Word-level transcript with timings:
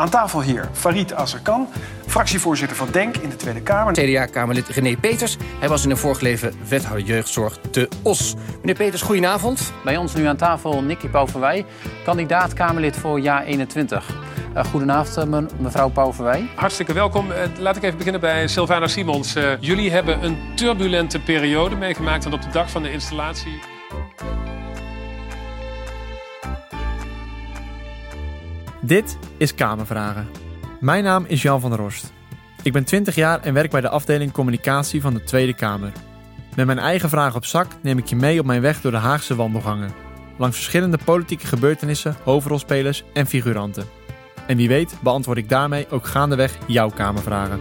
Aan 0.00 0.10
tafel 0.10 0.42
hier 0.42 0.68
Farid 0.72 1.14
Azarkan, 1.14 1.68
fractievoorzitter 2.06 2.76
van 2.76 2.88
DENK 2.90 3.16
in 3.16 3.28
de 3.28 3.36
Tweede 3.36 3.60
Kamer. 3.60 3.92
CDA-Kamerlid 3.92 4.68
René 4.68 4.96
Peters. 4.96 5.36
Hij 5.58 5.68
was 5.68 5.84
in 5.84 5.90
een 5.90 5.96
vorig 5.96 6.20
leven 6.20 6.54
wethouder 6.68 7.06
jeugdzorg 7.06 7.58
te 7.70 7.88
Os. 8.02 8.34
Meneer 8.60 8.74
Peters, 8.74 9.02
goedenavond. 9.02 9.72
Bij 9.84 9.96
ons 9.96 10.14
nu 10.14 10.24
aan 10.24 10.36
tafel 10.36 10.82
Nicky 10.82 11.08
Pauverwij, 11.08 11.64
kandidaat 12.04 12.52
Kamerlid 12.52 12.96
voor 12.96 13.20
jaar 13.20 13.44
21. 13.44 14.08
Uh, 14.56 14.64
goedenavond, 14.64 15.34
uh, 15.34 15.40
mevrouw 15.58 15.88
Pauverwij. 15.88 16.48
Hartstikke 16.54 16.92
welkom. 16.92 17.30
Uh, 17.30 17.36
laat 17.58 17.76
ik 17.76 17.82
even 17.82 17.96
beginnen 17.96 18.20
bij 18.20 18.48
Sylvana 18.48 18.86
Simons. 18.86 19.32
jullie 19.60 19.90
hebben 19.90 20.24
een 20.24 20.38
turbulente 20.54 21.20
periode 21.20 21.76
meegemaakt, 21.76 22.24
want 22.24 22.34
op 22.36 22.42
de 22.42 22.50
dag 22.50 22.70
van 22.70 22.82
de 22.82 22.92
installatie 22.92 23.60
Dit 28.90 29.18
is 29.36 29.54
Kamervragen. 29.54 30.28
Mijn 30.80 31.04
naam 31.04 31.24
is 31.28 31.42
Jan 31.42 31.60
van 31.60 31.70
der 31.70 31.78
Rost. 31.78 32.12
Ik 32.62 32.72
ben 32.72 32.84
20 32.84 33.14
jaar 33.14 33.40
en 33.40 33.54
werk 33.54 33.70
bij 33.70 33.80
de 33.80 33.88
afdeling 33.88 34.32
communicatie 34.32 35.00
van 35.00 35.14
de 35.14 35.24
Tweede 35.24 35.54
Kamer. 35.54 35.92
Met 36.56 36.66
mijn 36.66 36.78
eigen 36.78 37.08
vragen 37.08 37.36
op 37.36 37.44
zak 37.44 37.66
neem 37.82 37.98
ik 37.98 38.06
je 38.06 38.16
mee 38.16 38.40
op 38.40 38.46
mijn 38.46 38.60
weg 38.60 38.80
door 38.80 38.90
de 38.90 38.98
Haagse 38.98 39.34
wandelgangen. 39.34 39.92
Langs 40.38 40.56
verschillende 40.56 40.98
politieke 41.04 41.46
gebeurtenissen, 41.46 42.16
hoofdrolspelers 42.24 43.04
en 43.12 43.26
figuranten. 43.26 43.84
En 44.46 44.56
wie 44.56 44.68
weet 44.68 44.96
beantwoord 45.02 45.38
ik 45.38 45.48
daarmee 45.48 45.90
ook 45.90 46.06
gaandeweg 46.06 46.58
jouw 46.66 46.90
Kamervragen. 46.90 47.60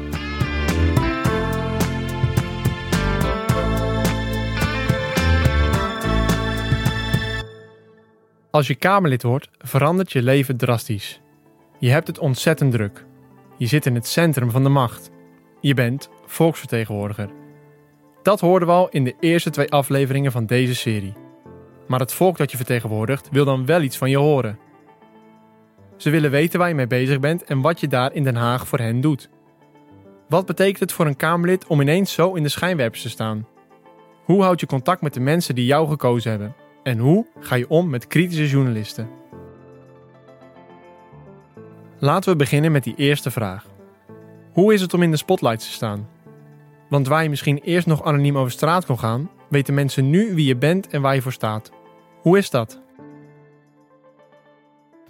Als 8.52 8.68
je 8.68 8.76
Kamerlid 8.76 9.24
wordt, 9.24 9.50
verandert 9.58 10.12
je 10.12 10.22
leven 10.22 10.58
drastisch. 10.58 11.22
Je 11.80 11.90
hebt 11.90 12.08
het 12.08 12.20
ontzettend 12.20 12.72
druk. 12.72 13.06
Je 13.58 13.66
zit 13.66 13.86
in 13.86 13.96
het 13.96 14.08
centrum 14.08 14.52
van 14.52 14.64
de 14.64 14.70
macht. 14.70 15.12
Je 15.62 15.74
bent 15.74 16.10
volksvertegenwoordiger. 16.26 17.30
Dat 18.24 18.40
hoorden 18.40 18.68
we 18.68 18.74
al 18.74 18.90
in 18.90 19.04
de 19.04 19.16
eerste 19.20 19.50
twee 19.50 19.72
afleveringen 19.72 20.32
van 20.32 20.46
deze 20.46 20.76
serie. 20.76 21.14
Maar 21.88 22.00
het 22.00 22.14
volk 22.14 22.38
dat 22.38 22.52
je 22.52 22.58
vertegenwoordigt 22.58 23.30
wil 23.32 23.46
dan 23.46 23.66
wel 23.66 23.82
iets 23.82 23.98
van 23.98 24.10
je 24.10 24.18
horen. 24.18 24.60
Ze 25.98 26.10
willen 26.10 26.32
weten 26.32 26.60
waar 26.60 26.68
je 26.68 26.76
mee 26.76 26.88
bezig 26.88 27.20
bent 27.20 27.44
en 27.44 27.62
wat 27.62 27.80
je 27.80 27.88
daar 27.88 28.14
in 28.14 28.24
Den 28.24 28.36
Haag 28.36 28.68
voor 28.68 28.80
hen 28.80 29.02
doet. 29.02 29.30
Wat 30.30 30.46
betekent 30.46 30.80
het 30.80 30.92
voor 30.92 31.06
een 31.06 31.16
Kamerlid 31.16 31.68
om 31.68 31.82
ineens 31.82 32.14
zo 32.14 32.34
in 32.34 32.44
de 32.44 32.50
schijnwerpers 32.50 33.02
te 33.02 33.10
staan? 33.10 33.48
Hoe 34.24 34.44
houd 34.44 34.60
je 34.60 34.66
contact 34.66 35.02
met 35.02 35.14
de 35.14 35.20
mensen 35.20 35.56
die 35.56 35.66
jou 35.66 35.88
gekozen 35.88 36.32
hebben? 36.32 36.56
En 36.84 36.98
hoe 36.98 37.26
ga 37.40 37.56
je 37.56 37.70
om 37.70 37.90
met 37.90 38.08
kritische 38.08 38.48
journalisten? 38.48 39.10
Laten 42.00 42.32
we 42.32 42.38
beginnen 42.38 42.72
met 42.72 42.84
die 42.84 42.96
eerste 42.96 43.32
vraag. 43.32 43.66
Hoe 44.54 44.74
is 44.74 44.82
het 44.82 44.94
om 44.94 45.04
in 45.04 45.12
de 45.12 45.18
spotlights 45.18 45.66
te 45.66 45.72
staan? 45.72 46.08
Want 46.90 47.08
waar 47.08 47.24
je 47.24 47.30
misschien 47.30 47.58
eerst 47.58 47.88
nog 47.88 48.04
anoniem 48.04 48.38
over 48.38 48.52
straat 48.52 48.86
kon 48.86 49.00
gaan, 49.00 49.30
weten 49.50 49.74
mensen 49.74 50.10
nu 50.10 50.36
wie 50.36 50.46
je 50.46 50.58
bent 50.58 50.88
en 50.88 51.02
waar 51.02 51.16
je 51.16 51.22
voor 51.22 51.34
staat. 51.34 51.72
Hoe 52.22 52.38
is 52.38 52.50
dat? 52.50 52.82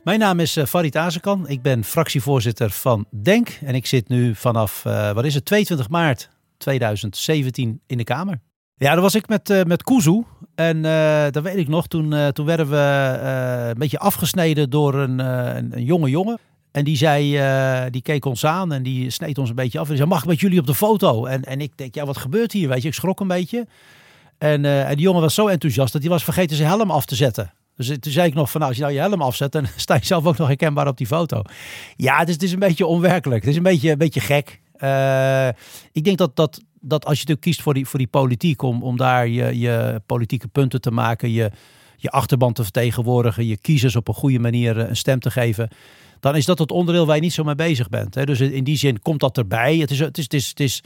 Mijn 0.03 0.19
naam 0.19 0.39
is 0.39 0.57
uh, 0.57 0.65
Farid 0.65 0.95
Azekan. 0.95 1.47
Ik 1.47 1.61
ben 1.61 1.83
fractievoorzitter 1.83 2.69
van 2.69 3.05
DENK. 3.11 3.49
En 3.49 3.75
ik 3.75 3.85
zit 3.85 4.07
nu 4.07 4.35
vanaf, 4.35 4.83
uh, 4.85 5.11
wat 5.11 5.25
is 5.25 5.33
het, 5.33 5.45
22 5.45 5.89
maart 5.89 6.29
2017 6.57 7.81
in 7.87 7.97
de 7.97 8.03
Kamer. 8.03 8.39
Ja, 8.79 8.93
dat 8.93 9.03
was 9.03 9.15
ik 9.15 9.27
met, 9.27 9.49
uh, 9.49 9.63
met 9.63 9.83
Kuzu. 9.83 10.23
En 10.55 10.81
dat 11.31 11.43
weet 11.43 11.55
ik 11.55 11.67
nog, 11.67 11.87
toen, 11.87 12.33
toen 12.33 12.45
werden 12.45 12.69
we 12.69 13.17
een 13.69 13.77
beetje 13.77 13.99
afgesneden 13.99 14.69
door 14.69 14.95
een, 14.95 15.19
een, 15.19 15.77
een 15.77 15.83
jonge 15.83 16.09
jongen. 16.09 16.39
En 16.71 16.83
die 16.83 16.97
zei, 16.97 17.39
uh, 17.39 17.91
die 17.91 18.01
keek 18.01 18.25
ons 18.25 18.45
aan 18.45 18.73
en 18.73 18.83
die 18.83 19.09
sneed 19.09 19.37
ons 19.37 19.49
een 19.49 19.55
beetje 19.55 19.79
af. 19.79 19.83
En 19.83 19.89
die 19.89 19.97
zei, 19.97 20.09
mag 20.09 20.21
ik 20.21 20.27
met 20.27 20.39
jullie 20.39 20.59
op 20.59 20.65
de 20.67 20.75
foto? 20.75 21.25
En, 21.25 21.43
en 21.43 21.61
ik 21.61 21.71
denk, 21.75 21.95
ja, 21.95 22.05
wat 22.05 22.17
gebeurt 22.17 22.51
hier? 22.51 22.69
Weet 22.69 22.81
je, 22.81 22.87
ik 22.87 22.93
schrok 22.93 23.19
een 23.19 23.27
beetje. 23.27 23.67
En, 24.37 24.63
uh, 24.63 24.89
en 24.89 24.95
die 24.95 25.05
jongen 25.05 25.21
was 25.21 25.33
zo 25.33 25.47
enthousiast 25.47 25.93
dat 25.93 26.01
hij 26.01 26.11
was 26.11 26.23
vergeten 26.23 26.55
zijn 26.55 26.69
helm 26.69 26.91
af 26.91 27.05
te 27.05 27.15
zetten. 27.15 27.53
Dus 27.75 27.87
toen 27.87 28.11
zei 28.11 28.27
ik 28.27 28.33
nog 28.33 28.51
van, 28.51 28.59
nou, 28.59 28.71
als 28.71 28.79
je 28.79 28.85
nou 28.85 28.95
je 28.95 29.07
helm 29.07 29.21
afzet, 29.21 29.51
dan 29.51 29.65
sta 29.75 29.95
je 29.95 30.05
zelf 30.05 30.25
ook 30.25 30.37
nog 30.37 30.47
herkenbaar 30.47 30.87
op 30.87 30.97
die 30.97 31.07
foto. 31.07 31.41
Ja, 31.95 32.17
het 32.17 32.27
is, 32.27 32.33
het 32.33 32.43
is 32.43 32.51
een 32.51 32.59
beetje 32.59 32.85
onwerkelijk. 32.85 33.41
Het 33.41 33.49
is 33.49 33.57
een 33.57 33.63
beetje, 33.63 33.91
een 33.91 33.97
beetje 33.97 34.19
gek. 34.19 34.59
Uh, 34.83 35.47
ik 35.91 36.03
denk 36.03 36.17
dat, 36.17 36.35
dat, 36.35 36.61
dat 36.79 37.05
als 37.05 37.13
je 37.13 37.19
natuurlijk 37.19 37.41
kiest 37.41 37.61
voor 37.61 37.73
die, 37.73 37.85
voor 37.85 37.99
die 37.99 38.07
politiek, 38.07 38.61
om, 38.61 38.83
om 38.83 38.97
daar 38.97 39.27
je, 39.27 39.59
je 39.59 40.01
politieke 40.05 40.47
punten 40.47 40.81
te 40.81 40.91
maken, 40.91 41.31
je, 41.31 41.51
je 41.97 42.09
achterban 42.09 42.53
te 42.53 42.63
vertegenwoordigen, 42.63 43.45
je 43.45 43.57
kiezers 43.57 43.95
op 43.95 44.07
een 44.07 44.13
goede 44.13 44.39
manier 44.39 44.77
een 44.77 44.97
stem 44.97 45.19
te 45.19 45.31
geven 45.31 45.69
dan 46.19 46.35
is 46.35 46.45
dat 46.45 46.59
het 46.59 46.71
onderdeel 46.71 47.05
waar 47.05 47.15
je 47.15 47.21
niet 47.21 47.33
zo 47.33 47.43
mee 47.43 47.55
bezig 47.55 47.89
bent. 47.89 48.15
Hè? 48.15 48.25
Dus 48.25 48.39
in 48.39 48.63
die 48.63 48.77
zin 48.77 49.01
komt 49.01 49.19
dat 49.19 49.37
erbij. 49.37 49.77
Het 49.77 49.91
is, 49.91 49.99
het 49.99 50.17
is, 50.33 50.49
het 50.49 50.59
is, 50.59 50.83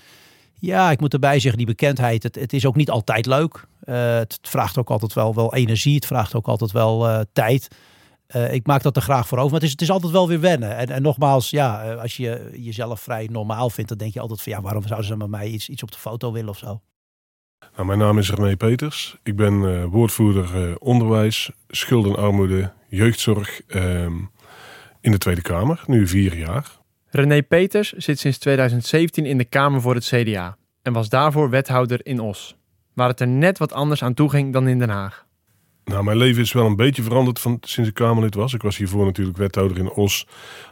ja, 0.59 0.91
ik 0.91 0.99
moet 0.99 1.13
erbij 1.13 1.39
zeggen, 1.39 1.57
die 1.57 1.67
bekendheid, 1.67 2.23
het, 2.23 2.35
het 2.35 2.53
is 2.53 2.65
ook 2.65 2.75
niet 2.75 2.89
altijd 2.89 3.25
leuk. 3.25 3.65
Uh, 3.85 4.15
het 4.15 4.39
vraagt 4.41 4.77
ook 4.77 4.89
altijd 4.89 5.13
wel, 5.13 5.35
wel 5.35 5.53
energie, 5.53 5.95
het 5.95 6.05
vraagt 6.05 6.35
ook 6.35 6.47
altijd 6.47 6.71
wel 6.71 7.09
uh, 7.09 7.19
tijd. 7.33 7.67
Uh, 8.35 8.53
ik 8.53 8.67
maak 8.67 8.81
dat 8.81 8.95
er 8.95 9.01
graag 9.01 9.27
voor 9.27 9.37
over, 9.37 9.51
maar 9.51 9.59
het 9.59 9.67
is, 9.67 9.71
het 9.71 9.81
is 9.81 9.89
altijd 9.89 10.11
wel 10.11 10.27
weer 10.27 10.39
wennen. 10.39 10.77
En, 10.77 10.89
en 10.89 11.01
nogmaals, 11.01 11.49
ja, 11.49 11.93
als 11.93 12.17
je 12.17 12.49
jezelf 12.57 13.01
vrij 13.01 13.29
normaal 13.31 13.69
vindt, 13.69 13.89
dan 13.89 13.97
denk 13.97 14.13
je 14.13 14.19
altijd 14.19 14.41
van 14.41 14.51
ja, 14.51 14.61
waarom 14.61 14.83
zouden 14.87 15.07
ze 15.07 15.17
met 15.17 15.29
mij 15.29 15.47
iets, 15.47 15.69
iets 15.69 15.83
op 15.83 15.91
de 15.91 15.97
foto 15.97 16.31
willen 16.31 16.49
of 16.49 16.57
zo? 16.57 16.81
Nou, 17.75 17.87
mijn 17.87 17.99
naam 17.99 18.17
is 18.17 18.31
René 18.31 18.55
Peters. 18.57 19.17
Ik 19.23 19.35
ben 19.35 19.89
woordvoerder 19.89 20.77
onderwijs, 20.77 21.51
schuld 21.67 22.05
en 22.05 22.15
armoede, 22.15 22.71
jeugdzorg. 22.87 23.61
Ehm, 23.67 24.13
in 25.03 25.11
de 25.11 25.17
Tweede 25.17 25.41
Kamer, 25.41 25.83
nu 25.87 26.07
vier 26.07 26.37
jaar. 26.37 26.81
René 27.09 27.41
Peters 27.41 27.91
zit 27.91 28.19
sinds 28.19 28.37
2017 28.37 29.25
in 29.25 29.37
de 29.37 29.45
Kamer 29.45 29.81
voor 29.81 29.95
het 29.95 30.05
CDA 30.05 30.57
en 30.81 30.93
was 30.93 31.09
daarvoor 31.09 31.49
wethouder 31.49 32.05
in 32.05 32.19
Os, 32.19 32.55
waar 32.93 33.07
het 33.07 33.19
er 33.19 33.27
net 33.27 33.57
wat 33.57 33.73
anders 33.73 34.03
aan 34.03 34.13
toe 34.13 34.29
ging 34.29 34.53
dan 34.53 34.67
in 34.67 34.79
Den 34.79 34.89
Haag. 34.89 35.22
Nou, 35.85 36.03
mijn 36.03 36.17
leven 36.17 36.41
is 36.41 36.51
wel 36.51 36.65
een 36.65 36.75
beetje 36.75 37.03
veranderd 37.03 37.39
van, 37.39 37.57
sinds 37.61 37.89
ik 37.89 37.95
Kamerlid 37.95 38.35
was. 38.35 38.53
Ik 38.53 38.61
was 38.61 38.77
hiervoor 38.77 39.05
natuurlijk 39.05 39.37
wethouder 39.37 39.77
in 39.77 39.89
Os. 39.89 40.27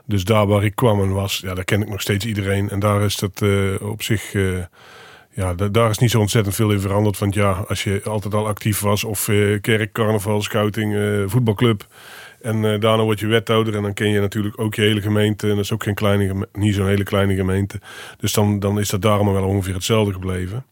Dus 0.05 0.23
daar 0.23 0.47
waar 0.47 0.63
ik 0.63 0.75
kwam 0.75 1.01
en 1.01 1.13
was, 1.13 1.39
ja, 1.43 1.53
daar 1.53 1.63
ken 1.63 1.81
ik 1.81 1.89
nog 1.89 2.01
steeds 2.01 2.25
iedereen. 2.25 2.69
En 2.69 2.79
daar 2.79 3.01
is 3.01 3.17
dat 3.17 3.41
uh, 3.43 3.81
op 3.81 4.01
zich... 4.01 4.33
Uh, 4.33 4.57
ja, 5.33 5.53
daar 5.53 5.89
is 5.89 5.97
niet 5.97 6.11
zo 6.11 6.19
ontzettend 6.19 6.55
veel 6.55 6.71
in 6.71 6.79
veranderd. 6.79 7.17
Want 7.17 7.33
ja, 7.33 7.51
als 7.51 7.83
je 7.83 8.01
altijd 8.03 8.33
al 8.33 8.47
actief 8.47 8.79
was, 8.79 9.03
of 9.03 9.27
uh, 9.27 9.61
kerk, 9.61 9.91
carnaval, 9.91 10.41
scouting, 10.41 10.95
voetbalclub, 11.31 11.87
en 12.41 12.61
daarna 12.61 13.03
word 13.03 13.19
je 13.19 13.27
wethouder 13.27 13.75
en 13.75 13.81
dan 13.81 13.93
ken 13.93 14.09
je 14.09 14.19
natuurlijk 14.19 14.59
ook 14.59 14.75
je 14.75 14.81
hele 14.81 15.01
gemeente. 15.01 15.49
En 15.49 15.55
dat 15.55 15.63
is 15.63 15.71
ook 15.71 15.83
geen 15.83 15.93
kleine, 15.93 16.47
niet 16.53 16.75
zo'n 16.75 16.87
hele 16.87 17.03
kleine 17.03 17.35
gemeente. 17.35 17.79
Dus 18.17 18.33
dan, 18.33 18.59
dan 18.59 18.79
is 18.79 18.89
dat 18.89 19.01
daarom 19.01 19.33
wel 19.33 19.47
ongeveer 19.47 19.73
hetzelfde 19.73 20.13
gebleven. 20.13 20.65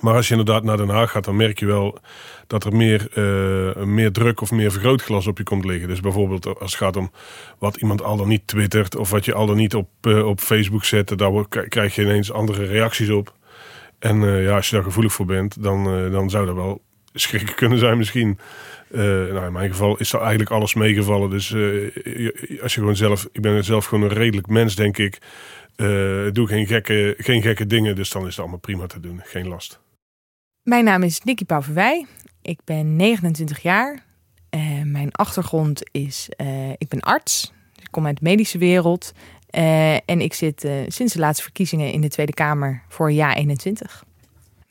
Maar 0.00 0.14
als 0.14 0.28
je 0.28 0.36
inderdaad 0.36 0.64
naar 0.64 0.76
Den 0.76 0.88
Haag 0.88 1.10
gaat, 1.10 1.24
dan 1.24 1.36
merk 1.36 1.58
je 1.58 1.66
wel 1.66 1.98
dat 2.46 2.64
er 2.64 2.76
meer, 2.76 3.08
uh, 3.14 3.84
meer 3.84 4.12
druk 4.12 4.40
of 4.40 4.50
meer 4.50 4.70
vergrootglas 4.72 5.26
op 5.26 5.38
je 5.38 5.44
komt 5.44 5.64
liggen. 5.64 5.88
Dus 5.88 6.00
bijvoorbeeld 6.00 6.46
als 6.46 6.70
het 6.70 6.80
gaat 6.80 6.96
om 6.96 7.10
wat 7.58 7.76
iemand 7.76 8.02
al 8.02 8.16
dan 8.16 8.28
niet 8.28 8.46
twittert 8.46 8.96
of 8.96 9.10
wat 9.10 9.24
je 9.24 9.34
al 9.34 9.46
dan 9.46 9.56
niet 9.56 9.74
op, 9.74 9.88
uh, 10.02 10.26
op 10.26 10.40
Facebook 10.40 10.84
zet, 10.84 11.18
daar 11.18 11.48
krijg 11.48 11.94
je 11.94 12.02
ineens 12.02 12.32
andere 12.32 12.64
reacties 12.64 13.10
op. 13.10 13.34
En 13.98 14.22
uh, 14.22 14.44
ja, 14.44 14.56
als 14.56 14.68
je 14.68 14.74
daar 14.74 14.84
gevoelig 14.84 15.12
voor 15.12 15.26
bent, 15.26 15.62
dan, 15.62 16.10
dan 16.10 16.30
zou 16.30 16.46
dat 16.46 16.54
wel 16.54 16.80
schrikken 17.12 17.54
kunnen 17.54 17.78
zijn 17.78 17.98
misschien. 17.98 18.38
Nou, 18.88 19.46
in 19.46 19.52
mijn 19.52 19.70
geval 19.70 19.96
is 19.96 20.12
er 20.12 20.20
eigenlijk 20.20 20.50
alles 20.50 20.74
meegevallen. 20.74 21.30
Dus 21.30 21.54
als 22.62 22.74
je 22.74 22.80
gewoon 22.80 22.96
zelf, 22.96 23.28
ik 23.32 23.40
ben 23.40 23.64
zelf 23.64 23.84
gewoon 23.84 24.04
een 24.04 24.16
redelijk 24.16 24.46
mens, 24.46 24.74
denk 24.74 24.98
ik. 24.98 25.18
Doe 26.32 26.46
geen 26.46 26.66
gekke, 26.66 27.14
geen 27.18 27.42
gekke 27.42 27.66
dingen, 27.66 27.96
dus 27.96 28.10
dan 28.10 28.22
is 28.22 28.28
het 28.28 28.38
allemaal 28.38 28.58
prima 28.58 28.86
te 28.86 29.00
doen. 29.00 29.20
Geen 29.24 29.48
last. 29.48 29.81
Mijn 30.62 30.84
naam 30.84 31.02
is 31.02 31.20
Nicky 31.20 31.44
Pauverwij. 31.44 32.06
Ik 32.42 32.60
ben 32.64 32.96
29 32.96 33.62
jaar. 33.62 34.04
mijn 34.84 35.12
achtergrond 35.12 35.90
is, 35.92 36.28
ik 36.78 36.88
ben 36.88 37.00
arts. 37.00 37.52
Ik 37.80 37.88
kom 37.90 38.06
uit 38.06 38.16
de 38.16 38.24
medische 38.24 38.58
wereld. 38.58 39.12
en 40.04 40.20
ik 40.20 40.34
zit 40.34 40.68
sinds 40.86 41.12
de 41.12 41.18
laatste 41.18 41.42
verkiezingen 41.42 41.92
in 41.92 42.00
de 42.00 42.08
Tweede 42.08 42.32
Kamer 42.32 42.82
voor 42.88 43.12
jaar 43.12 43.34
21. 43.34 44.04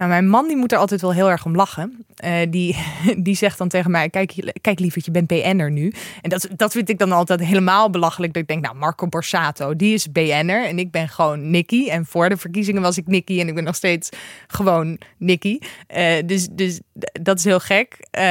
Nou, 0.02 0.14
mijn 0.14 0.30
man 0.30 0.48
die 0.48 0.58
moet 0.58 0.72
er 0.72 0.78
altijd 0.78 1.02
wel 1.02 1.14
heel 1.14 1.30
erg 1.30 1.46
om 1.46 1.56
lachen. 1.56 2.06
Uh, 2.26 2.36
die, 2.50 2.78
die 3.26 3.36
zegt 3.36 3.58
dan 3.58 3.68
tegen 3.68 3.92
mij: 3.92 4.10
Kijk, 4.10 4.54
kijk 4.62 4.80
lieverd, 4.80 5.06
je 5.06 5.12
bent 5.12 5.28
BN'er 5.28 5.72
nu. 5.72 5.94
En 6.22 6.30
dat, 6.30 6.48
dat 6.56 6.72
vind 6.72 6.90
ik 6.90 6.98
dan 6.98 7.12
altijd 7.12 7.40
helemaal 7.40 7.90
belachelijk. 7.90 8.34
Dat 8.34 8.42
ik 8.42 8.48
denk, 8.48 8.64
nou, 8.64 8.76
Marco 8.76 9.08
Borsato, 9.08 9.76
die 9.76 9.94
is 9.94 10.12
BN'er. 10.12 10.66
En 10.66 10.80
ik 10.80 10.92
ben 10.92 11.10
gewoon 11.10 11.50
Nicky. 11.50 11.90
En 11.90 12.06
voor 12.06 12.30
de 12.30 12.38
verkiezingen 12.38 12.82
was 12.82 12.98
ik 12.98 13.08
Nicky. 13.08 13.40
En 13.40 13.48
ik 13.48 13.56
ben 13.56 13.64
nog 13.64 13.76
steeds 13.76 14.10
gewoon 14.48 14.98
Nicky. 15.18 15.60
Uh, 15.98 16.14
dus, 16.26 16.48
dus 16.52 16.80
dat 17.22 17.38
is 17.38 17.44
heel 17.44 17.60
gek. 17.60 17.98
Uh, 18.18 18.22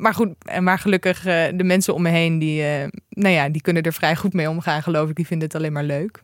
maar 0.00 0.14
goed, 0.14 0.60
maar 0.60 0.78
gelukkig 0.78 1.22
de 1.22 1.64
mensen 1.64 1.94
om 1.94 2.02
me 2.02 2.10
heen, 2.10 2.38
die, 2.38 2.62
nou 3.08 3.34
ja, 3.34 3.48
die 3.48 3.62
kunnen 3.62 3.82
er 3.82 3.92
vrij 3.92 4.16
goed 4.16 4.32
mee 4.32 4.48
omgaan, 4.48 4.82
geloof 4.82 5.08
ik. 5.08 5.16
Die 5.16 5.26
vinden 5.26 5.46
het 5.46 5.56
alleen 5.56 5.72
maar 5.72 5.84
leuk. 5.84 6.18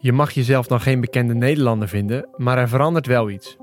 Je 0.00 0.12
mag 0.12 0.30
jezelf 0.30 0.66
dan 0.66 0.80
geen 0.80 1.00
bekende 1.00 1.34
Nederlander 1.34 1.88
vinden, 1.88 2.28
maar 2.36 2.58
er 2.58 2.68
verandert 2.68 3.06
wel 3.06 3.30
iets. 3.30 3.56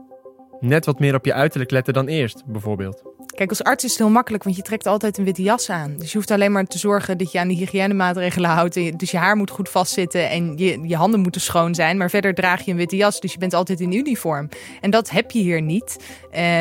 Net 0.59 0.85
wat 0.85 0.99
meer 0.99 1.15
op 1.15 1.25
je 1.25 1.33
uiterlijk 1.33 1.71
letten 1.71 1.93
dan 1.93 2.07
eerst, 2.07 2.43
bijvoorbeeld. 2.45 3.03
Kijk, 3.35 3.49
als 3.49 3.63
arts 3.63 3.83
is 3.83 3.89
het 3.89 3.99
heel 3.99 4.09
makkelijk, 4.09 4.43
want 4.43 4.55
je 4.55 4.61
trekt 4.61 4.87
altijd 4.87 5.17
een 5.17 5.23
witte 5.23 5.41
jas 5.41 5.69
aan. 5.69 5.95
Dus 5.97 6.11
je 6.11 6.17
hoeft 6.17 6.31
alleen 6.31 6.51
maar 6.51 6.65
te 6.65 6.77
zorgen 6.77 7.17
dat 7.17 7.31
je 7.31 7.39
aan 7.39 7.47
de 7.47 7.53
hygiënemaatregelen 7.53 8.49
houdt. 8.49 8.99
Dus 8.99 9.11
je 9.11 9.17
haar 9.17 9.35
moet 9.35 9.49
goed 9.49 9.69
vastzitten 9.69 10.29
en 10.29 10.57
je, 10.57 10.87
je 10.87 10.95
handen 10.95 11.19
moeten 11.19 11.41
schoon 11.41 11.75
zijn. 11.75 11.97
Maar 11.97 12.09
verder 12.09 12.33
draag 12.33 12.61
je 12.61 12.71
een 12.71 12.77
witte 12.77 12.95
jas, 12.95 13.19
dus 13.19 13.33
je 13.33 13.39
bent 13.39 13.53
altijd 13.53 13.79
in 13.79 13.91
uniform. 13.91 14.49
En 14.81 14.89
dat 14.89 15.09
heb 15.09 15.31
je 15.31 15.39
hier 15.39 15.61
niet. 15.61 15.97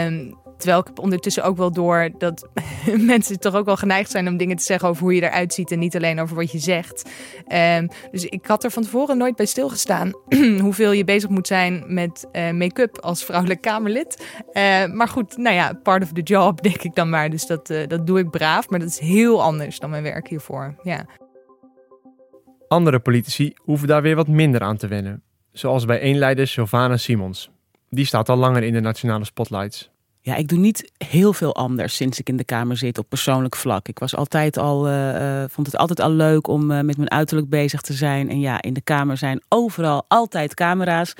Um, 0.06 0.36
Terwijl 0.58 0.81
ik 0.81 1.00
ondertussen 1.00 1.44
ook 1.44 1.56
wel 1.56 1.72
door 1.72 2.10
dat 2.19 2.49
mensen 3.14 3.40
toch 3.40 3.55
ook 3.55 3.64
wel 3.64 3.76
geneigd 3.76 4.10
zijn 4.10 4.28
om 4.28 4.37
dingen 4.37 4.56
te 4.56 4.64
zeggen 4.64 4.88
over 4.88 5.02
hoe 5.02 5.14
je 5.14 5.22
eruit 5.22 5.55
ziet 5.55 5.70
en 5.70 5.78
niet 5.78 5.96
alleen 5.96 6.20
over 6.20 6.37
wat 6.37 6.52
je 6.52 6.58
zegt. 6.58 7.10
Um, 7.76 7.88
dus 8.10 8.25
ik 8.25 8.46
had 8.46 8.64
er 8.64 8.70
van 8.70 8.82
tevoren 8.82 9.19
nooit 9.19 9.37
bij 9.37 9.46
stilgestaan 9.46 10.12
hoeveel 10.60 10.93
je 10.93 11.05
bezig 11.05 11.31
moet 11.31 11.46
zijn 11.46 11.84
met 11.87 12.26
uh, 12.32 12.50
make-up 12.50 12.99
als 13.00 13.25
vrouwelijk 13.25 13.60
Kamerlid. 13.60 14.26
Uh, 14.52 14.87
maar 14.87 15.08
goed, 15.08 15.37
nou 15.37 15.55
ja, 15.55 15.72
part 15.82 16.02
of 16.02 16.12
the 16.12 16.22
job 16.22 16.62
denk 16.69 16.82
ik 16.82 16.94
dan 16.94 17.11
maar. 17.11 17.31
Dus 17.31 17.46
dat, 17.46 17.70
uh, 17.70 17.87
dat 17.87 18.06
doe 18.06 18.19
ik 18.19 18.31
braaf, 18.31 18.69
maar 18.69 18.78
dat 18.78 18.88
is 18.88 18.99
heel 18.99 19.43
anders 19.43 19.78
dan 19.78 19.90
mijn 19.90 20.02
werk 20.02 20.28
hiervoor. 20.28 20.75
Ja. 20.82 21.06
Andere 22.69 22.99
politici 22.99 23.54
hoeven 23.56 23.88
daar 23.88 24.02
weer 24.02 24.16
wat 24.16 24.28
minder 24.28 24.61
aan 24.61 24.76
te 24.76 24.87
wennen. 24.87 25.22
Zoals 25.52 25.84
bij 25.84 26.00
eenleider 26.00 26.46
Sylvana 26.46 26.96
Simons. 26.96 27.50
Die 27.90 28.04
staat 28.04 28.28
al 28.28 28.37
langer 28.37 28.62
in 28.62 28.72
de 28.72 28.81
nationale 28.81 29.25
spotlights. 29.25 29.90
Ja, 30.28 30.34
ik 30.34 30.48
doe 30.48 30.58
niet 30.58 30.92
heel 30.96 31.32
veel 31.32 31.54
anders 31.54 31.96
sinds 31.96 32.20
ik 32.20 32.28
in 32.28 32.36
de 32.36 32.44
Kamer 32.44 32.76
zit 32.76 32.98
op 32.98 33.08
persoonlijk 33.08 33.56
vlak. 33.56 33.88
Ik 33.88 33.98
was 33.98 34.16
altijd 34.16 34.56
al, 34.56 34.88
uh, 34.90 35.44
vond 35.48 35.66
het 35.66 35.76
altijd 35.76 36.00
al 36.00 36.10
leuk 36.10 36.48
om 36.48 36.70
uh, 36.70 36.80
met 36.80 36.96
mijn 36.96 37.10
uiterlijk 37.10 37.48
bezig 37.48 37.80
te 37.80 37.92
zijn. 37.92 38.30
En 38.30 38.40
ja, 38.40 38.62
in 38.62 38.72
de 38.72 38.80
Kamer 38.80 39.16
zijn 39.16 39.42
overal 39.48 40.04
altijd 40.08 40.54
camera's. 40.54 41.14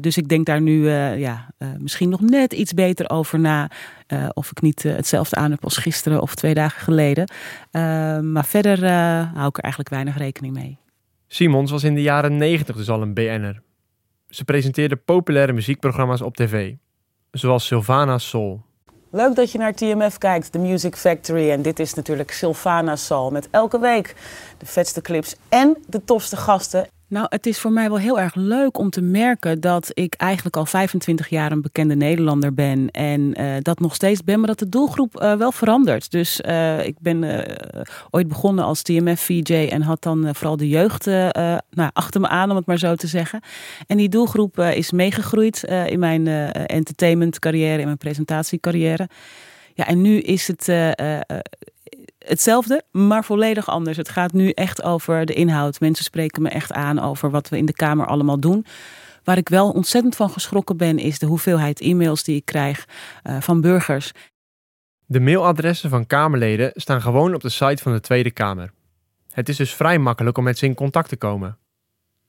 Dus 0.00 0.16
ik 0.16 0.28
denk 0.28 0.46
daar 0.46 0.60
nu 0.60 0.90
ja, 1.18 1.48
misschien 1.78 2.08
nog 2.08 2.20
net 2.20 2.52
iets 2.52 2.74
beter 2.74 3.10
over 3.10 3.38
na. 3.38 3.70
of 4.34 4.50
ik 4.50 4.60
niet 4.60 4.82
hetzelfde 4.82 5.36
aan 5.36 5.50
heb 5.50 5.64
als 5.64 5.76
gisteren 5.76 6.20
of 6.20 6.34
twee 6.34 6.54
dagen 6.54 6.80
geleden. 6.80 7.30
maar 8.32 8.44
verder 8.44 8.88
hou 9.34 9.48
ik 9.48 9.56
er 9.56 9.62
eigenlijk 9.62 9.88
weinig 9.90 10.16
rekening 10.16 10.54
mee. 10.54 10.78
Simons 11.28 11.70
was 11.70 11.84
in 11.84 11.94
de 11.94 12.02
jaren 12.02 12.36
negentig 12.36 12.76
dus 12.76 12.90
al 12.90 13.02
een 13.02 13.14
BN'er. 13.14 13.62
Ze 14.28 14.44
presenteerde 14.44 14.96
populaire 14.96 15.52
muziekprogramma's 15.52 16.20
op 16.20 16.36
tv 16.36 16.74
zoals 17.32 17.66
Sylvana 17.66 18.18
Soul. 18.18 18.60
Leuk 19.10 19.34
dat 19.34 19.52
je 19.52 19.58
naar 19.58 19.74
TMF 19.74 20.18
kijkt, 20.18 20.52
de 20.52 20.58
Music 20.58 20.96
Factory. 20.96 21.50
En 21.50 21.62
dit 21.62 21.78
is 21.78 21.94
natuurlijk 21.94 22.30
Sylvana 22.30 22.96
Soul 22.96 23.30
met 23.30 23.48
elke 23.50 23.78
week 23.78 24.14
de 24.58 24.66
vetste 24.66 25.00
clips 25.00 25.36
en 25.48 25.76
de 25.86 26.04
tofste 26.04 26.36
gasten. 26.36 26.86
Nou, 27.10 27.26
het 27.28 27.46
is 27.46 27.58
voor 27.58 27.72
mij 27.72 27.88
wel 27.88 27.98
heel 27.98 28.20
erg 28.20 28.34
leuk 28.34 28.78
om 28.78 28.90
te 28.90 29.00
merken 29.00 29.60
dat 29.60 29.90
ik 29.94 30.14
eigenlijk 30.14 30.56
al 30.56 30.66
25 30.66 31.28
jaar 31.28 31.52
een 31.52 31.62
bekende 31.62 31.96
Nederlander 31.96 32.54
ben. 32.54 32.90
En 32.90 33.40
uh, 33.40 33.54
dat 33.60 33.80
nog 33.80 33.94
steeds 33.94 34.24
ben, 34.24 34.38
maar 34.38 34.48
dat 34.48 34.58
de 34.58 34.68
doelgroep 34.68 35.22
uh, 35.22 35.34
wel 35.34 35.52
verandert. 35.52 36.10
Dus 36.10 36.40
uh, 36.46 36.86
ik 36.86 36.96
ben 37.00 37.46
ooit 38.10 38.28
begonnen 38.28 38.64
als 38.64 38.82
TMF-VJ 38.82 39.68
en 39.70 39.82
had 39.82 40.02
dan 40.02 40.34
vooral 40.34 40.56
de 40.56 40.68
jeugd 40.68 41.06
nou, 41.70 41.90
achter 41.92 42.20
me 42.20 42.28
aan, 42.28 42.50
om 42.50 42.56
het 42.56 42.66
maar 42.66 42.78
zo 42.78 42.94
te 42.94 43.06
zeggen. 43.06 43.40
En 43.86 43.96
die 43.96 44.08
doelgroep 44.08 44.58
is 44.58 44.90
meegegroeid 44.90 45.64
in 45.86 45.98
mijn 45.98 46.26
entertainment 46.66 47.38
carrière, 47.38 47.78
in 47.78 47.84
mijn 47.84 47.98
presentatiecarrière. 47.98 49.08
Ja, 49.74 49.86
en 49.86 50.00
nu 50.00 50.18
is 50.20 50.46
het 50.46 50.68
hetzelfde, 52.26 52.82
maar 52.90 53.24
volledig 53.24 53.68
anders. 53.68 53.96
Het 53.96 54.08
gaat 54.08 54.32
nu 54.32 54.50
echt 54.50 54.82
over 54.82 55.26
de 55.26 55.32
inhoud. 55.32 55.80
Mensen 55.80 56.04
spreken 56.04 56.42
me 56.42 56.48
echt 56.48 56.72
aan 56.72 56.98
over 56.98 57.30
wat 57.30 57.48
we 57.48 57.56
in 57.56 57.66
de 57.66 57.72
Kamer 57.72 58.06
allemaal 58.06 58.40
doen. 58.40 58.66
Waar 59.24 59.36
ik 59.36 59.48
wel 59.48 59.70
ontzettend 59.70 60.16
van 60.16 60.30
geschrokken 60.30 60.76
ben, 60.76 60.98
is 60.98 61.18
de 61.18 61.26
hoeveelheid 61.26 61.80
e-mails 61.80 62.22
die 62.22 62.36
ik 62.36 62.44
krijg 62.44 62.86
uh, 63.24 63.40
van 63.40 63.60
burgers. 63.60 64.12
De 65.06 65.20
mailadressen 65.20 65.90
van 65.90 66.06
Kamerleden 66.06 66.72
staan 66.74 67.02
gewoon 67.02 67.34
op 67.34 67.40
de 67.40 67.48
site 67.48 67.82
van 67.82 67.92
de 67.92 68.00
Tweede 68.00 68.30
Kamer. 68.30 68.72
Het 69.30 69.48
is 69.48 69.56
dus 69.56 69.74
vrij 69.74 69.98
makkelijk 69.98 70.38
om 70.38 70.44
met 70.44 70.58
ze 70.58 70.66
in 70.66 70.74
contact 70.74 71.08
te 71.08 71.16
komen. 71.16 71.58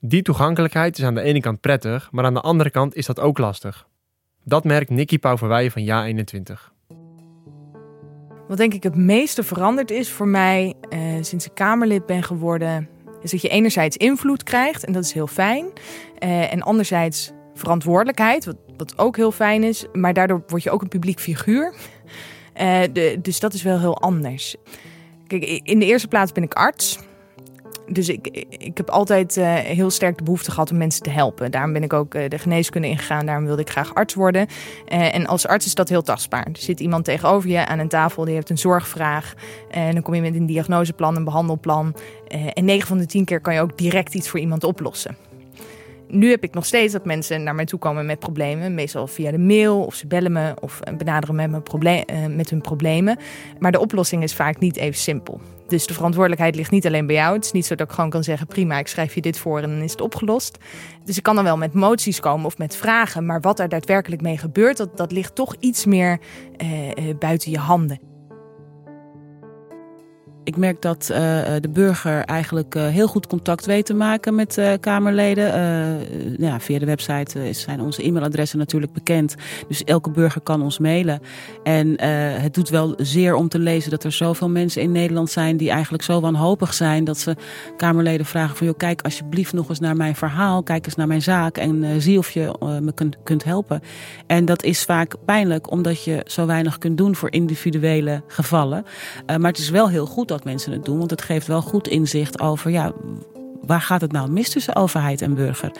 Die 0.00 0.22
toegankelijkheid 0.22 0.98
is 0.98 1.04
aan 1.04 1.14
de 1.14 1.22
ene 1.22 1.40
kant 1.40 1.60
prettig, 1.60 2.08
maar 2.10 2.24
aan 2.24 2.34
de 2.34 2.40
andere 2.40 2.70
kant 2.70 2.94
is 2.94 3.06
dat 3.06 3.20
ook 3.20 3.38
lastig. 3.38 3.86
Dat 4.44 4.64
merkt 4.64 4.90
Nicky 4.90 5.18
Pauverwij 5.18 5.70
van 5.70 5.82
Ja21. 5.82 6.71
Wat 8.48 8.56
denk 8.56 8.74
ik 8.74 8.82
het 8.82 8.96
meeste 8.96 9.42
veranderd 9.42 9.90
is 9.90 10.10
voor 10.10 10.28
mij 10.28 10.74
uh, 10.90 10.98
sinds 11.20 11.46
ik 11.46 11.54
Kamerlid 11.54 12.06
ben 12.06 12.22
geworden, 12.22 12.88
is 13.22 13.30
dat 13.30 13.42
je 13.42 13.48
enerzijds 13.48 13.96
invloed 13.96 14.42
krijgt 14.42 14.84
en 14.84 14.92
dat 14.92 15.04
is 15.04 15.12
heel 15.12 15.26
fijn. 15.26 15.66
Uh, 16.18 16.52
en 16.52 16.62
anderzijds 16.62 17.32
verantwoordelijkheid, 17.54 18.44
wat, 18.76 18.98
ook 18.98 19.16
heel 19.16 19.32
fijn 19.32 19.62
is. 19.62 19.86
Maar 19.92 20.12
daardoor 20.12 20.42
word 20.46 20.62
je 20.62 20.70
ook 20.70 20.82
een 20.82 20.88
publiek 20.88 21.20
figuur. 21.20 21.74
De, 22.92 23.18
dus 23.22 23.40
dat 23.40 23.54
is 23.54 23.62
wel 23.62 23.78
heel 23.78 23.98
anders. 23.98 24.56
Kijk, 25.26 25.44
in 25.44 25.78
de 25.78 25.86
eerste 25.86 26.08
plaats 26.08 26.32
ben 26.32 26.42
ik 26.42 26.54
arts 26.54 26.98
dus 27.86 28.08
ik, 28.08 28.26
ik 28.48 28.76
heb 28.76 28.90
altijd 28.90 29.36
uh, 29.36 29.54
heel 29.54 29.90
sterk 29.90 30.18
de 30.18 30.24
behoefte 30.24 30.50
gehad 30.50 30.70
om 30.70 30.76
mensen 30.76 31.02
te 31.02 31.10
helpen. 31.10 31.50
Daarom 31.50 31.72
ben 31.72 31.82
ik 31.82 31.92
ook 31.92 32.14
uh, 32.14 32.28
de 32.28 32.38
geneeskunde 32.38 32.88
ingegaan. 32.88 33.26
Daarom 33.26 33.44
wilde 33.44 33.62
ik 33.62 33.70
graag 33.70 33.94
arts 33.94 34.14
worden. 34.14 34.46
Uh, 34.92 35.14
en 35.14 35.26
als 35.26 35.46
arts 35.46 35.66
is 35.66 35.74
dat 35.74 35.88
heel 35.88 36.02
tastbaar. 36.02 36.46
Er 36.46 36.58
zit 36.58 36.80
iemand 36.80 37.04
tegenover 37.04 37.50
je 37.50 37.66
aan 37.66 37.78
een 37.78 37.88
tafel, 37.88 38.24
die 38.24 38.34
heeft 38.34 38.50
een 38.50 38.58
zorgvraag. 38.58 39.34
En 39.70 39.92
dan 39.92 40.02
kom 40.02 40.14
je 40.14 40.20
met 40.20 40.34
een 40.34 40.46
diagnoseplan, 40.46 41.16
een 41.16 41.24
behandelplan. 41.24 41.94
en 42.54 42.64
9 42.64 42.86
van 42.88 42.98
de 42.98 43.06
10 43.06 43.24
keer 43.24 43.40
kan 43.40 43.54
je 43.54 43.60
ook 43.60 43.78
direct 43.78 44.14
iets 44.14 44.28
voor 44.28 44.40
iemand 44.40 44.64
oplossen. 44.64 45.16
Nu 46.14 46.30
heb 46.30 46.42
ik 46.42 46.54
nog 46.54 46.66
steeds 46.66 46.92
dat 46.92 47.04
mensen 47.04 47.42
naar 47.42 47.54
mij 47.54 47.64
toe 47.64 47.78
komen 47.78 48.06
met 48.06 48.18
problemen. 48.18 48.74
Meestal 48.74 49.06
via 49.06 49.30
de 49.30 49.38
mail 49.38 49.84
of 49.84 49.94
ze 49.94 50.06
bellen 50.06 50.32
me 50.32 50.54
of 50.60 50.80
benaderen 50.96 51.34
met, 51.34 51.50
mijn 51.50 51.62
probleem, 51.62 52.04
met 52.36 52.50
hun 52.50 52.60
problemen. 52.60 53.18
Maar 53.58 53.72
de 53.72 53.80
oplossing 53.80 54.22
is 54.22 54.34
vaak 54.34 54.58
niet 54.58 54.76
even 54.76 55.00
simpel. 55.00 55.40
Dus 55.66 55.86
de 55.86 55.94
verantwoordelijkheid 55.94 56.54
ligt 56.54 56.70
niet 56.70 56.86
alleen 56.86 57.06
bij 57.06 57.14
jou. 57.14 57.34
Het 57.34 57.44
is 57.44 57.52
niet 57.52 57.66
zo 57.66 57.74
dat 57.74 57.88
ik 57.88 57.94
gewoon 57.94 58.10
kan 58.10 58.24
zeggen: 58.24 58.46
prima, 58.46 58.78
ik 58.78 58.86
schrijf 58.86 59.14
je 59.14 59.20
dit 59.20 59.38
voor 59.38 59.60
en 59.60 59.70
dan 59.70 59.82
is 59.82 59.90
het 59.90 60.00
opgelost. 60.00 60.58
Dus 61.04 61.16
ik 61.16 61.22
kan 61.22 61.34
dan 61.34 61.44
wel 61.44 61.56
met 61.56 61.72
moties 61.72 62.20
komen 62.20 62.46
of 62.46 62.58
met 62.58 62.76
vragen. 62.76 63.26
Maar 63.26 63.40
wat 63.40 63.60
er 63.60 63.68
daadwerkelijk 63.68 64.22
mee 64.22 64.38
gebeurt, 64.38 64.76
dat, 64.76 64.96
dat 64.96 65.12
ligt 65.12 65.34
toch 65.34 65.54
iets 65.58 65.84
meer 65.84 66.18
eh, 66.56 66.90
eh 66.90 67.18
buiten 67.18 67.50
je 67.50 67.58
handen. 67.58 68.11
Ik 70.44 70.56
merk 70.56 70.82
dat 70.82 71.08
uh, 71.10 71.16
de 71.60 71.68
burger 71.70 72.24
eigenlijk 72.24 72.74
uh, 72.74 72.86
heel 72.86 73.06
goed 73.06 73.26
contact 73.26 73.66
weet 73.66 73.86
te 73.86 73.94
maken 73.94 74.34
met 74.34 74.60
Kamerleden. 74.80 75.44
ja, 76.38 76.60
via 76.60 76.78
de 76.78 76.86
website 76.86 77.52
zijn 77.52 77.80
onze 77.80 78.04
e-mailadressen 78.04 78.58
natuurlijk 78.58 78.92
bekend. 78.92 79.34
Dus 79.68 79.84
elke 79.84 80.10
burger 80.10 80.40
kan 80.40 80.62
ons 80.62 80.78
mailen. 80.78 81.20
En 81.62 82.00
het 82.40 82.54
doet 82.54 82.68
wel 82.68 82.94
zeer 82.96 83.34
om 83.34 83.48
te 83.48 83.58
lezen 83.58 83.90
dat 83.90 84.04
er 84.04 84.12
zoveel 84.12 84.48
mensen 84.48 84.82
in 84.82 84.92
Nederland 84.92 85.30
zijn 85.30 85.56
die 85.56 85.70
eigenlijk 85.70 86.02
zo 86.02 86.20
wanhopig 86.20 86.74
zijn 86.74 87.04
dat 87.04 87.18
ze 87.18 87.36
Kamerleden 87.76 88.26
vragen 88.26 88.56
van 88.56 88.66
joh, 88.66 88.76
kijk 88.76 89.02
alsjeblieft 89.02 89.52
nog 89.52 89.68
eens 89.68 89.80
naar 89.80 89.96
mijn 89.96 90.16
verhaal, 90.16 90.62
kijk 90.62 90.86
eens 90.86 90.94
naar 90.94 91.06
mijn 91.06 91.22
zaak 91.22 91.56
en 91.56 92.02
zie 92.02 92.18
of 92.18 92.30
je 92.30 92.56
me 92.82 92.92
kunt, 92.94 93.16
kunt 93.22 93.44
helpen. 93.44 93.80
En 94.26 94.44
dat 94.44 94.62
is 94.62 94.82
vaak 94.82 95.14
pijnlijk 95.24 95.70
omdat 95.70 96.04
je 96.04 96.24
zo 96.26 96.46
weinig 96.46 96.78
kunt 96.78 96.98
doen 96.98 97.14
voor 97.14 97.32
individuele 97.32 98.22
gevallen. 98.26 98.84
maar 99.26 99.50
het 99.50 99.58
is 99.58 99.70
wel 99.70 99.88
heel 99.88 100.06
goed 100.06 100.31
dat 100.32 100.44
mensen 100.44 100.72
het 100.72 100.84
doen. 100.84 100.98
Want 100.98 101.10
het 101.10 101.22
geeft 101.22 101.46
wel 101.46 101.62
goed 101.62 101.88
inzicht 101.88 102.40
over 102.40 102.70
ja, 102.70 102.92
waar 103.60 103.80
gaat 103.80 104.00
het 104.00 104.12
nou 104.12 104.30
mis 104.30 104.50
tussen 104.50 104.76
overheid 104.76 105.22
en 105.22 105.34
burger. 105.34 105.72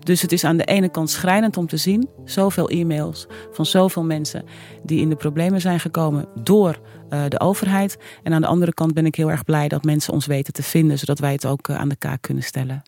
Dus 0.00 0.22
het 0.22 0.32
is 0.32 0.44
aan 0.44 0.56
de 0.56 0.64
ene 0.64 0.88
kant 0.88 1.10
schrijnend 1.10 1.56
om 1.56 1.66
te 1.66 1.76
zien. 1.76 2.08
Zoveel 2.24 2.68
e-mails 2.68 3.26
van 3.50 3.66
zoveel 3.66 4.04
mensen 4.04 4.44
die 4.82 5.00
in 5.00 5.08
de 5.08 5.16
problemen 5.16 5.60
zijn 5.60 5.80
gekomen 5.80 6.28
door 6.34 6.80
uh, 7.10 7.24
de 7.28 7.40
overheid. 7.40 7.98
En 8.22 8.32
aan 8.32 8.40
de 8.40 8.46
andere 8.46 8.74
kant 8.74 8.94
ben 8.94 9.06
ik 9.06 9.14
heel 9.14 9.30
erg 9.30 9.44
blij 9.44 9.68
dat 9.68 9.84
mensen 9.84 10.12
ons 10.12 10.26
weten 10.26 10.52
te 10.52 10.62
vinden. 10.62 10.98
Zodat 10.98 11.18
wij 11.18 11.32
het 11.32 11.46
ook 11.46 11.68
uh, 11.68 11.76
aan 11.76 11.88
de 11.88 11.96
kaak 11.96 12.22
kunnen 12.22 12.42
stellen. 12.44 12.82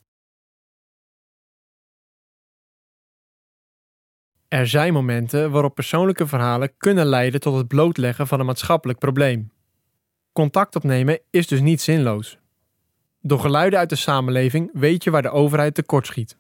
Er 4.49 4.67
zijn 4.67 4.93
momenten 4.93 5.51
waarop 5.51 5.75
persoonlijke 5.75 6.27
verhalen 6.27 6.73
kunnen 6.77 7.07
leiden 7.07 7.41
tot 7.41 7.57
het 7.57 7.69
blootleggen 7.69 8.27
van 8.27 8.41
een 8.41 8.47
maatschappelijk 8.47 8.99
probleem. 8.99 9.51
Contact 10.33 10.77
opnemen 10.77 11.19
is 11.31 11.47
dus 11.47 11.61
niet 11.61 11.81
zinloos. 11.81 12.39
Door 13.21 13.41
geluiden 13.41 13.79
uit 13.79 13.89
de 13.89 13.97
samenleving 13.97 14.71
weet 14.73 15.05
je 15.05 15.11
waar 15.11 15.23
de 15.23 15.31
overheid 15.31 15.75
tekortschiet. 15.75 16.37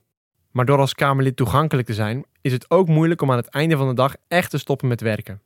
Maar 0.51 0.65
door 0.65 0.79
als 0.79 0.95
Kamerlid 0.95 1.37
toegankelijk 1.37 1.87
te 1.87 1.95
zijn, 1.95 2.25
is 2.41 2.53
het 2.53 2.71
ook 2.71 2.89
moeilijk 2.89 3.23
om 3.23 3.31
aan 3.31 3.37
het 3.37 3.49
einde 3.49 3.77
van 3.77 3.89
de 3.89 3.95
dag 3.95 4.15
echt 4.29 4.51
te 4.51 4.59
stoppen 4.59 4.89
met 4.89 5.01
werken. 5.01 5.41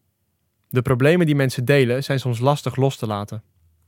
De 0.68 0.82
problemen 0.82 1.26
die 1.26 1.34
mensen 1.34 1.64
delen 1.64 2.04
zijn 2.04 2.20
soms 2.20 2.38
lastig 2.38 2.76
los 2.76 2.96
te 2.96 3.06
laten. 3.06 3.42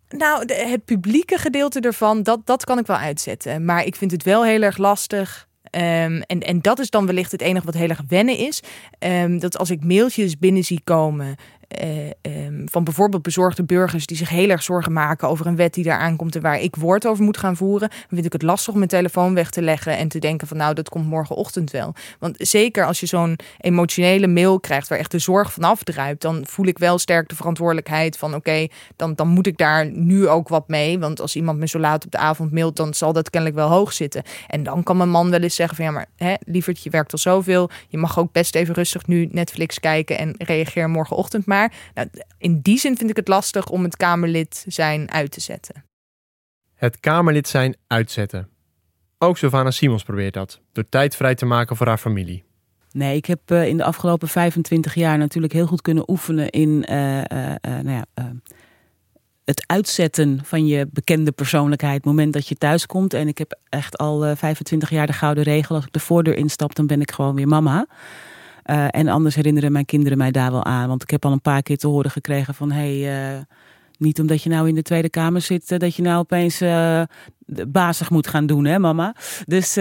Nou, 0.08 0.52
het 0.52 0.84
publieke 0.84 1.38
gedeelte 1.38 1.80
ervan, 1.80 2.22
dat, 2.22 2.46
dat 2.46 2.64
kan 2.64 2.78
ik 2.78 2.86
wel 2.86 2.96
uitzetten. 2.96 3.64
Maar 3.64 3.84
ik 3.84 3.96
vind 3.96 4.10
het 4.10 4.22
wel 4.22 4.44
heel 4.44 4.62
erg 4.62 4.76
lastig 4.76 5.48
Um, 5.70 6.20
en, 6.20 6.40
en 6.40 6.60
dat 6.60 6.78
is 6.78 6.90
dan 6.90 7.06
wellicht 7.06 7.32
het 7.32 7.40
enige 7.40 7.64
wat 7.64 7.74
heel 7.74 7.88
erg 7.88 8.02
wennen 8.08 8.36
is. 8.36 8.62
Um, 8.98 9.38
dat 9.38 9.58
als 9.58 9.70
ik 9.70 9.84
mailtjes 9.84 10.38
binnen 10.38 10.64
zie 10.64 10.80
komen 10.84 11.36
eh, 11.68 12.06
ehm, 12.22 12.66
van 12.66 12.84
bijvoorbeeld 12.84 13.22
bezorgde 13.22 13.64
burgers 13.64 14.06
die 14.06 14.16
zich 14.16 14.28
heel 14.28 14.48
erg 14.48 14.62
zorgen 14.62 14.92
maken 14.92 15.28
over 15.28 15.46
een 15.46 15.56
wet 15.56 15.74
die 15.74 15.84
daar 15.84 15.98
aankomt 15.98 16.36
en 16.36 16.42
waar 16.42 16.60
ik 16.60 16.76
woord 16.76 17.06
over 17.06 17.24
moet 17.24 17.36
gaan 17.36 17.56
voeren, 17.56 17.88
dan 17.88 18.08
vind 18.08 18.24
ik 18.24 18.32
het 18.32 18.42
lastig 18.42 18.72
om 18.72 18.78
mijn 18.78 18.90
telefoon 18.90 19.34
weg 19.34 19.50
te 19.50 19.62
leggen 19.62 19.96
en 19.96 20.08
te 20.08 20.18
denken 20.18 20.46
van 20.46 20.56
nou, 20.56 20.74
dat 20.74 20.88
komt 20.88 21.06
morgenochtend 21.06 21.70
wel. 21.70 21.94
Want 22.18 22.34
zeker 22.38 22.86
als 22.86 23.00
je 23.00 23.06
zo'n 23.06 23.38
emotionele 23.58 24.26
mail 24.26 24.60
krijgt 24.60 24.88
waar 24.88 24.98
echt 24.98 25.10
de 25.10 25.18
zorg 25.18 25.52
van 25.52 25.64
afdruipt, 25.64 26.22
dan 26.22 26.42
voel 26.46 26.66
ik 26.66 26.78
wel 26.78 26.98
sterk 26.98 27.28
de 27.28 27.36
verantwoordelijkheid 27.36 28.16
van 28.16 28.34
oké, 28.34 28.66
dan, 28.96 29.14
dan 29.14 29.28
moet 29.28 29.46
ik 29.46 29.58
daar 29.58 29.90
nu 29.90 30.28
ook 30.28 30.48
wat 30.48 30.68
mee. 30.68 30.98
Want 30.98 31.20
als 31.20 31.36
iemand 31.36 31.58
me 31.58 31.68
zo 31.68 31.78
laat 31.78 32.04
op 32.04 32.10
de 32.10 32.18
avond 32.18 32.52
mailt, 32.52 32.76
dan 32.76 32.94
zal 32.94 33.12
dat 33.12 33.30
kennelijk 33.30 33.58
wel 33.58 33.68
hoog 33.68 33.92
zitten. 33.92 34.22
En 34.46 34.62
dan 34.62 34.82
kan 34.82 34.96
mijn 34.96 35.10
man 35.10 35.30
wel 35.30 35.40
eens 35.40 35.54
zeggen 35.54 35.76
van 35.76 35.84
ja, 35.84 35.90
maar 35.90 36.06
hè, 36.16 36.34
lieverd, 36.46 36.82
je 36.82 36.90
werkt 36.90 37.12
al 37.12 37.18
zoveel. 37.18 37.70
Je 37.88 37.98
mag 37.98 38.18
ook 38.18 38.32
best 38.32 38.54
even 38.54 38.74
rustig 38.74 39.06
nu 39.06 39.28
Netflix 39.30 39.80
kijken 39.80 40.18
en 40.18 40.34
reageer 40.38 40.90
morgenochtend 40.90 41.46
maar. 41.46 41.57
Nou, 41.94 42.08
in 42.38 42.60
die 42.60 42.78
zin 42.78 42.96
vind 42.96 43.10
ik 43.10 43.16
het 43.16 43.28
lastig 43.28 43.68
om 43.68 43.82
het 43.82 43.96
Kamerlid 43.96 44.64
zijn 44.66 45.10
uit 45.10 45.30
te 45.30 45.40
zetten. 45.40 45.84
Het 46.74 47.00
Kamerlid 47.00 47.48
zijn 47.48 47.76
uitzetten. 47.86 48.48
Ook 49.18 49.38
Sylvana 49.38 49.70
Simons 49.70 50.02
probeert 50.02 50.34
dat, 50.34 50.60
door 50.72 50.88
tijd 50.88 51.16
vrij 51.16 51.34
te 51.34 51.46
maken 51.46 51.76
voor 51.76 51.86
haar 51.86 51.98
familie. 51.98 52.44
Nee, 52.92 53.16
ik 53.16 53.26
heb 53.26 53.40
uh, 53.50 53.66
in 53.66 53.76
de 53.76 53.84
afgelopen 53.84 54.28
25 54.28 54.94
jaar 54.94 55.18
natuurlijk 55.18 55.52
heel 55.52 55.66
goed 55.66 55.82
kunnen 55.82 56.10
oefenen 56.10 56.50
in 56.50 56.86
uh, 56.90 57.16
uh, 57.16 57.54
nou 57.62 57.90
ja, 57.90 58.04
het 59.44 59.64
uitzetten 59.66 60.40
van 60.44 60.66
je 60.66 60.88
bekende 60.92 61.32
persoonlijkheid. 61.32 61.94
Het 61.94 62.04
moment 62.04 62.32
dat 62.32 62.48
je 62.48 62.54
thuis 62.54 62.86
komt. 62.86 63.14
En 63.14 63.28
ik 63.28 63.38
heb 63.38 63.58
echt 63.68 63.96
al 63.98 64.36
25 64.36 64.90
jaar 64.90 65.06
de 65.06 65.12
gouden 65.12 65.44
regel. 65.44 65.74
Als 65.74 65.84
ik 65.84 65.92
de 65.92 66.00
voordeur 66.00 66.36
instap, 66.36 66.74
dan 66.74 66.86
ben 66.86 67.00
ik 67.00 67.10
gewoon 67.10 67.34
weer 67.34 67.48
mama. 67.48 67.86
En 68.90 69.08
anders 69.08 69.34
herinneren 69.34 69.72
mijn 69.72 69.84
kinderen 69.84 70.18
mij 70.18 70.30
daar 70.30 70.50
wel 70.50 70.64
aan. 70.64 70.88
Want 70.88 71.02
ik 71.02 71.10
heb 71.10 71.24
al 71.24 71.32
een 71.32 71.40
paar 71.40 71.62
keer 71.62 71.76
te 71.76 71.86
horen 71.88 72.10
gekregen 72.10 72.54
van... 72.54 72.70
Hey, 72.70 73.46
niet 73.98 74.20
omdat 74.20 74.42
je 74.42 74.48
nou 74.48 74.68
in 74.68 74.74
de 74.74 74.82
Tweede 74.82 75.10
Kamer 75.10 75.40
zit, 75.40 75.80
dat 75.80 75.94
je 75.94 76.02
nou 76.02 76.18
opeens 76.18 76.62
bazig 77.68 78.10
moet 78.10 78.26
gaan 78.26 78.46
doen, 78.46 78.64
hè, 78.64 78.78
mama. 78.78 79.14
Dus 79.46 79.76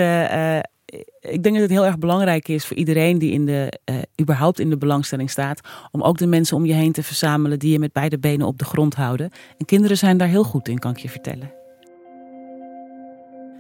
ik 1.22 1.44
denk 1.44 1.54
dat 1.54 1.62
het 1.62 1.70
heel 1.70 1.86
erg 1.86 1.98
belangrijk 1.98 2.48
is 2.48 2.66
voor 2.66 2.78
iedereen 2.78 3.20
die 3.20 3.32
in 3.32 3.46
de, 3.46 3.80
überhaupt 4.22 4.60
in 4.60 4.70
de 4.70 4.78
belangstelling 4.78 5.30
staat, 5.30 5.60
om 5.92 6.02
ook 6.02 6.18
de 6.18 6.28
mensen 6.28 6.58
om 6.58 6.66
je 6.66 6.74
heen 6.74 6.92
te 6.92 7.04
verzamelen 7.04 7.60
die 7.60 7.72
je 7.72 7.80
met 7.80 7.94
beide 7.94 8.20
benen 8.20 8.48
op 8.48 8.58
de 8.58 8.66
grond 8.66 8.96
houden. 8.96 9.30
En 9.58 9.66
kinderen 9.66 9.98
zijn 9.98 10.18
daar 10.18 10.28
heel 10.28 10.44
goed 10.44 10.68
in, 10.68 10.80
kan 10.80 10.92
ik 10.92 10.98
je 10.98 11.10
vertellen. 11.10 11.57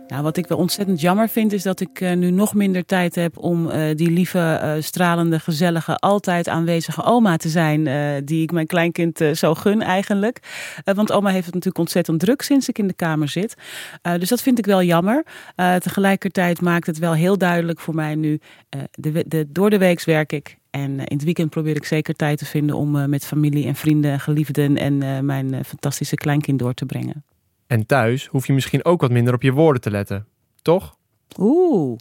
Nou, 0.07 0.23
wat 0.23 0.37
ik 0.37 0.47
wel 0.47 0.57
ontzettend 0.57 1.01
jammer 1.01 1.29
vind, 1.29 1.53
is 1.53 1.63
dat 1.63 1.79
ik 1.79 2.01
uh, 2.01 2.13
nu 2.13 2.31
nog 2.31 2.53
minder 2.53 2.85
tijd 2.85 3.15
heb 3.15 3.37
om 3.37 3.69
uh, 3.69 3.95
die 3.95 4.11
lieve, 4.11 4.61
uh, 4.63 4.81
stralende, 4.83 5.39
gezellige, 5.39 5.95
altijd 5.95 6.47
aanwezige 6.47 7.03
oma 7.03 7.37
te 7.37 7.49
zijn. 7.49 7.85
die 8.25 8.41
ik 8.41 8.51
mijn 8.51 8.67
kleinkind 8.67 9.21
zo 9.33 9.53
gun 9.53 9.81
eigenlijk. 9.81 10.39
want 10.83 11.11
oma 11.11 11.29
heeft 11.29 11.45
het 11.45 11.53
natuurlijk 11.53 11.77
ontzettend 11.77 12.19
druk 12.19 12.41
sinds 12.41 12.69
ik 12.69 12.77
in 12.77 12.87
de 12.87 12.93
kamer 12.93 13.29
zit. 13.29 13.55
dus 14.01 14.29
dat 14.29 14.41
vind 14.41 14.57
ik 14.57 14.65
wel 14.65 14.83
jammer. 14.83 15.25
tegelijkertijd 15.55 16.61
maakt 16.61 16.87
het 16.87 16.97
wel 16.97 17.13
heel 17.13 17.37
duidelijk 17.37 17.79
voor 17.79 17.95
mij 17.95 18.15
nu. 18.15 18.39
De, 18.91 19.45
door 19.47 19.69
de 19.69 19.77
weeks 19.77 20.05
werk 20.05 20.31
ik. 20.31 20.57
En 20.69 20.89
in 20.99 21.17
het 21.17 21.23
weekend 21.23 21.49
probeer 21.49 21.75
ik 21.75 21.85
zeker 21.85 22.15
tijd 22.15 22.37
te 22.37 22.45
vinden 22.45 22.75
om 22.75 23.09
met 23.09 23.25
familie 23.25 23.65
en 23.65 23.75
vrienden, 23.75 24.19
geliefden 24.19 24.77
en 24.77 25.25
mijn 25.25 25.65
fantastische 25.65 26.15
kleinkind 26.15 26.59
door 26.59 26.73
te 26.73 26.85
brengen. 26.85 27.23
En 27.67 27.85
thuis 27.85 28.25
hoef 28.25 28.47
je 28.47 28.53
misschien 28.53 28.85
ook 28.85 29.01
wat 29.01 29.11
minder 29.11 29.33
op 29.33 29.41
je 29.41 29.51
woorden 29.51 29.81
te 29.81 29.91
letten, 29.91 30.27
toch? 30.61 30.95
Oeh. 31.39 31.97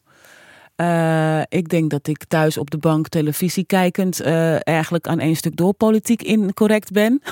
Uh, 0.77 1.41
ik 1.49 1.69
denk 1.69 1.91
dat 1.91 2.07
ik 2.07 2.25
thuis 2.25 2.59
op 2.59 2.71
de 2.71 2.79
bank 2.79 3.09
televisie 3.09 3.65
kijkend 3.65 4.21
uh, 4.21 4.69
eigenlijk 4.69 5.07
aan 5.07 5.19
één 5.19 5.37
stuk 5.37 5.57
door 5.57 5.75
politiek 5.75 6.23
incorrect 6.23 6.93
ben. 6.93 7.23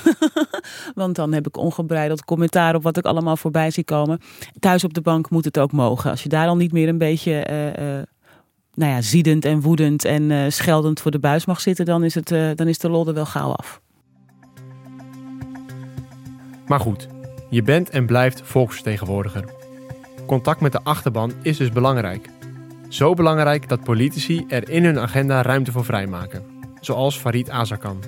Want 0.94 1.16
dan 1.16 1.32
heb 1.32 1.46
ik 1.46 1.56
ongebreideld 1.56 2.24
commentaar 2.24 2.74
op 2.74 2.82
wat 2.82 2.96
ik 2.96 3.04
allemaal 3.04 3.36
voorbij 3.36 3.70
zie 3.70 3.84
komen. 3.84 4.20
Thuis 4.58 4.84
op 4.84 4.94
de 4.94 5.00
bank 5.00 5.30
moet 5.30 5.44
het 5.44 5.58
ook 5.58 5.72
mogen. 5.72 6.10
Als 6.10 6.22
je 6.22 6.28
daar 6.28 6.48
al 6.48 6.56
niet 6.56 6.72
meer 6.72 6.88
een 6.88 6.98
beetje 6.98 7.46
uh, 7.50 8.02
nou 8.74 8.92
ja, 8.92 9.00
ziedend 9.00 9.44
en 9.44 9.60
woedend 9.60 10.04
en 10.04 10.52
scheldend 10.52 11.00
voor 11.00 11.10
de 11.10 11.18
buis 11.18 11.46
mag 11.46 11.60
zitten, 11.60 11.84
dan 11.84 12.04
is, 12.04 12.14
het, 12.14 12.28
dan 12.28 12.68
is 12.68 12.78
de 12.78 12.90
lol 12.90 13.06
er 13.06 13.14
wel 13.14 13.26
gauw 13.26 13.52
af. 13.52 13.80
Maar 16.66 16.80
goed, 16.80 17.08
je 17.54 17.62
bent 17.62 17.90
en 17.90 18.06
blijft 18.06 18.40
volksvertegenwoordiger. 18.44 19.44
Contact 20.26 20.60
met 20.60 20.72
de 20.72 20.80
achterban 20.82 21.32
is 21.42 21.56
dus 21.56 21.70
belangrijk. 21.70 22.28
Zo 22.88 23.14
belangrijk 23.14 23.68
dat 23.68 23.84
politici 23.84 24.44
er 24.48 24.70
in 24.70 24.84
hun 24.84 24.98
agenda 24.98 25.42
ruimte 25.42 25.72
voor 25.72 25.84
vrijmaken. 25.84 26.42
Zoals 26.80 27.16
Farid 27.16 27.50
Azarkan. 27.50 28.02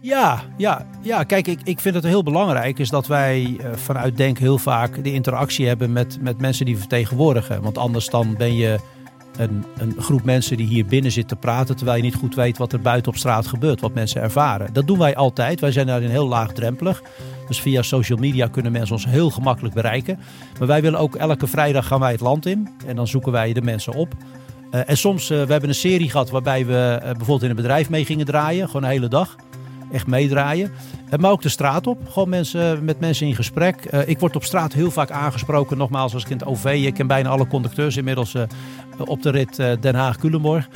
Ja, 0.00 0.42
ja, 0.56 0.86
ja, 1.02 1.22
kijk, 1.22 1.46
ik, 1.46 1.60
ik 1.64 1.80
vind 1.80 1.94
het 1.94 2.04
heel 2.04 2.22
belangrijk 2.22 2.78
is 2.78 2.88
dat 2.88 3.06
wij 3.06 3.42
uh, 3.42 3.66
vanuit 3.72 4.16
Denk 4.16 4.38
heel 4.38 4.58
vaak 4.58 5.04
de 5.04 5.12
interactie 5.12 5.66
hebben 5.66 5.92
met, 5.92 6.18
met 6.20 6.40
mensen 6.40 6.64
die 6.66 6.78
vertegenwoordigen. 6.78 7.62
Want 7.62 7.78
anders 7.78 8.08
dan 8.08 8.34
ben 8.36 8.54
je 8.56 8.78
een, 9.36 9.64
een 9.76 9.94
groep 9.98 10.24
mensen 10.24 10.56
die 10.56 10.66
hier 10.66 10.86
binnen 10.86 11.12
zit 11.12 11.28
te 11.28 11.36
praten, 11.36 11.76
terwijl 11.76 11.96
je 11.96 12.02
niet 12.02 12.14
goed 12.14 12.34
weet 12.34 12.58
wat 12.58 12.72
er 12.72 12.80
buiten 12.80 13.12
op 13.12 13.18
straat 13.18 13.46
gebeurt, 13.46 13.80
wat 13.80 13.94
mensen 13.94 14.22
ervaren. 14.22 14.72
Dat 14.72 14.86
doen 14.86 14.98
wij 14.98 15.16
altijd. 15.16 15.60
Wij 15.60 15.72
zijn 15.72 15.86
daarin 15.86 16.10
heel 16.10 16.28
laagdrempelig. 16.28 17.02
Dus 17.48 17.60
via 17.60 17.82
social 17.82 18.18
media 18.18 18.46
kunnen 18.46 18.72
mensen 18.72 18.94
ons 18.94 19.06
heel 19.06 19.30
gemakkelijk 19.30 19.74
bereiken. 19.74 20.18
Maar 20.58 20.68
wij 20.68 20.82
willen 20.82 20.98
ook 20.98 21.14
elke 21.14 21.46
vrijdag 21.46 21.86
gaan 21.86 22.00
wij 22.00 22.12
het 22.12 22.20
land 22.20 22.46
in 22.46 22.68
en 22.86 22.96
dan 22.96 23.06
zoeken 23.06 23.32
wij 23.32 23.52
de 23.52 23.62
mensen 23.62 23.92
op. 23.92 24.14
Uh, 24.74 24.80
en 24.86 24.96
soms, 24.96 25.30
uh, 25.30 25.42
we 25.42 25.50
hebben 25.52 25.68
een 25.68 25.74
serie 25.74 26.10
gehad 26.10 26.30
waarbij 26.30 26.66
we 26.66 26.94
uh, 26.94 27.02
bijvoorbeeld 27.02 27.42
in 27.42 27.50
een 27.50 27.56
bedrijf 27.56 27.90
mee 27.90 28.04
gingen 28.04 28.26
draaien, 28.26 28.66
gewoon 28.66 28.82
een 28.82 28.88
hele 28.88 29.08
dag. 29.08 29.36
Echt 29.92 30.06
meedraaien. 30.06 30.70
Maar 31.20 31.30
ook 31.30 31.42
de 31.42 31.48
straat 31.48 31.86
op. 31.86 31.98
Gewoon 32.08 32.28
mensen, 32.28 32.84
met 32.84 33.00
mensen 33.00 33.26
in 33.26 33.34
gesprek. 33.34 33.92
Uh, 33.94 34.08
ik 34.08 34.18
word 34.18 34.36
op 34.36 34.44
straat 34.44 34.72
heel 34.72 34.90
vaak 34.90 35.10
aangesproken. 35.10 35.76
Nogmaals, 35.76 36.14
als 36.14 36.24
ik 36.24 36.30
in 36.30 36.36
het 36.36 36.46
OV. 36.46 36.64
Ik 36.64 36.94
ken 36.94 37.06
bijna 37.06 37.28
alle 37.28 37.46
conducteurs 37.46 37.96
inmiddels 37.96 38.34
uh, 38.34 38.42
op 39.04 39.22
de 39.22 39.30
rit 39.30 39.56
Den 39.56 39.94
Haag-Culemborg. 39.94 40.68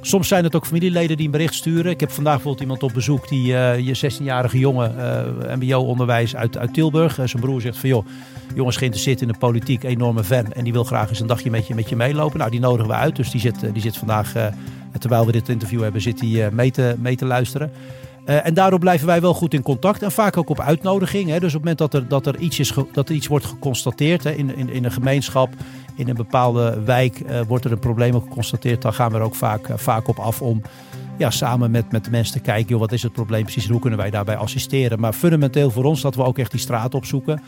Soms 0.00 0.28
zijn 0.28 0.44
het 0.44 0.56
ook 0.56 0.66
familieleden 0.66 1.16
die 1.16 1.26
een 1.26 1.32
bericht 1.32 1.54
sturen. 1.54 1.90
Ik 1.90 2.00
heb 2.00 2.10
vandaag 2.10 2.32
bijvoorbeeld 2.34 2.62
iemand 2.62 2.82
op 2.82 2.92
bezoek 2.92 3.28
die 3.28 3.46
je 3.82 4.12
16-jarige 4.12 4.58
jongen, 4.58 4.94
MBO-onderwijs 5.58 6.36
uit, 6.36 6.58
uit 6.58 6.74
Tilburg. 6.74 7.14
zijn 7.14 7.42
broer 7.42 7.60
zegt 7.60 7.78
van 7.78 7.88
joh, 7.88 8.06
jongens 8.54 8.76
geïnteresseerd 8.76 9.20
in 9.20 9.28
de 9.28 9.38
politiek, 9.38 9.82
enorme 9.82 10.24
fan. 10.24 10.52
En 10.52 10.64
die 10.64 10.72
wil 10.72 10.84
graag 10.84 11.08
eens 11.08 11.20
een 11.20 11.26
dagje 11.26 11.50
met 11.50 11.66
je, 11.66 11.74
met 11.74 11.88
je 11.88 11.96
meelopen. 11.96 12.38
Nou, 12.38 12.50
die 12.50 12.60
nodigen 12.60 12.88
we 12.88 12.94
uit. 12.94 13.16
Dus 13.16 13.30
die 13.30 13.40
zit, 13.40 13.72
die 13.72 13.82
zit 13.82 13.96
vandaag, 13.96 14.32
terwijl 14.98 15.26
we 15.26 15.32
dit 15.32 15.48
interview 15.48 15.82
hebben, 15.82 16.00
zit 16.00 16.20
hij 16.20 16.50
mee, 16.50 16.70
te, 16.70 16.94
mee 16.98 17.16
te 17.16 17.24
luisteren. 17.24 17.70
Uh, 18.26 18.46
en 18.46 18.54
daardoor 18.54 18.78
blijven 18.78 19.06
wij 19.06 19.20
wel 19.20 19.34
goed 19.34 19.54
in 19.54 19.62
contact. 19.62 20.02
En 20.02 20.12
vaak 20.12 20.36
ook 20.36 20.50
op 20.50 20.60
uitnodiging. 20.60 21.28
Hè. 21.28 21.40
Dus 21.40 21.54
op 21.54 21.64
het 21.64 21.78
moment 21.78 21.78
dat 21.78 21.94
er, 21.94 22.08
dat 22.08 22.26
er, 22.26 22.38
iets, 22.38 22.58
is 22.58 22.74
dat 22.92 23.08
er 23.08 23.14
iets 23.14 23.26
wordt 23.26 23.44
geconstateerd 23.44 24.24
hè, 24.24 24.30
in, 24.30 24.56
in, 24.56 24.68
in 24.68 24.84
een 24.84 24.92
gemeenschap, 24.92 25.48
in 25.96 26.08
een 26.08 26.14
bepaalde 26.14 26.82
wijk, 26.84 27.20
uh, 27.20 27.40
wordt 27.48 27.64
er 27.64 27.72
een 27.72 27.78
probleem 27.78 28.12
geconstateerd. 28.12 28.82
Dan 28.82 28.94
gaan 28.94 29.10
we 29.10 29.16
er 29.16 29.24
ook 29.24 29.34
vaak, 29.34 29.68
uh, 29.68 29.76
vaak 29.76 30.08
op 30.08 30.18
af 30.18 30.42
om 30.42 30.62
ja, 31.18 31.30
samen 31.30 31.70
met, 31.70 31.92
met 31.92 32.04
de 32.04 32.10
mensen 32.10 32.34
te 32.34 32.40
kijken. 32.40 32.68
Joh, 32.68 32.80
wat 32.80 32.92
is 32.92 33.02
het 33.02 33.12
probleem 33.12 33.42
precies 33.42 33.64
en 33.64 33.70
hoe 33.70 33.80
kunnen 33.80 33.98
wij 33.98 34.10
daarbij 34.10 34.36
assisteren. 34.36 35.00
Maar 35.00 35.12
fundamenteel 35.12 35.70
voor 35.70 35.84
ons 35.84 36.00
dat 36.00 36.14
we 36.14 36.24
ook 36.24 36.38
echt 36.38 36.50
die 36.50 36.60
straat 36.60 36.94
opzoeken. 36.94 37.42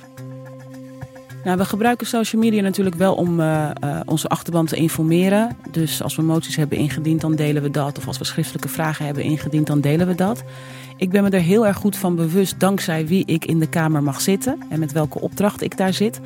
Nou, 1.45 1.57
we 1.57 1.65
gebruiken 1.65 2.07
social 2.07 2.43
media 2.43 2.63
natuurlijk 2.63 2.97
wel 2.97 3.15
om 3.15 3.41
uh, 3.41 3.71
uh, 3.85 4.01
onze 4.05 4.29
achterban 4.29 4.67
te 4.67 4.77
informeren. 4.77 5.57
Dus 5.71 6.03
als 6.03 6.17
we 6.17 6.23
moties 6.23 6.57
hebben 6.57 6.79
ingediend, 6.79 7.21
dan 7.21 7.35
delen 7.35 7.63
we 7.63 7.71
dat. 7.71 7.99
Of 7.99 8.07
als 8.07 8.19
we 8.19 8.25
schriftelijke 8.25 8.69
vragen 8.69 9.05
hebben 9.05 9.25
ingediend, 9.25 9.67
dan 9.67 9.81
delen 9.81 10.07
we 10.07 10.15
dat. 10.15 10.45
Ik 10.97 11.11
ben 11.11 11.23
me 11.23 11.31
er 11.31 11.41
heel 11.41 11.67
erg 11.67 11.77
goed 11.77 11.97
van 11.97 12.17
bewust, 12.17 12.61
dankzij 12.61 13.07
wie 13.07 13.25
ik 13.27 13.45
in 13.45 13.59
de 13.59 13.69
Kamer 13.69 14.03
mag 14.03 14.21
zitten 14.21 14.59
en 14.69 14.79
met 14.79 14.93
welke 14.93 15.21
opdracht 15.21 15.63
ik 15.63 15.77
daar 15.77 15.93
zit. 15.93 16.21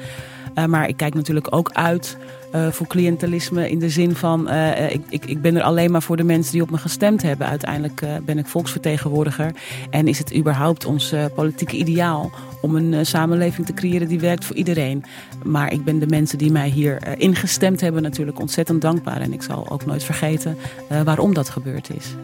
Uh, 0.55 0.65
maar 0.65 0.89
ik 0.89 0.97
kijk 0.97 1.15
natuurlijk 1.15 1.55
ook 1.55 1.71
uit 1.73 2.17
uh, 2.55 2.69
voor 2.69 2.87
cliëntelisme 2.87 3.71
in 3.71 3.79
de 3.79 3.89
zin 3.89 4.15
van 4.15 4.49
uh, 4.49 4.91
ik, 4.91 5.03
ik, 5.09 5.25
ik 5.25 5.41
ben 5.41 5.57
er 5.57 5.63
alleen 5.63 5.91
maar 5.91 6.03
voor 6.03 6.17
de 6.17 6.25
mensen 6.25 6.53
die 6.53 6.63
op 6.63 6.71
me 6.71 6.79
gestemd 6.79 7.23
hebben. 7.23 7.47
Uiteindelijk 7.47 8.07
ben 8.25 8.39
ik 8.39 8.47
volksvertegenwoordiger 8.47 9.53
en 9.91 10.09
is 10.09 10.19
het 10.19 10.37
überhaupt 10.37 10.85
ons 10.85 11.15
politieke 11.35 11.77
ideaal 11.77 12.31
om 12.61 12.77
een 12.77 13.07
samenleving 13.07 13.67
te 13.67 13.75
creëren 13.75 14.09
die 14.09 14.21
werkt 14.21 14.45
voor 14.45 14.57
iedereen. 14.57 15.05
Maar 15.45 15.73
ik 15.73 15.85
ben 15.85 15.99
de 15.99 16.07
mensen 16.07 16.39
die 16.39 16.51
mij 16.51 16.69
hier 16.69 17.19
ingestemd 17.19 17.81
hebben 17.81 18.03
natuurlijk 18.03 18.41
ontzettend 18.41 18.81
dankbaar 18.81 19.21
en 19.21 19.33
ik 19.33 19.43
zal 19.43 19.71
ook 19.71 19.87
nooit 19.87 20.05
vergeten 20.05 20.57
waarom 21.05 21.35
dat 21.35 21.49
gebeurd 21.49 21.91
is. 21.97 22.15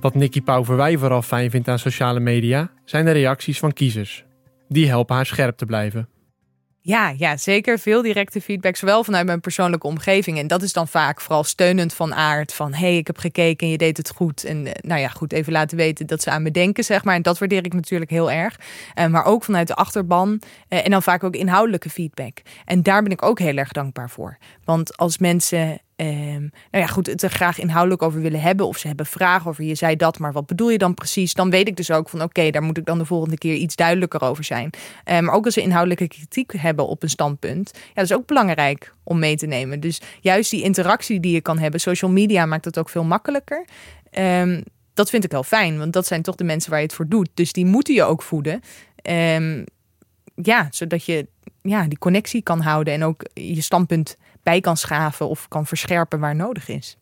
Wat 0.00 0.14
Nicky 0.14 0.42
Pauverwij 0.42 0.96
vooral 0.98 1.22
fijn 1.22 1.50
vindt 1.50 1.68
aan 1.68 1.78
sociale 1.78 2.20
media 2.20 2.70
zijn 2.84 3.04
de 3.04 3.10
reacties 3.10 3.58
van 3.58 3.72
kiezers. 3.72 4.24
Die 4.68 4.88
helpen 4.88 5.16
haar 5.16 5.26
scherp 5.26 5.56
te 5.56 5.66
blijven. 5.66 6.08
Ja, 6.88 7.14
ja, 7.16 7.36
zeker 7.36 7.78
veel 7.78 8.02
directe 8.02 8.40
feedback, 8.40 8.76
zowel 8.76 9.04
vanuit 9.04 9.26
mijn 9.26 9.40
persoonlijke 9.40 9.86
omgeving. 9.86 10.38
En 10.38 10.46
dat 10.46 10.62
is 10.62 10.72
dan 10.72 10.88
vaak 10.88 11.20
vooral 11.20 11.44
steunend 11.44 11.94
van 11.94 12.14
aard. 12.14 12.54
Van 12.54 12.74
hé, 12.74 12.78
hey, 12.78 12.96
ik 12.96 13.06
heb 13.06 13.18
gekeken 13.18 13.66
en 13.66 13.72
je 13.72 13.78
deed 13.78 13.96
het 13.96 14.10
goed. 14.10 14.44
En 14.44 14.62
nou 14.62 15.00
ja, 15.00 15.08
goed, 15.08 15.32
even 15.32 15.52
laten 15.52 15.76
weten 15.76 16.06
dat 16.06 16.22
ze 16.22 16.30
aan 16.30 16.42
me 16.42 16.50
denken, 16.50 16.84
zeg 16.84 17.04
maar. 17.04 17.14
En 17.14 17.22
dat 17.22 17.38
waardeer 17.38 17.64
ik 17.64 17.74
natuurlijk 17.74 18.10
heel 18.10 18.30
erg. 18.30 18.60
Uh, 18.98 19.06
maar 19.06 19.24
ook 19.24 19.44
vanuit 19.44 19.66
de 19.66 19.74
achterban. 19.74 20.40
Uh, 20.68 20.84
en 20.84 20.90
dan 20.90 21.02
vaak 21.02 21.24
ook 21.24 21.34
inhoudelijke 21.34 21.90
feedback. 21.90 22.38
En 22.64 22.82
daar 22.82 23.02
ben 23.02 23.12
ik 23.12 23.22
ook 23.22 23.38
heel 23.38 23.56
erg 23.56 23.72
dankbaar 23.72 24.10
voor. 24.10 24.38
Want 24.64 24.96
als 24.96 25.18
mensen 25.18 25.80
ehm, 26.06 26.40
nou 26.40 26.84
ja, 26.84 26.86
goed, 26.86 27.06
het 27.06 27.22
er 27.22 27.30
graag 27.30 27.58
inhoudelijk 27.58 28.02
over 28.02 28.20
willen 28.20 28.40
hebben. 28.40 28.66
Of 28.66 28.78
ze 28.78 28.86
hebben 28.86 29.06
vragen 29.06 29.50
over 29.50 29.64
je 29.64 29.74
zei 29.74 29.96
dat, 29.96 30.18
maar 30.18 30.32
wat 30.32 30.46
bedoel 30.46 30.70
je 30.70 30.78
dan 30.78 30.94
precies? 30.94 31.34
Dan 31.34 31.50
weet 31.50 31.68
ik 31.68 31.76
dus 31.76 31.90
ook 31.90 32.08
van 32.08 32.22
oké, 32.22 32.50
daar 32.50 32.62
moet 32.62 32.78
ik 32.78 32.84
dan 32.84 32.98
de 32.98 33.04
volgende 33.04 33.38
keer 33.38 33.54
iets 33.54 33.76
duidelijker 33.76 34.22
over 34.22 34.44
zijn. 34.44 34.70
Eh, 35.04 35.18
maar 35.20 35.34
ook 35.34 35.44
als 35.44 35.54
ze 35.54 35.60
inhoudelijke 35.62 36.08
kritiek 36.08 36.52
hebben 36.56 36.86
op 36.86 37.02
een 37.02 37.10
standpunt. 37.10 37.70
Ja, 37.74 37.92
dat 37.94 38.04
is 38.04 38.12
ook 38.12 38.26
belangrijk 38.26 38.94
om 39.02 39.18
mee 39.18 39.36
te 39.36 39.46
nemen. 39.46 39.80
Dus 39.80 40.00
juist 40.20 40.50
die 40.50 40.62
interactie 40.62 41.20
die 41.20 41.32
je 41.32 41.40
kan 41.40 41.58
hebben, 41.58 41.80
social 41.80 42.10
media 42.10 42.46
maakt 42.46 42.64
het 42.64 42.78
ook 42.78 42.88
veel 42.88 43.04
makkelijker. 43.04 43.64
Ehm, 44.10 44.62
dat 44.94 45.10
vind 45.10 45.24
ik 45.24 45.30
wel 45.30 45.42
fijn, 45.42 45.78
want 45.78 45.92
dat 45.92 46.06
zijn 46.06 46.22
toch 46.22 46.34
de 46.34 46.44
mensen 46.44 46.70
waar 46.70 46.80
je 46.80 46.86
het 46.86 46.94
voor 46.94 47.08
doet. 47.08 47.28
Dus 47.34 47.52
die 47.52 47.66
moeten 47.66 47.94
je 47.94 48.02
ook 48.02 48.22
voeden. 48.22 48.60
Ehm, 49.02 49.64
ja, 50.34 50.68
zodat 50.70 51.04
je 51.04 51.26
ja, 51.62 51.86
die 51.86 51.98
connectie 51.98 52.42
kan 52.42 52.60
houden 52.60 52.94
en 52.94 53.04
ook 53.04 53.22
je 53.34 53.62
standpunt 53.62 54.16
bij 54.48 54.60
kan 54.60 54.76
schaven 54.76 55.28
of 55.28 55.48
kan 55.48 55.66
verscherpen 55.66 56.20
waar 56.20 56.34
nodig 56.34 56.68
is. 56.68 56.98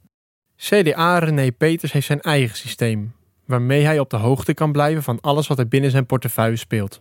CDA 0.56 1.18
René 1.18 1.52
Peters 1.52 1.92
heeft 1.92 2.06
zijn 2.06 2.20
eigen 2.20 2.56
systeem, 2.56 3.12
waarmee 3.44 3.84
hij 3.84 3.98
op 3.98 4.10
de 4.10 4.16
hoogte 4.16 4.54
kan 4.54 4.72
blijven 4.72 5.02
van 5.02 5.20
alles 5.20 5.46
wat 5.46 5.58
er 5.58 5.68
binnen 5.68 5.90
zijn 5.90 6.06
portefeuille 6.06 6.56
speelt. 6.56 7.00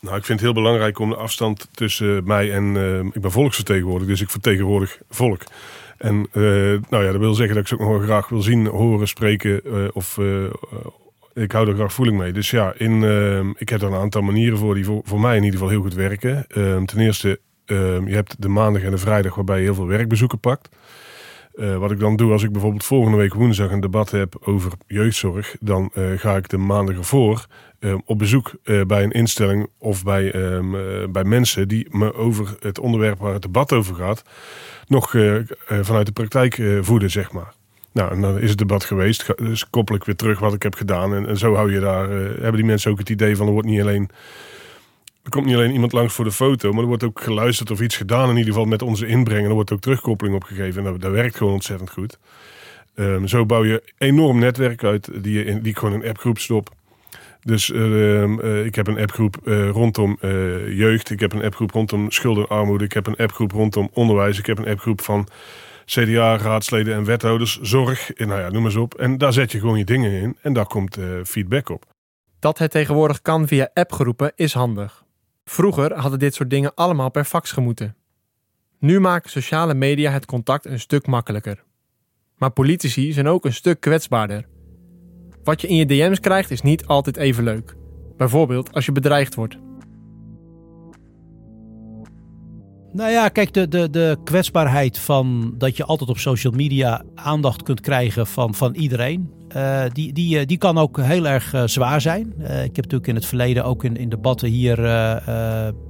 Nou, 0.00 0.16
ik 0.16 0.24
vind 0.24 0.40
het 0.40 0.48
heel 0.48 0.62
belangrijk 0.62 0.98
om 0.98 1.08
de 1.10 1.16
afstand 1.16 1.68
tussen 1.72 2.24
mij 2.24 2.52
en 2.52 2.64
uh, 2.74 2.98
ik 2.98 3.20
ben 3.20 3.30
volksvertegenwoordiger, 3.30 4.12
dus 4.12 4.20
ik 4.20 4.30
vertegenwoordig 4.30 4.98
volk. 5.08 5.42
En 5.98 6.26
uh, 6.32 6.44
nou 6.88 7.04
ja, 7.04 7.12
dat 7.12 7.20
wil 7.20 7.34
zeggen 7.34 7.54
dat 7.54 7.62
ik 7.62 7.68
ze 7.68 7.78
ook 7.78 7.92
nog 7.92 8.02
graag 8.02 8.28
wil 8.28 8.42
zien, 8.42 8.66
horen, 8.66 9.08
spreken 9.08 9.60
uh, 9.64 9.88
of 9.92 10.18
ik 11.32 11.52
hou 11.52 11.68
er 11.68 11.74
graag 11.74 11.92
voeling 11.92 12.18
mee. 12.18 12.32
Dus 12.32 12.50
ja, 12.50 12.74
in, 12.76 13.02
ik 13.58 13.68
heb 13.68 13.82
er 13.82 13.86
een 13.86 14.00
aantal 14.00 14.22
manieren 14.22 14.58
voor 14.58 14.74
die 14.74 14.84
voor, 14.84 15.00
voor 15.04 15.20
mij 15.20 15.36
in 15.36 15.42
ieder 15.42 15.58
geval 15.58 15.72
heel 15.72 15.82
goed 15.82 15.94
werken. 15.94 16.46
Ehm, 16.48 16.84
ten 16.84 16.98
eerste, 16.98 17.40
je 17.66 18.14
hebt 18.14 18.42
de 18.42 18.48
maandag 18.48 18.82
en 18.82 18.90
de 18.90 18.98
vrijdag 18.98 19.34
waarbij 19.34 19.58
je 19.58 19.64
heel 19.64 19.74
veel 19.74 19.86
werkbezoeken 19.86 20.38
pakt. 20.38 20.68
Uh, 21.54 21.76
wat 21.76 21.90
ik 21.90 22.00
dan 22.00 22.16
doe 22.16 22.32
als 22.32 22.42
ik 22.42 22.52
bijvoorbeeld 22.52 22.84
volgende 22.84 23.16
week 23.16 23.34
woensdag 23.34 23.70
een 23.70 23.80
debat 23.80 24.10
heb 24.10 24.36
over 24.40 24.72
jeugdzorg, 24.86 25.56
dan 25.60 25.90
uh, 25.94 26.18
ga 26.18 26.36
ik 26.36 26.48
de 26.48 26.56
maandag 26.56 26.96
ervoor 26.96 27.46
uh, 27.80 27.94
op 28.04 28.18
bezoek 28.18 28.52
bij 28.86 29.02
een 29.02 29.10
instelling 29.10 29.68
of 29.78 30.04
bij, 30.04 30.32
ehm, 30.32 30.70
bij 31.12 31.24
mensen 31.24 31.68
die 31.68 31.86
me 31.90 32.14
over 32.14 32.56
het 32.60 32.78
onderwerp 32.78 33.18
waar 33.18 33.32
het 33.32 33.42
debat 33.42 33.72
over 33.72 33.94
gaat, 33.94 34.22
nog 34.86 35.10
vanuit 35.66 36.06
de 36.06 36.12
praktijk 36.12 36.62
voeden, 36.80 37.10
zeg 37.10 37.32
maar. 37.32 37.52
Nou, 37.92 38.10
en 38.10 38.20
dan 38.20 38.38
is 38.38 38.48
het 38.48 38.58
debat 38.58 38.84
geweest. 38.84 39.34
Dus 39.36 39.70
koppel 39.70 39.94
ik 39.94 40.04
weer 40.04 40.16
terug 40.16 40.38
wat 40.38 40.54
ik 40.54 40.62
heb 40.62 40.74
gedaan. 40.74 41.14
En, 41.14 41.26
en 41.26 41.36
zo 41.36 41.54
hou 41.54 41.72
je 41.72 41.80
daar, 41.80 42.10
hebben 42.10 42.54
die 42.54 42.64
mensen 42.64 42.90
ook 42.90 42.98
het 42.98 43.10
idee 43.10 43.36
van 43.36 43.46
er 43.46 43.52
wordt 43.52 43.68
niet 43.68 43.80
alleen 43.80 44.10
er 45.24 45.30
komt 45.30 45.46
niet 45.46 45.54
alleen 45.54 45.72
iemand 45.72 45.92
langs 45.92 46.14
voor 46.14 46.24
de 46.24 46.32
foto, 46.32 46.72
maar 46.72 46.80
er 46.80 46.88
wordt 46.88 47.04
ook 47.04 47.20
geluisterd 47.20 47.70
of 47.70 47.80
iets 47.80 47.96
gedaan. 47.96 48.30
In 48.30 48.36
ieder 48.36 48.52
geval 48.52 48.68
met 48.68 48.82
onze 48.82 49.06
inbreng. 49.06 49.42
En 49.42 49.48
er 49.48 49.54
wordt 49.54 49.72
ook 49.72 49.80
terugkoppeling 49.80 50.36
op 50.36 50.42
gegeven. 50.42 50.84
En 50.84 50.92
dat, 50.92 51.00
dat 51.00 51.12
werkt 51.12 51.36
gewoon 51.36 51.52
ontzettend 51.52 51.90
goed. 51.90 52.18
Um, 52.94 53.28
zo 53.28 53.46
bouw 53.46 53.64
je 53.64 53.92
enorm 53.98 54.38
netwerk 54.38 54.84
uit 54.84 55.10
die, 55.22 55.44
in, 55.44 55.60
die 55.60 55.70
ik 55.70 55.78
gewoon 55.78 55.94
een 55.94 56.08
appgroep 56.08 56.38
stop. 56.38 56.70
Dus 57.40 57.68
uh, 57.68 58.64
ik 58.64 58.74
heb 58.74 58.86
een 58.86 58.98
appgroep 58.98 59.36
uh, 59.44 59.68
rondom 59.68 60.18
uh, 60.20 60.30
jeugd. 60.78 61.10
Ik 61.10 61.20
heb 61.20 61.32
een 61.32 61.42
appgroep 61.42 61.70
rondom 61.70 62.10
schuld 62.10 62.38
en 62.38 62.48
armoede. 62.48 62.84
Ik 62.84 62.92
heb 62.92 63.06
een 63.06 63.16
appgroep 63.16 63.52
rondom 63.52 63.88
onderwijs. 63.92 64.38
Ik 64.38 64.46
heb 64.46 64.58
een 64.58 64.68
appgroep 64.68 65.00
van 65.00 65.28
CDA, 65.84 66.36
raadsleden 66.36 66.94
en 66.94 67.04
wethouders. 67.04 67.60
Zorg, 67.60 68.12
en 68.12 68.28
nou 68.28 68.40
ja, 68.40 68.48
noem 68.48 68.62
maar 68.62 68.70
eens 68.70 68.80
op. 68.80 68.94
En 68.94 69.18
daar 69.18 69.32
zet 69.32 69.52
je 69.52 69.58
gewoon 69.58 69.78
je 69.78 69.84
dingen 69.84 70.10
in. 70.10 70.36
En 70.42 70.52
daar 70.52 70.66
komt 70.66 70.98
feedback 71.24 71.68
op. 71.68 71.84
Dat 72.38 72.58
het 72.58 72.70
tegenwoordig 72.70 73.22
kan 73.22 73.48
via 73.48 73.70
appgroepen 73.74 74.32
is 74.34 74.54
handig. 74.54 75.03
Vroeger 75.44 75.94
hadden 75.94 76.18
dit 76.18 76.34
soort 76.34 76.50
dingen 76.50 76.74
allemaal 76.74 77.10
per 77.10 77.24
fax 77.24 77.52
gemoeten. 77.52 77.96
Nu 78.78 79.00
maken 79.00 79.30
sociale 79.30 79.74
media 79.74 80.10
het 80.10 80.26
contact 80.26 80.64
een 80.64 80.80
stuk 80.80 81.06
makkelijker. 81.06 81.62
Maar 82.36 82.50
politici 82.50 83.12
zijn 83.12 83.28
ook 83.28 83.44
een 83.44 83.52
stuk 83.52 83.80
kwetsbaarder. 83.80 84.46
Wat 85.44 85.60
je 85.60 85.68
in 85.68 85.76
je 85.76 85.86
DM's 85.86 86.20
krijgt 86.20 86.50
is 86.50 86.62
niet 86.62 86.86
altijd 86.86 87.16
even 87.16 87.44
leuk. 87.44 87.76
Bijvoorbeeld 88.16 88.72
als 88.72 88.86
je 88.86 88.92
bedreigd 88.92 89.34
wordt. 89.34 89.58
Nou 92.94 93.10
ja, 93.10 93.28
kijk, 93.28 93.52
de, 93.52 93.68
de, 93.68 93.90
de 93.90 94.18
kwetsbaarheid 94.24 94.98
van 94.98 95.54
dat 95.58 95.76
je 95.76 95.84
altijd 95.84 96.10
op 96.10 96.18
social 96.18 96.52
media 96.52 97.02
aandacht 97.14 97.62
kunt 97.62 97.80
krijgen 97.80 98.26
van, 98.26 98.54
van 98.54 98.74
iedereen. 98.74 99.32
Uh, 99.56 99.82
die, 99.92 100.12
die, 100.12 100.38
eh, 100.38 100.46
die 100.46 100.56
kan 100.58 100.78
ook 100.78 101.00
heel 101.00 101.26
erg 101.26 101.54
uh, 101.54 101.62
zwaar 101.64 102.00
zijn. 102.00 102.34
ik 102.38 102.76
heb 102.76 102.76
natuurlijk 102.76 103.06
in 103.06 103.14
het 103.14 103.26
verleden 103.26 103.64
ook 103.64 103.84
in, 103.84 103.96
in 103.96 104.08
debatten 104.08 104.48
hier 104.48 104.76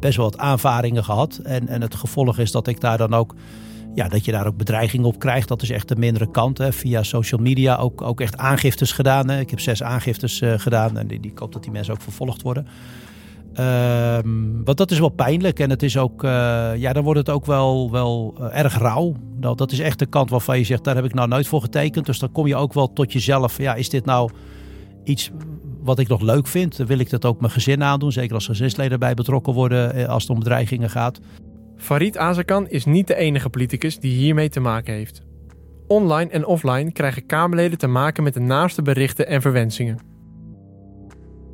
best 0.01 0.17
wel 0.17 0.31
wat 0.31 0.39
aanvaringen 0.39 1.05
gehad. 1.05 1.41
En, 1.43 1.69
en 1.69 1.81
het 1.81 1.95
gevolg 1.95 2.39
is 2.39 2.51
dat 2.51 2.67
ik 2.67 2.81
daar 2.81 2.99
dan 2.99 3.15
ook, 3.15 3.35
ja, 3.95 4.09
dat 4.09 4.25
je 4.25 4.33
daar 4.33 4.47
ook 4.47 4.57
bedreigingen 4.57 5.07
op 5.07 5.19
krijgt. 5.19 5.49
Dat 5.49 5.63
is 5.63 5.71
echt 5.71 5.89
de 5.89 5.97
mindere 5.97 6.31
kant. 6.31 6.59
Hè. 6.59 6.73
Via 6.73 7.03
social 7.03 7.41
media 7.41 7.77
ook, 7.77 8.03
ook 8.03 8.21
echt 8.21 8.37
aangiftes 8.37 8.93
gedaan. 8.93 9.31
Hè. 9.31 9.41
Ik 9.41 9.51
heb 9.51 9.61
zes 9.61 9.83
aangiftes 9.83 10.43
gedaan 10.45 10.99
en 10.99 11.07
die, 11.07 11.21
die, 11.21 11.31
ik 11.31 11.39
hoop 11.39 11.53
dat 11.53 11.63
die 11.63 11.73
mensen 11.73 11.95
ook 11.95 12.03
vervolgd 12.03 12.43
worden. 12.43 12.67
Um, 13.61 14.65
want 14.65 14.79
dat 14.79 14.91
is 14.91 14.99
wel 14.99 15.09
pijnlijk 15.09 15.61
en 15.61 15.71
het 15.71 15.83
is 15.83 15.99
ook, 15.99 16.25
uh, 16.25 16.31
ja, 16.77 16.93
dan 16.93 17.05
wordt 17.05 17.19
het 17.19 17.31
ook 17.31 17.47
wel, 17.47 17.91
wel 17.91 18.35
uh, 18.41 18.59
erg 18.59 18.79
rauw. 18.79 19.15
Dat 19.37 19.73
is 19.73 19.79
echt 19.79 19.99
de 19.99 20.07
kant 20.07 20.31
waarvan 20.31 20.59
je 20.59 20.65
zegt, 20.65 20.85
daar 20.85 20.95
heb 20.95 21.05
ik 21.05 21.15
nou 21.15 21.29
nooit 21.29 21.47
voor 21.47 21.61
getekend. 21.61 22.07
Dus 22.07 22.19
dan 22.19 22.33
kom 22.33 22.47
je 22.47 22.57
ook 22.57 22.73
wel 22.73 22.93
tot 22.93 23.13
jezelf, 23.13 23.59
ja, 23.59 23.75
is 23.75 23.89
dit 23.89 24.05
nou 24.05 24.31
iets 25.05 25.31
wat 25.83 25.99
ik 25.99 26.09
nog 26.09 26.21
leuk 26.21 26.47
vind? 26.47 26.77
Wil 26.77 26.99
ik 26.99 27.11
dat 27.11 27.25
ook 27.25 27.41
mijn 27.41 27.53
gezin 27.53 27.83
aandoen, 27.83 28.13
zeker 28.13 28.35
als 28.35 28.47
gezinsleden 28.47 28.99
bij 28.99 29.15
betrokken 29.15 29.53
worden 29.53 29.95
eh, 29.95 30.09
als 30.09 30.23
het 30.23 30.33
om 30.33 30.39
bedreigingen 30.39 30.91
gaat. 30.91 31.21
Farid 31.77 32.17
Azarkan 32.17 32.69
is 32.69 32.85
niet 32.85 33.07
de 33.07 33.15
enige 33.15 33.51
politicus 33.51 33.99
die 33.99 34.13
hiermee 34.13 34.49
te 34.49 34.61
maken 34.61 34.95
heeft. 34.95 35.23
Online 35.87 36.31
en 36.31 36.47
offline 36.47 36.93
krijgen 36.93 37.27
Kamerleden 37.27 37.79
te 37.79 37.87
maken 37.87 38.23
met 38.23 38.35
de 38.35 38.41
naaste 38.41 38.83
berichten 38.83 39.27
en 39.27 39.41
verwensingen. 39.41 40.14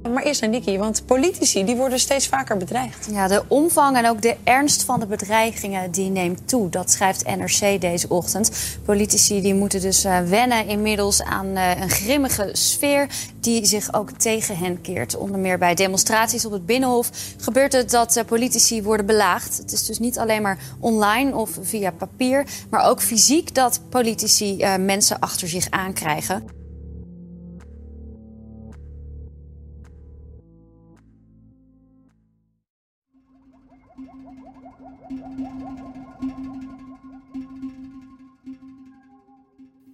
Maar 0.09 0.23
eerst 0.23 0.41
naar 0.41 0.51
Nicky, 0.51 0.79
want 0.79 1.07
politici 1.07 1.65
die 1.65 1.77
worden 1.77 1.99
steeds 1.99 2.29
vaker 2.29 2.57
bedreigd. 2.57 3.09
Ja, 3.11 3.29
de 3.29 3.43
omvang 3.49 3.97
en 3.97 4.09
ook 4.09 4.23
de 4.23 4.37
ernst 4.45 4.83
van 4.83 5.01
de 5.01 5.07
bedreigingen 5.07 5.91
die 5.91 6.11
neemt 6.11 6.49
toe. 6.49 6.69
Dat 6.69 6.91
schrijft 6.91 7.27
NRC 7.37 7.81
deze 7.81 8.09
ochtend. 8.09 8.51
Politici 8.85 9.41
die 9.41 9.55
moeten 9.55 9.81
dus 9.81 10.05
uh, 10.05 10.21
wennen 10.21 10.67
inmiddels 10.67 11.23
aan 11.23 11.47
uh, 11.47 11.81
een 11.81 11.91
grimmige 11.91 12.51
sfeer 12.53 13.07
die 13.41 13.67
zich 13.67 13.95
ook 13.95 14.11
tegen 14.11 14.57
hen 14.57 14.81
keert. 14.81 15.17
Onder 15.17 15.39
meer 15.39 15.59
bij 15.59 15.75
demonstraties 15.75 16.45
op 16.45 16.53
het 16.53 16.67
Binnenhof 16.67 17.11
gebeurt 17.37 17.73
het 17.73 17.91
dat 17.91 18.17
uh, 18.17 18.25
politici 18.25 18.83
worden 18.83 19.07
belaagd. 19.07 19.57
Het 19.57 19.73
is 19.73 19.87
dus 19.87 19.99
niet 19.99 20.19
alleen 20.19 20.43
maar 20.43 20.59
online 20.79 21.35
of 21.35 21.51
via 21.63 21.91
papier, 21.91 22.47
maar 22.71 22.89
ook 22.89 23.03
fysiek 23.03 23.55
dat 23.55 23.81
politici 23.89 24.65
mensen 24.79 25.19
achter 25.19 25.49
zich 25.49 25.71
aankrijgen. 25.71 26.60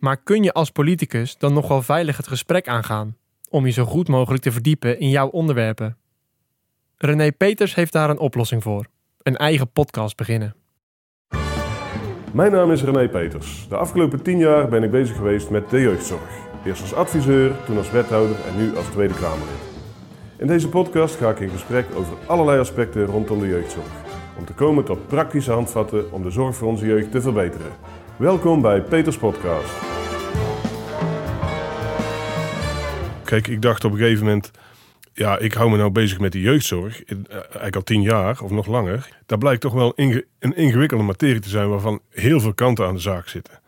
Maar 0.00 0.16
kun 0.16 0.42
je 0.42 0.52
als 0.52 0.70
politicus 0.70 1.38
dan 1.38 1.52
nog 1.52 1.68
wel 1.68 1.82
veilig 1.82 2.16
het 2.16 2.28
gesprek 2.28 2.68
aangaan 2.68 3.16
om 3.50 3.66
je 3.66 3.72
zo 3.72 3.84
goed 3.84 4.08
mogelijk 4.08 4.42
te 4.42 4.52
verdiepen 4.52 5.00
in 5.00 5.10
jouw 5.10 5.28
onderwerpen? 5.28 5.96
René 6.96 7.32
Peters 7.32 7.74
heeft 7.74 7.92
daar 7.92 8.10
een 8.10 8.18
oplossing 8.18 8.62
voor: 8.62 8.86
een 9.22 9.36
eigen 9.36 9.70
podcast 9.70 10.16
beginnen. 10.16 10.54
Mijn 12.32 12.52
naam 12.52 12.72
is 12.72 12.82
René 12.82 13.08
Peters. 13.08 13.68
De 13.68 13.76
afgelopen 13.76 14.22
tien 14.22 14.38
jaar 14.38 14.68
ben 14.68 14.82
ik 14.82 14.90
bezig 14.90 15.16
geweest 15.16 15.50
met 15.50 15.70
de 15.70 15.80
jeugdzorg. 15.80 16.44
Eerst 16.64 16.82
als 16.82 16.94
adviseur, 16.94 17.64
toen 17.64 17.76
als 17.76 17.90
wethouder 17.90 18.36
en 18.46 18.56
nu 18.56 18.76
als 18.76 18.86
Tweede 18.86 19.14
Kamerlid. 19.14 19.64
In 20.38 20.46
deze 20.46 20.68
podcast 20.68 21.16
ga 21.16 21.30
ik 21.30 21.40
in 21.40 21.48
gesprek 21.48 21.86
over 21.94 22.16
allerlei 22.26 22.60
aspecten 22.60 23.04
rondom 23.04 23.40
de 23.40 23.46
jeugdzorg. 23.46 24.04
Om 24.38 24.44
te 24.44 24.52
komen 24.52 24.84
tot 24.84 25.06
praktische 25.06 25.52
handvatten 25.52 26.12
om 26.12 26.22
de 26.22 26.30
zorg 26.30 26.56
voor 26.56 26.68
onze 26.68 26.86
jeugd 26.86 27.10
te 27.10 27.20
verbeteren. 27.20 27.72
Welkom 28.16 28.60
bij 28.62 28.80
Peters 28.82 29.18
Podcast. 29.18 29.85
Kijk, 33.26 33.48
ik 33.48 33.62
dacht 33.62 33.84
op 33.84 33.92
een 33.92 33.98
gegeven 33.98 34.24
moment, 34.24 34.50
ja, 35.12 35.38
ik 35.38 35.52
hou 35.52 35.70
me 35.70 35.76
nou 35.76 35.90
bezig 35.90 36.18
met 36.18 36.32
die 36.32 36.42
jeugdzorg, 36.42 37.02
eh, 37.04 37.16
eigenlijk 37.30 37.76
al 37.76 37.82
tien 37.82 38.02
jaar 38.02 38.40
of 38.40 38.50
nog 38.50 38.66
langer. 38.66 39.08
Dat 39.26 39.38
blijkt 39.38 39.60
toch 39.60 39.72
wel 39.72 39.92
een 39.96 40.24
ingewikkelde 40.38 41.04
materie 41.04 41.40
te 41.40 41.48
zijn 41.48 41.68
waarvan 41.68 42.00
heel 42.10 42.40
veel 42.40 42.54
kanten 42.54 42.86
aan 42.86 42.94
de 42.94 43.00
zaak 43.00 43.28
zitten. 43.28 43.60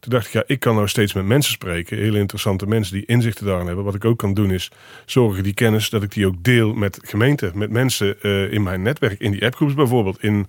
Toen 0.00 0.12
dacht 0.12 0.26
ik, 0.26 0.32
ja, 0.32 0.42
ik 0.46 0.60
kan 0.60 0.74
nou 0.74 0.88
steeds 0.88 1.12
met 1.12 1.24
mensen 1.24 1.52
spreken, 1.52 1.98
hele 1.98 2.18
interessante 2.18 2.66
mensen 2.66 2.94
die 2.94 3.06
inzichten 3.06 3.46
daarin 3.46 3.66
hebben. 3.66 3.84
Wat 3.84 3.94
ik 3.94 4.04
ook 4.04 4.18
kan 4.18 4.34
doen 4.34 4.50
is 4.50 4.70
zorgen 5.06 5.42
die 5.42 5.54
kennis, 5.54 5.90
dat 5.90 6.02
ik 6.02 6.12
die 6.12 6.26
ook 6.26 6.42
deel 6.44 6.74
met 6.74 6.98
gemeenten, 7.02 7.58
met 7.58 7.70
mensen 7.70 8.16
uh, 8.22 8.52
in 8.52 8.62
mijn 8.62 8.82
netwerk, 8.82 9.20
in 9.20 9.30
die 9.30 9.44
appgroeps 9.44 9.74
bijvoorbeeld, 9.74 10.22
in 10.22 10.46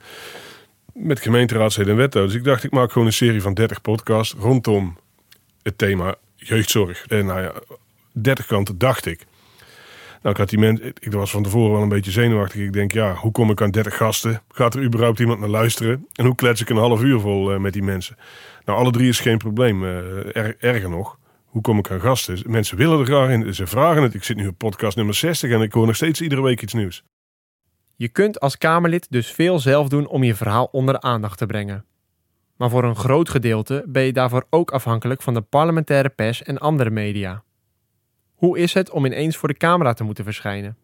met 0.93 1.19
gemeenteraadsleden 1.19 1.91
en 1.91 1.97
wethouders. 1.97 2.37
Ik 2.37 2.43
dacht, 2.43 2.63
ik 2.63 2.71
maak 2.71 2.91
gewoon 2.91 3.07
een 3.07 3.13
serie 3.13 3.41
van 3.41 3.53
30 3.53 3.81
podcasts 3.81 4.35
rondom 4.39 4.97
het 5.63 5.77
thema 5.77 6.15
jeugdzorg. 6.35 7.05
En 7.07 7.25
nou 7.25 7.41
ja, 7.41 7.53
30 8.21 8.45
kanten 8.45 8.77
dacht 8.77 9.05
ik. 9.05 9.25
Nou, 10.21 10.35
ik 10.35 10.37
had 10.37 10.49
die 10.49 10.93
ik 10.99 11.11
was 11.11 11.31
van 11.31 11.43
tevoren 11.43 11.71
wel 11.71 11.81
een 11.81 11.89
beetje 11.89 12.11
zenuwachtig. 12.11 12.61
Ik 12.61 12.73
denk, 12.73 12.91
ja, 12.91 13.13
hoe 13.13 13.31
kom 13.31 13.49
ik 13.49 13.61
aan 13.61 13.71
30 13.71 13.97
gasten? 13.97 14.41
Gaat 14.49 14.75
er 14.75 14.83
überhaupt 14.83 15.19
iemand 15.19 15.39
naar 15.39 15.49
luisteren? 15.49 16.07
En 16.13 16.25
hoe 16.25 16.35
klets 16.35 16.61
ik 16.61 16.69
een 16.69 16.77
half 16.77 17.01
uur 17.01 17.19
vol 17.19 17.51
eh, 17.51 17.59
met 17.59 17.73
die 17.73 17.83
mensen? 17.83 18.17
Nou, 18.65 18.79
alle 18.79 18.91
drie 18.91 19.09
is 19.09 19.19
geen 19.19 19.37
probleem. 19.37 19.83
Er, 19.83 20.55
erger 20.59 20.89
nog, 20.89 21.17
hoe 21.45 21.61
kom 21.61 21.77
ik 21.77 21.91
aan 21.91 22.01
gasten? 22.01 22.39
Mensen 22.45 22.77
willen 22.77 22.99
er 22.99 23.05
graag 23.05 23.29
in, 23.29 23.55
ze 23.55 23.67
vragen 23.67 24.03
het. 24.03 24.13
Ik 24.13 24.23
zit 24.23 24.37
nu 24.37 24.47
op 24.47 24.57
podcast 24.57 24.95
nummer 24.95 25.15
60 25.15 25.51
en 25.51 25.61
ik 25.61 25.73
hoor 25.73 25.85
nog 25.85 25.95
steeds 25.95 26.21
iedere 26.21 26.41
week 26.41 26.61
iets 26.61 26.73
nieuws. 26.73 27.03
Je 27.95 28.07
kunt 28.07 28.39
als 28.39 28.57
Kamerlid 28.57 29.07
dus 29.09 29.31
veel 29.31 29.59
zelf 29.59 29.89
doen 29.89 30.07
om 30.07 30.23
je 30.23 30.35
verhaal 30.35 30.69
onder 30.71 30.93
de 30.93 31.01
aandacht 31.01 31.37
te 31.37 31.45
brengen. 31.45 31.85
Maar 32.55 32.69
voor 32.69 32.83
een 32.83 32.95
groot 32.95 33.29
gedeelte 33.29 33.83
ben 33.87 34.03
je 34.03 34.13
daarvoor 34.13 34.45
ook 34.49 34.71
afhankelijk 34.71 35.21
van 35.21 35.33
de 35.33 35.41
parlementaire 35.41 36.09
pers 36.09 36.43
en 36.43 36.57
andere 36.57 36.89
media. 36.89 37.43
Hoe 38.39 38.57
is 38.57 38.73
het 38.73 38.89
om 38.89 39.05
ineens 39.05 39.37
voor 39.37 39.47
de 39.47 39.57
camera 39.57 39.93
te 39.93 40.03
moeten 40.03 40.23
verschijnen? 40.23 40.77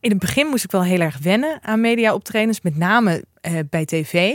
In 0.00 0.10
het 0.10 0.18
begin 0.18 0.46
moest 0.46 0.64
ik 0.64 0.70
wel 0.70 0.82
heel 0.82 1.00
erg 1.00 1.18
wennen 1.18 1.58
aan 1.62 1.80
media-optredens, 1.80 2.60
met 2.60 2.76
name 2.76 3.24
uh, 3.48 3.58
bij 3.70 3.84
tv. 3.84 4.34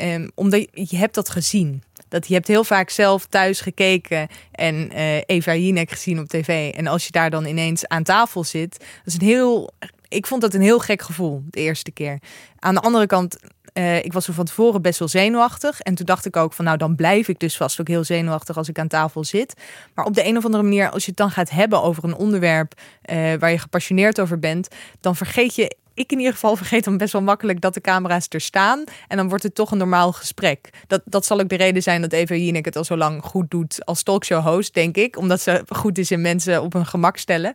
Um, 0.00 0.30
omdat 0.34 0.66
je 0.72 0.96
hebt 0.96 1.14
dat 1.14 1.28
gezien. 1.28 1.82
Dat 2.08 2.28
je 2.28 2.34
hebt 2.34 2.46
heel 2.46 2.64
vaak 2.64 2.90
zelf 2.90 3.26
thuis 3.26 3.60
gekeken 3.60 4.28
en 4.52 4.90
uh, 4.92 5.16
Eva 5.26 5.54
Jinek 5.54 5.90
gezien 5.90 6.18
op 6.18 6.28
tv. 6.28 6.72
En 6.74 6.86
als 6.86 7.04
je 7.04 7.10
daar 7.10 7.30
dan 7.30 7.46
ineens 7.46 7.88
aan 7.88 8.02
tafel 8.02 8.44
zit, 8.44 8.78
dat 8.78 8.88
is 9.04 9.14
een 9.14 9.26
heel. 9.26 9.72
Ik 10.08 10.26
vond 10.26 10.40
dat 10.40 10.54
een 10.54 10.60
heel 10.60 10.78
gek 10.78 11.02
gevoel 11.02 11.42
de 11.50 11.60
eerste 11.60 11.90
keer. 11.90 12.18
Aan 12.58 12.74
de 12.74 12.80
andere 12.80 13.06
kant 13.06 13.38
uh, 13.74 13.96
ik 13.96 14.12
was 14.12 14.28
er 14.28 14.34
van 14.34 14.44
tevoren 14.44 14.82
best 14.82 14.98
wel 14.98 15.08
zenuwachtig. 15.08 15.80
En 15.80 15.94
toen 15.94 16.06
dacht 16.06 16.26
ik 16.26 16.36
ook 16.36 16.52
van 16.52 16.64
nou, 16.64 16.76
dan 16.76 16.94
blijf 16.94 17.28
ik 17.28 17.38
dus 17.38 17.56
vast 17.56 17.80
ook 17.80 17.88
heel 17.88 18.04
zenuwachtig 18.04 18.56
als 18.56 18.68
ik 18.68 18.78
aan 18.78 18.88
tafel 18.88 19.24
zit. 19.24 19.54
Maar 19.94 20.04
op 20.04 20.14
de 20.14 20.26
een 20.26 20.36
of 20.36 20.44
andere 20.44 20.62
manier, 20.62 20.90
als 20.90 21.02
je 21.04 21.08
het 21.08 21.18
dan 21.18 21.30
gaat 21.30 21.50
hebben 21.50 21.82
over 21.82 22.04
een 22.04 22.14
onderwerp 22.14 22.74
uh, 23.10 23.34
waar 23.38 23.50
je 23.50 23.58
gepassioneerd 23.58 24.20
over 24.20 24.38
bent, 24.38 24.68
dan 25.00 25.16
vergeet 25.16 25.54
je 25.54 25.76
ik 26.00 26.12
in 26.12 26.18
ieder 26.18 26.32
geval 26.32 26.56
vergeet 26.56 26.84
dan 26.84 26.96
best 26.96 27.12
wel 27.12 27.22
makkelijk 27.22 27.60
dat 27.60 27.74
de 27.74 27.80
camera's 27.80 28.26
er 28.28 28.40
staan. 28.40 28.84
En 29.08 29.16
dan 29.16 29.28
wordt 29.28 29.44
het 29.44 29.54
toch 29.54 29.70
een 29.70 29.78
normaal 29.78 30.12
gesprek. 30.12 30.70
Dat, 30.86 31.02
dat 31.04 31.26
zal 31.26 31.40
ook 31.40 31.48
de 31.48 31.56
reden 31.56 31.82
zijn 31.82 32.00
dat 32.00 32.12
Eva 32.12 32.34
Jinek 32.34 32.64
het 32.64 32.76
al 32.76 32.84
zo 32.84 32.96
lang 32.96 33.22
goed 33.22 33.50
doet 33.50 33.84
als 33.84 34.02
talkshow-host, 34.02 34.74
denk 34.74 34.96
ik. 34.96 35.16
Omdat 35.16 35.40
ze 35.40 35.64
goed 35.68 35.98
is 35.98 36.10
in 36.10 36.20
mensen 36.20 36.62
op 36.62 36.72
hun 36.72 36.86
gemak 36.86 37.16
stellen. 37.16 37.54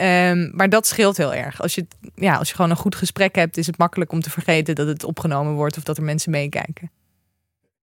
Um, 0.00 0.50
maar 0.54 0.68
dat 0.68 0.86
scheelt 0.86 1.16
heel 1.16 1.34
erg. 1.34 1.62
Als 1.62 1.74
je, 1.74 1.86
ja, 2.14 2.36
als 2.36 2.48
je 2.48 2.54
gewoon 2.54 2.70
een 2.70 2.76
goed 2.76 2.94
gesprek 2.94 3.34
hebt, 3.34 3.56
is 3.56 3.66
het 3.66 3.78
makkelijk 3.78 4.12
om 4.12 4.20
te 4.20 4.30
vergeten 4.30 4.74
dat 4.74 4.86
het 4.86 5.04
opgenomen 5.04 5.52
wordt 5.52 5.76
of 5.76 5.82
dat 5.82 5.96
er 5.96 6.02
mensen 6.02 6.30
meekijken. 6.30 6.90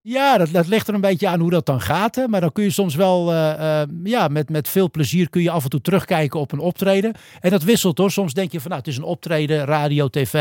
Ja, 0.08 0.38
dat, 0.38 0.50
dat 0.52 0.68
ligt 0.68 0.88
er 0.88 0.94
een 0.94 1.02
beetje 1.02 1.28
aan 1.28 1.40
hoe 1.40 1.50
dat 1.50 1.66
dan 1.66 1.82
gaat. 1.82 2.28
Maar 2.28 2.42
dan 2.42 2.52
kun 2.52 2.64
je 2.64 2.70
soms 2.70 2.96
wel, 2.96 3.34
uh, 3.34 3.54
uh, 3.60 3.82
ja, 4.04 4.28
met, 4.28 4.50
met 4.50 4.70
veel 4.70 4.92
plezier 4.92 5.30
kun 5.30 5.42
je 5.42 5.50
af 5.50 5.64
en 5.64 5.70
toe 5.70 5.82
terugkijken 5.82 6.40
op 6.40 6.52
een 6.52 6.60
optreden. 6.60 7.14
En 7.40 7.52
dat 7.52 7.64
wisselt 7.64 7.98
hoor. 7.98 8.12
Soms 8.12 8.34
denk 8.34 8.52
je 8.52 8.60
van, 8.60 8.70
nou, 8.70 8.82
het 8.82 8.92
is 8.92 8.98
een 8.98 9.04
optreden, 9.04 9.66
radio, 9.66 10.08
tv. 10.08 10.34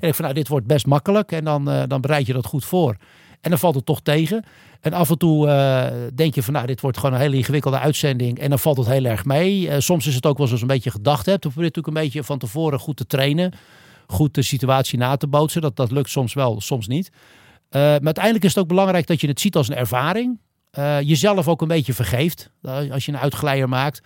En 0.00 0.08
ik 0.08 0.14
van, 0.14 0.24
nou, 0.24 0.36
dit 0.36 0.48
wordt 0.48 0.66
best 0.66 0.86
makkelijk. 0.86 1.32
En 1.32 1.44
dan, 1.44 1.70
uh, 1.70 1.82
dan 1.86 2.00
bereid 2.00 2.26
je 2.26 2.32
dat 2.32 2.46
goed 2.46 2.64
voor. 2.64 2.96
En 3.40 3.50
dan 3.50 3.58
valt 3.58 3.74
het 3.74 3.86
toch 3.86 4.00
tegen. 4.00 4.44
En 4.80 4.92
af 4.92 5.10
en 5.10 5.18
toe 5.18 5.46
denk 6.14 6.34
je 6.34 6.42
van, 6.42 6.52
nou, 6.52 6.66
dit 6.66 6.80
wordt 6.80 6.98
gewoon 6.98 7.14
een 7.14 7.20
hele 7.20 7.36
ingewikkelde 7.36 7.78
uitzending. 7.78 8.38
En 8.38 8.48
dan 8.48 8.58
valt 8.58 8.76
het 8.76 8.86
heel 8.86 9.04
erg 9.04 9.24
mee. 9.24 9.80
soms 9.80 10.06
is 10.06 10.14
het 10.14 10.26
ook 10.26 10.38
wel 10.38 10.46
zoals 10.46 10.62
een 10.62 10.68
beetje 10.68 10.90
gedacht 10.90 11.26
hebt. 11.26 11.42
Dan 11.42 11.52
probeer 11.52 11.70
je 11.70 11.76
natuurlijk 11.76 11.96
een 11.96 12.02
beetje 12.02 12.24
van 12.24 12.38
tevoren 12.38 12.78
goed 12.78 12.96
te 12.96 13.06
trainen. 13.06 13.52
Goed 14.06 14.34
de 14.34 14.42
situatie 14.42 14.98
na 14.98 15.16
te 15.16 15.26
bootsen. 15.26 15.60
Dat, 15.60 15.76
dat 15.76 15.90
lukt 15.90 16.10
soms 16.10 16.34
wel, 16.34 16.60
soms 16.60 16.86
niet. 16.86 17.10
Uh, 17.70 17.82
maar 17.82 18.02
uiteindelijk 18.02 18.44
is 18.44 18.54
het 18.54 18.62
ook 18.62 18.68
belangrijk 18.68 19.06
dat 19.06 19.20
je 19.20 19.26
het 19.26 19.40
ziet 19.40 19.56
als 19.56 19.68
een 19.68 19.76
ervaring. 19.76 20.38
Uh, 20.78 21.00
jezelf 21.00 21.48
ook 21.48 21.62
een 21.62 21.68
beetje 21.68 21.92
vergeeft 21.92 22.50
uh, 22.62 22.90
als 22.90 23.06
je 23.06 23.12
een 23.12 23.18
uitglijder 23.18 23.68
maakt. 23.68 24.00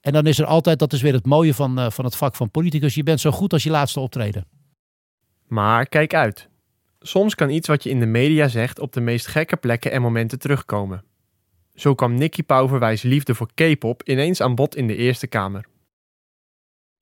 En 0.00 0.12
dan 0.12 0.26
is 0.26 0.38
er 0.38 0.46
altijd, 0.46 0.78
dat 0.78 0.92
is 0.92 1.02
weer 1.02 1.12
het 1.12 1.26
mooie 1.26 1.54
van, 1.54 1.92
van 1.92 2.04
het 2.04 2.16
vak 2.16 2.34
van 2.34 2.50
politicus, 2.50 2.94
je 2.94 3.02
bent 3.02 3.20
zo 3.20 3.30
goed 3.30 3.52
als 3.52 3.62
je 3.62 3.70
laatste 3.70 4.00
optreden. 4.00 4.46
Maar 5.46 5.86
kijk 5.86 6.14
uit. 6.14 6.48
Soms 7.00 7.34
kan 7.34 7.50
iets 7.50 7.68
wat 7.68 7.82
je 7.82 7.90
in 7.90 8.00
de 8.00 8.06
media 8.06 8.48
zegt 8.48 8.78
op 8.80 8.92
de 8.92 9.00
meest 9.00 9.26
gekke 9.26 9.56
plekken 9.56 9.92
en 9.92 10.02
momenten 10.02 10.38
terugkomen. 10.38 11.04
Zo 11.74 11.94
kwam 11.94 12.14
Nicky 12.14 12.42
Pauverwijs 12.42 13.02
liefde 13.02 13.34
voor 13.34 13.48
K-pop 13.54 14.02
ineens 14.02 14.40
aan 14.40 14.54
bod 14.54 14.76
in 14.76 14.86
de 14.86 14.96
Eerste 14.96 15.26
Kamer 15.26 15.64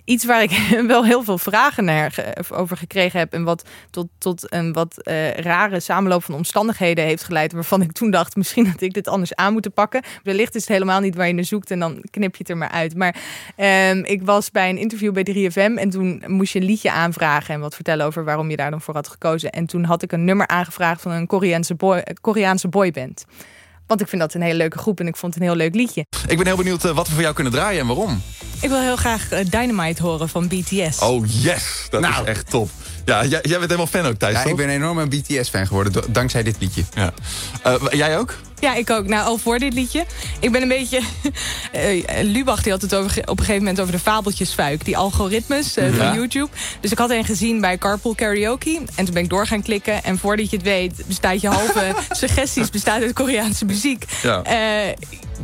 iets 0.04 0.24
waar 0.24 0.42
ik 0.42 0.50
wel 0.86 1.04
heel 1.04 1.22
veel 1.22 1.38
vragen 1.38 1.84
naar 1.84 2.34
over 2.50 2.76
gekregen 2.76 3.18
heb. 3.18 3.32
En 3.32 3.44
wat 3.44 3.68
tot, 3.90 4.08
tot 4.18 4.52
een 4.52 4.72
wat 4.72 5.00
uh, 5.02 5.30
rare 5.30 5.80
samenloop 5.80 6.24
van 6.24 6.34
omstandigheden 6.34 7.04
heeft 7.04 7.24
geleid. 7.24 7.52
Waarvan 7.52 7.82
ik 7.82 7.92
toen 7.92 8.10
dacht, 8.10 8.36
misschien 8.36 8.66
had 8.66 8.80
ik 8.80 8.92
dit 8.92 9.08
anders 9.08 9.34
aan 9.34 9.52
moeten 9.52 9.72
pakken. 9.72 10.02
Wellicht 10.22 10.54
is 10.54 10.60
het 10.60 10.70
helemaal 10.70 11.00
niet 11.00 11.14
waar 11.14 11.26
je 11.26 11.32
naar 11.32 11.44
zoekt 11.44 11.70
en 11.70 11.78
dan 11.78 12.04
knip 12.10 12.32
je 12.32 12.38
het 12.38 12.48
er 12.48 12.56
maar 12.56 12.70
uit. 12.70 12.96
Maar 12.96 13.16
um, 13.90 14.04
ik 14.04 14.22
was 14.22 14.50
bij 14.50 14.68
een 14.68 14.78
interview 14.78 15.12
bij 15.12 15.50
3FM 15.50 15.78
en 15.78 15.90
toen 15.90 16.22
moest 16.26 16.52
je 16.52 16.58
een 16.58 16.66
liedje 16.66 16.90
aanvragen. 16.90 17.54
En 17.54 17.60
wat 17.60 17.74
vertellen 17.74 18.06
over 18.06 18.24
waarom 18.24 18.50
je 18.50 18.56
daar 18.56 18.70
dan 18.70 18.80
voor 18.80 18.94
had 18.94 19.08
gekozen. 19.08 19.50
En 19.50 19.66
toen 19.66 19.84
had 19.84 20.02
ik 20.02 20.12
een 20.12 20.24
nummer 20.24 20.46
aangevraagd 20.46 21.02
van 21.02 21.12
een 21.12 21.26
Koreaanse, 21.26 21.74
boy, 21.74 22.02
Koreaanse 22.20 22.68
boyband. 22.68 23.24
Want 23.86 24.00
ik 24.00 24.08
vind 24.08 24.20
dat 24.20 24.34
een 24.34 24.42
hele 24.42 24.56
leuke 24.56 24.78
groep 24.78 25.00
en 25.00 25.06
ik 25.06 25.16
vond 25.16 25.34
het 25.34 25.42
een 25.42 25.48
heel 25.48 25.58
leuk 25.58 25.74
liedje. 25.74 26.06
Ik 26.28 26.36
ben 26.36 26.46
heel 26.46 26.56
benieuwd 26.56 26.84
uh, 26.84 26.92
wat 26.92 27.06
we 27.06 27.12
voor 27.12 27.22
jou 27.22 27.34
kunnen 27.34 27.52
draaien 27.52 27.80
en 27.80 27.86
waarom. 27.86 28.22
Ik 28.60 28.68
wil 28.68 28.80
heel 28.80 28.96
graag 28.96 29.32
uh, 29.32 29.38
Dynamite 29.50 30.02
horen 30.02 30.28
van 30.28 30.48
BTS. 30.48 30.98
Oh 30.98 31.26
yes, 31.26 31.86
dat 31.90 32.00
nou. 32.00 32.22
is 32.22 32.28
echt 32.28 32.50
top. 32.50 32.70
Ja, 33.04 33.24
jij, 33.24 33.40
jij 33.42 33.58
bent 33.58 33.70
helemaal 33.70 33.86
fan 33.86 34.06
ook, 34.06 34.18
Thijs, 34.18 34.32
Ja, 34.32 34.42
toch? 34.42 34.50
ik 34.50 34.56
ben 34.56 34.68
een 34.68 34.74
enorme 34.74 35.06
BTS-fan 35.06 35.66
geworden, 35.66 36.12
dankzij 36.12 36.42
dit 36.42 36.56
liedje. 36.58 36.82
Ja. 36.94 37.12
Uh, 37.66 37.74
jij 37.90 38.18
ook? 38.18 38.34
Ja, 38.58 38.74
ik 38.74 38.90
ook. 38.90 39.06
Nou, 39.06 39.26
al 39.26 39.38
voor 39.38 39.58
dit 39.58 39.74
liedje. 39.74 40.04
Ik 40.40 40.52
ben 40.52 40.62
een 40.62 40.68
beetje... 40.68 41.00
Uh, 41.74 42.22
Lubach 42.34 42.62
die 42.62 42.72
had 42.72 42.82
het 42.82 42.94
over, 42.94 43.18
op 43.20 43.28
een 43.28 43.44
gegeven 43.44 43.58
moment 43.58 43.80
over 43.80 43.92
de 43.92 43.98
fabeltjesfuik. 43.98 44.84
Die 44.84 44.96
algoritmes 44.96 45.78
uh, 45.78 45.84
van 45.94 46.06
ja. 46.06 46.14
YouTube. 46.14 46.48
Dus 46.80 46.90
ik 46.90 46.98
had 46.98 47.10
een 47.10 47.24
gezien 47.24 47.60
bij 47.60 47.78
Carpool 47.78 48.14
Karaoke. 48.14 48.80
En 48.94 49.04
toen 49.04 49.14
ben 49.14 49.22
ik 49.22 49.28
door 49.28 49.46
gaan 49.46 49.62
klikken. 49.62 50.04
En 50.04 50.18
voordat 50.18 50.50
je 50.50 50.56
het 50.56 50.64
weet, 50.64 51.02
bestaat 51.06 51.40
je 51.40 51.48
halve 51.48 51.94
suggesties 52.10 52.70
bestaat 52.70 53.02
uit 53.02 53.12
Koreaanse 53.12 53.64
muziek. 53.64 54.04
Ja. 54.22 54.42
Uh, 54.46 54.92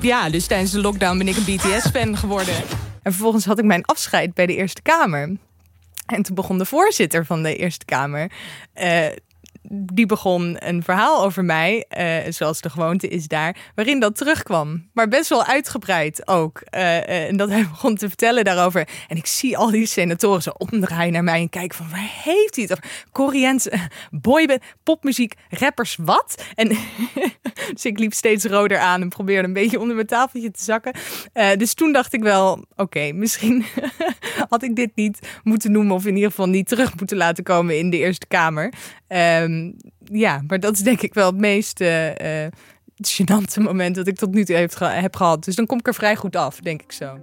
ja, 0.00 0.30
dus 0.30 0.46
tijdens 0.46 0.70
de 0.70 0.80
lockdown 0.80 1.18
ben 1.18 1.28
ik 1.28 1.36
een 1.36 1.56
BTS-fan 1.56 2.16
geworden. 2.16 2.54
En 3.02 3.12
vervolgens 3.12 3.44
had 3.44 3.58
ik 3.58 3.64
mijn 3.64 3.84
afscheid 3.84 4.34
bij 4.34 4.46
de 4.46 4.56
Eerste 4.56 4.82
Kamer. 4.82 5.36
En 6.14 6.22
toen 6.22 6.34
begon 6.34 6.58
de 6.58 6.64
voorzitter 6.64 7.24
van 7.26 7.42
de 7.42 7.56
Eerste 7.56 7.84
Kamer 7.84 8.30
uh, 8.80 9.06
die 9.70 10.06
begon 10.06 10.56
een 10.58 10.82
verhaal 10.82 11.24
over 11.24 11.44
mij, 11.44 11.84
uh, 11.98 12.32
zoals 12.32 12.60
de 12.60 12.70
gewoonte 12.70 13.08
is 13.08 13.26
daar, 13.26 13.56
waarin 13.74 14.00
dat 14.00 14.16
terugkwam. 14.16 14.88
Maar 14.92 15.08
best 15.08 15.28
wel 15.28 15.44
uitgebreid 15.44 16.28
ook. 16.28 16.62
Uh, 16.70 16.80
uh, 16.80 17.28
en 17.28 17.36
dat 17.36 17.48
hij 17.54 17.66
begon 17.68 17.94
te 17.94 18.08
vertellen 18.08 18.44
daarover. 18.44 18.88
En 19.08 19.16
ik 19.16 19.26
zie 19.26 19.56
al 19.56 19.70
die 19.70 19.86
senatoren 19.86 20.42
zo 20.42 20.50
omdraaien 20.50 21.12
naar 21.12 21.24
mij 21.24 21.40
en 21.40 21.48
kijken 21.48 21.76
van 21.76 21.90
waar 21.90 22.10
heeft 22.22 22.54
hij 22.56 22.64
het 22.64 22.72
over? 22.72 22.84
Koreaanse 23.12 23.72
boyband, 24.10 24.62
popmuziek, 24.82 25.34
rappers, 25.48 25.96
wat? 26.00 26.44
En 26.54 26.68
dus 27.72 27.84
ik 27.84 27.98
liep 27.98 28.12
steeds 28.12 28.44
roder 28.44 28.78
aan 28.78 29.00
en 29.00 29.08
probeerde 29.08 29.48
een 29.48 29.54
beetje 29.54 29.80
onder 29.80 29.94
mijn 29.94 30.06
tafeltje 30.06 30.50
te 30.50 30.62
zakken. 30.62 30.92
dus 31.56 31.74
toen 31.74 31.92
dacht 31.92 32.12
ik 32.12 32.22
wel, 32.22 32.64
oké, 32.76 33.12
misschien 33.12 33.64
had 34.48 34.62
ik 34.62 34.76
dit 34.76 34.90
niet 34.94 35.18
moeten 35.42 35.72
noemen 35.72 35.94
of 35.94 36.06
in 36.06 36.14
ieder 36.14 36.30
geval 36.30 36.48
niet 36.48 36.68
terug 36.68 36.98
moeten 36.98 37.16
laten 37.16 37.44
komen 37.44 37.78
in 37.78 37.90
de 37.90 37.98
Eerste 37.98 38.26
Kamer. 38.26 38.72
Um, 39.08 39.57
ja, 40.04 40.42
maar 40.46 40.60
dat 40.60 40.72
is 40.72 40.80
denk 40.80 41.00
ik 41.00 41.14
wel 41.14 41.26
het 41.26 41.40
meest 41.40 41.80
uh, 41.80 42.08
gênante 43.02 43.60
moment 43.60 43.94
dat 43.94 44.06
ik 44.06 44.16
tot 44.16 44.34
nu 44.34 44.44
toe 44.44 44.56
heb, 44.56 44.74
heb 44.78 45.16
gehad. 45.16 45.44
Dus 45.44 45.54
dan 45.54 45.66
kom 45.66 45.78
ik 45.78 45.86
er 45.86 45.94
vrij 45.94 46.16
goed 46.16 46.36
af, 46.36 46.60
denk 46.60 46.82
ik 46.82 46.92
zo. 46.92 47.18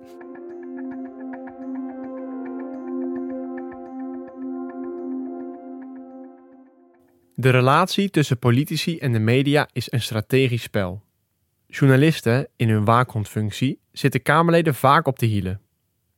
De 7.38 7.50
relatie 7.50 8.10
tussen 8.10 8.40
politici 8.40 8.98
en 8.98 9.12
de 9.12 9.20
media 9.20 9.68
is 9.74 9.92
een 9.92 10.02
strategisch 10.02 10.62
spel. 10.62 11.04
Journalisten 11.68 12.48
in 12.56 12.70
hun 12.70 12.86
waakhondfunctie 12.86 13.80
zitten 13.92 14.22
Kamerleden 14.22 14.76
vaak 14.76 15.08
op 15.08 15.20
de 15.20 15.26
hielen. 15.26 15.62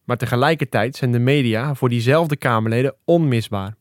Maar 0.04 0.18
tegelijkertijd 0.18 0.96
zijn 0.96 1.12
de 1.12 1.20
media 1.20 1.76
voor 1.76 1.90
diezelfde 1.90 2.36
Kamerleden 2.36 2.96
onmisbaar. 3.06 3.76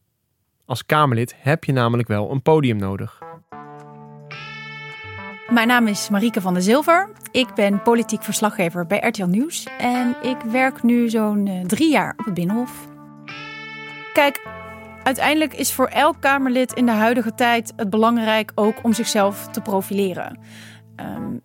Als 0.67 0.87
Kamerlid 0.87 1.35
heb 1.39 1.65
je 1.65 1.73
namelijk 1.73 2.09
wel 2.09 2.31
een 2.31 2.43
podium 2.43 2.77
nodig. 2.77 3.23
Mijn 5.49 5.69
naam 5.69 5.87
is 5.87 6.09
Marieke 6.09 6.41
van 6.41 6.55
der 6.55 6.63
Zilver. 6.63 7.11
Ik 7.31 7.55
ben 7.55 7.83
politiek 7.83 8.23
verslaggever 8.23 8.87
bij 8.87 8.99
RTL 8.99 9.25
Nieuws. 9.25 9.67
En 9.79 10.17
ik 10.23 10.37
werk 10.41 10.83
nu 10.83 11.09
zo'n 11.09 11.47
uh, 11.47 11.65
drie 11.65 11.91
jaar 11.91 12.15
op 12.17 12.25
het 12.25 12.35
Binnenhof. 12.35 12.89
Kijk, 14.13 14.47
uiteindelijk 15.03 15.55
is 15.55 15.73
voor 15.73 15.87
elk 15.87 16.21
Kamerlid 16.21 16.73
in 16.73 16.87
de 16.87 16.93
huidige 16.93 17.35
tijd 17.35 17.73
het 17.77 17.91
belangrijk 17.91 18.53
ook 18.55 18.85
om 18.85 18.93
zichzelf 18.93 19.49
te 19.49 19.61
profileren. 19.61 20.39
Um, 20.97 21.43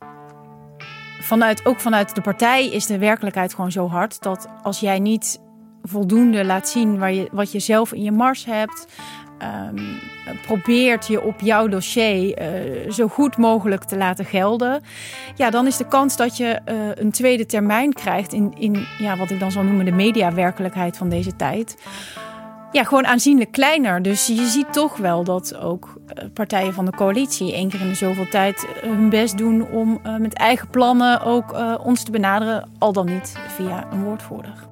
vanuit, 1.20 1.66
ook 1.66 1.80
vanuit 1.80 2.16
de 2.16 2.22
partij 2.22 2.70
is 2.70 2.86
de 2.86 2.98
werkelijkheid 2.98 3.54
gewoon 3.54 3.72
zo 3.72 3.88
hard 3.88 4.22
dat 4.22 4.48
als 4.64 4.80
jij 4.80 5.00
niet 5.00 5.42
voldoende 5.84 6.46
laat 6.46 6.70
zien 6.70 6.98
waar 6.98 7.14
je, 7.14 7.28
wat 7.32 7.52
je 7.52 7.60
zelf 7.60 7.94
in 7.94 8.04
je 8.04 8.12
mars 8.12 8.46
hebt, 8.46 8.88
ehm, 9.38 9.76
probeert 10.46 11.08
je 11.08 11.22
op 11.22 11.40
jouw 11.40 11.68
dossier 11.68 12.34
eh, 12.34 12.92
zo 12.92 13.08
goed 13.08 13.38
mogelijk 13.38 13.84
te 13.84 13.98
laten 13.98 14.26
gelden, 14.26 14.82
ja, 15.36 15.50
dan 15.50 15.68
is 15.68 15.78
de 15.78 15.88
kans 15.88 16.18
dat 16.18 16.38
je 16.38 16.60
eh, 16.66 16.76
een 16.94 17.12
tweede 17.12 17.46
termijn 17.46 17.94
krijgt 17.94 18.34
in, 18.34 18.54
in 18.58 18.86
ja, 18.98 19.18
wat 19.18 19.30
ik 19.30 19.40
dan 19.40 19.52
zal 19.52 19.64
noemen 19.64 19.86
de 19.86 19.92
mediawerkelijkheid 19.92 20.98
van 20.98 21.10
deze 21.10 21.36
tijd. 21.36 21.84
Ja, 22.72 22.84
gewoon 22.84 23.06
aanzienlijk 23.06 23.52
kleiner. 23.52 24.02
Dus 24.02 24.28
je 24.28 24.46
ziet 24.46 24.74
toch 24.74 24.98
wel 24.98 25.24
dat 25.24 25.56
ook 25.56 25.98
eh, 26.06 26.26
partijen 26.34 26.74
van 26.74 26.86
de 26.86 26.92
coalitie 26.92 27.54
één 27.54 27.70
keer 27.70 27.82
in 27.82 27.88
de 27.88 27.96
zoveel 27.96 28.28
tijd 28.28 28.68
hun 28.82 29.10
best 29.10 29.38
doen 29.38 29.72
om 29.72 30.02
met 30.20 30.34
eigen 30.34 30.70
plannen 30.70 31.22
ook 31.22 31.56
ons 31.84 32.04
te 32.04 32.12
benaderen, 32.12 32.70
al 32.80 32.94
dan 32.94 33.06
niet 33.06 33.36
via 33.48 33.88
een 33.92 34.04
woordvoerder. 34.04 34.71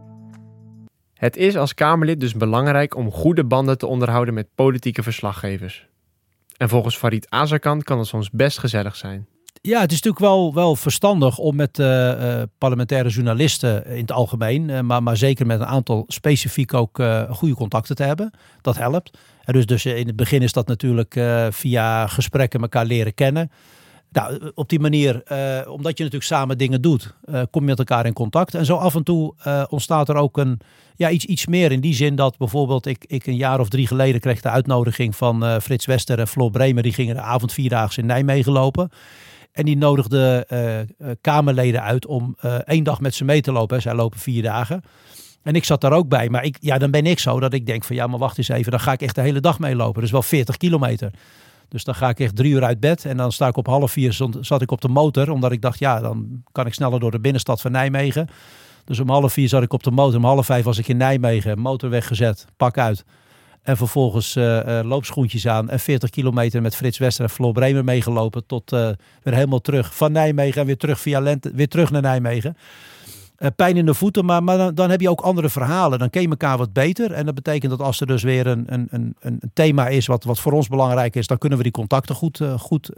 Het 1.20 1.38
is 1.38 1.58
als 1.58 1.74
Kamerlid 1.74 2.20
dus 2.20 2.34
belangrijk 2.34 2.96
om 2.96 3.12
goede 3.12 3.44
banden 3.44 3.78
te 3.78 3.88
onderhouden 3.88 4.34
met 4.34 4.48
politieke 4.56 5.04
verslaggevers. 5.04 5.88
En 6.58 6.70
volgens 6.70 6.98
Farid 6.98 7.30
Azarkan 7.30 7.82
kan 7.82 7.98
het 7.98 8.08
soms 8.08 8.30
best 8.30 8.58
gezellig 8.58 8.96
zijn. 8.96 9.28
Ja, 9.62 9.82
het 9.82 9.92
is 9.92 10.02
natuurlijk 10.02 10.24
wel, 10.24 10.54
wel 10.54 10.76
verstandig 10.76 11.38
om 11.38 11.56
met 11.56 11.80
uh, 11.80 12.42
parlementaire 12.58 13.10
journalisten 13.10 13.86
in 13.86 14.02
het 14.02 14.12
algemeen, 14.12 14.70
uh, 14.70 14.80
maar, 14.80 15.04
maar 15.04 15.18
zeker 15.18 15.46
met 15.46 15.60
een 15.60 15.66
aantal 15.66 16.04
specifiek 16.08 16.74
ook 16.74 17.02
goede 17.30 17.56
contacten 17.56 17.96
te 17.96 18.04
hebben. 18.04 18.32
Dat 18.62 18.78
helpt. 18.78 19.18
En 19.44 19.54
dus, 19.54 19.66
dus 19.66 19.86
in 19.86 20.08
het 20.08 20.16
begin 20.16 20.42
is 20.42 20.54
dat 20.54 20.68
natuurlijk 20.68 21.20
via 21.50 22.08
gesprekken 22.08 22.62
elkaar 22.62 22.86
leren 22.86 23.14
kennen. 23.14 23.52
Nou, 24.12 24.52
op 24.56 24.70
die 24.70 24.80
manier, 24.80 25.14
omdat 25.68 25.98
je 25.98 26.04
natuurlijk 26.04 26.24
samen 26.24 26.58
dingen 26.58 26.82
doet, 26.82 27.14
kom 27.52 27.62
je 27.62 27.68
met 27.68 27.80
elkaar 27.80 28.06
in 28.06 28.14
contact. 28.14 28.56
En 28.56 28.66
zo 28.66 28.76
af 28.76 28.96
en 28.96 29.04
toe 29.04 29.34
ontstaat 29.70 30.10
er 30.10 30.16
ook 30.16 30.38
een, 30.38 30.60
ja, 30.96 31.10
iets, 31.10 31.26
iets 31.26 31.48
meer 31.48 31.72
in 31.72 31.80
die 31.80 31.94
zin 31.94 32.16
dat 32.16 32.38
bijvoorbeeld 32.38 32.86
ik, 32.86 33.06
ik 33.08 33.26
een 33.26 33.36
jaar 33.36 33.60
of 33.60 33.70
drie 33.70 33.88
geleden 33.88 34.22
kreeg 34.22 34.42
de 34.42 34.50
uitnodiging 34.50 35.16
van 35.16 35.62
Frits 35.62 35.86
Wester 35.86 36.20
en 36.20 36.28
Floor 36.28 36.52
Bremer. 36.52 36.84
Die 36.84 36.94
gingen 36.94 37.16
de 37.16 37.22
avond 37.22 37.54
vierdaagse 37.54 38.00
in 38.00 38.06
Nijmegen 38.06 38.52
lopen. 38.52 38.90
En 39.52 39.66
die 39.66 39.78
nodigde 39.78 40.48
Kamerleden 41.22 41.82
uit 41.82 42.06
om 42.06 42.36
één 42.66 42.84
dag 42.84 43.00
met 43.02 43.16
ze 43.16 43.26
mee 43.26 43.42
te 43.42 43.52
lopen. 43.52 43.82
Zij 43.82 43.96
lopen 43.96 44.20
vier 44.20 44.44
dagen. 44.44 44.82
En 45.44 45.56
ik 45.56 45.64
zat 45.64 45.82
daar 45.82 45.94
ook 45.94 46.08
bij. 46.08 46.30
Maar 46.30 46.44
ik, 46.44 46.58
ja, 46.60 46.78
dan 46.78 46.92
ben 46.92 47.06
ik 47.06 47.20
zo 47.20 47.40
dat 47.40 47.54
ik 47.54 47.66
denk 47.66 47.84
van 47.84 47.96
ja, 47.96 48.08
maar 48.08 48.20
wacht 48.20 48.38
eens 48.38 48.50
even. 48.50 48.72
Dan 48.72 48.80
ga 48.80 48.92
ik 48.92 49.02
echt 49.02 49.16
de 49.16 49.22
hele 49.22 49.40
dag 49.40 49.60
mee 49.60 49.76
lopen. 49.76 50.02
Dus 50.02 50.12
wel 50.12 50.24
40 50.24 50.58
kilometer. 50.58 51.12
Dus 51.70 51.84
dan 51.84 51.96
ga 51.96 52.10
ik 52.10 52.20
echt 52.20 52.36
drie 52.36 52.52
uur 52.52 52.64
uit 52.64 52.80
bed. 52.80 53.06
En 53.06 53.18
dan 53.18 53.32
sta 53.32 53.48
ik 53.48 53.58
op 53.58 53.66
half 53.68 53.92
vier, 53.92 54.18
zat 54.42 54.62
ik 54.62 54.72
op 54.72 54.82
de 54.82 54.88
motor. 54.88 55.30
Omdat 55.30 55.52
ik 55.52 55.62
dacht, 55.62 55.80
ja, 55.80 56.00
dan 56.00 56.44
kan 56.52 56.66
ik 56.66 56.74
sneller 56.74 57.00
door 57.00 57.12
de 57.12 57.20
binnenstad 57.20 57.62
van 57.62 57.72
Nijmegen. 57.72 58.28
Dus 58.86 59.00
om 59.00 59.10
half 59.10 59.34
vier 59.34 59.50
zat 59.50 59.64
ik 59.64 59.74
op 59.74 59.84
de 59.84 59.92
motor. 59.92 60.18
Om 60.18 60.24
half 60.24 60.46
vijf 60.46 60.64
was 60.64 60.78
ik 60.78 60.88
in 60.88 60.98
Nijmegen. 60.98 61.60
Motor 61.60 61.90
weggezet. 61.90 62.46
Pak 62.58 62.78
uit. 62.78 63.06
En 63.62 63.78
vervolgens 63.78 64.36
uh, 64.36 64.80
loopschoentjes 64.84 65.48
aan. 65.48 65.70
En 65.70 65.80
40 65.80 66.10
kilometer 66.10 66.62
met 66.62 66.76
Frits 66.76 66.98
Wester 66.98 67.24
en 67.24 67.30
Floor 67.30 67.54
Bremer 67.54 67.84
meegelopen. 67.84 68.46
Tot 68.46 68.72
uh, 68.72 68.90
weer 69.24 69.34
helemaal 69.34 69.62
terug. 69.62 69.96
Van 69.96 70.12
Nijmegen 70.12 70.62
en 70.62 70.68
weer 70.68 70.78
terug 70.78 71.00
via 71.00 71.20
Lente. 71.20 71.52
Weer 71.54 71.68
terug 71.68 71.92
naar 71.92 72.02
Nijmegen. 72.02 72.58
Pijn 73.56 73.78
in 73.78 73.86
de 73.86 73.94
voeten, 73.94 74.26
maar, 74.26 74.44
maar 74.44 74.74
dan, 74.74 74.90
heb 74.90 75.02
je 75.02 75.10
ook 75.10 75.22
andere 75.22 75.50
verhalen. 75.50 76.00
Dan 76.00 76.10
ken 76.10 76.22
je 76.22 76.30
elkaar 76.30 76.58
wat 76.58 76.74
beter. 76.74 77.12
En 77.12 77.26
dat 77.26 77.36
betekent 77.36 77.72
dat 77.72 77.82
als 77.82 78.02
er 78.02 78.08
dus 78.08 78.24
weer 78.24 78.48
een, 78.48 78.64
een, 78.68 78.88
een, 78.90 79.16
een 79.20 79.42
thema 79.54 79.88
is 79.88 80.08
wat, 80.08 80.24
wat 80.24 80.40
voor 80.40 80.52
ons 80.52 80.68
belangrijk 80.68 81.16
is, 81.16 81.28
dan 81.28 81.38
kunnen 81.38 81.58
we 81.58 81.64
die 81.64 81.74
contacten 81.74 82.16
goed, 82.16 82.42
goed 82.58 82.90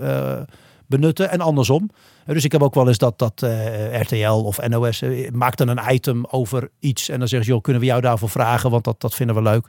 benutten 0.92 1.30
en 1.30 1.42
andersom. 1.42 1.90
Dus 2.26 2.44
ik 2.44 2.52
heb 2.52 2.64
ook 2.64 2.76
wel 2.76 2.88
eens 2.88 2.98
dat, 2.98 3.20
dat 3.20 3.42
eh, 3.44 4.02
RTL 4.02 4.32
of 4.32 4.68
NOS 4.68 5.02
uh, 5.02 5.28
eh, 5.28 5.34
maakt 5.34 5.58
dan 5.58 5.68
een 5.68 5.94
item 5.94 6.26
over 6.26 6.70
iets. 6.80 7.10
En 7.10 7.20
dan 7.20 7.28
zeggen 7.28 7.48
ze, 7.48 7.54
joh, 7.54 7.62
kunnen 7.62 7.82
we 7.82 7.88
jou 7.88 8.02
daarvoor 8.02 8.30
vragen? 8.30 8.70
Want 8.70 8.84
dat, 8.84 9.02
dat 9.02 9.16
vinden 9.16 9.36
we 9.36 9.42
leuk. 9.42 9.68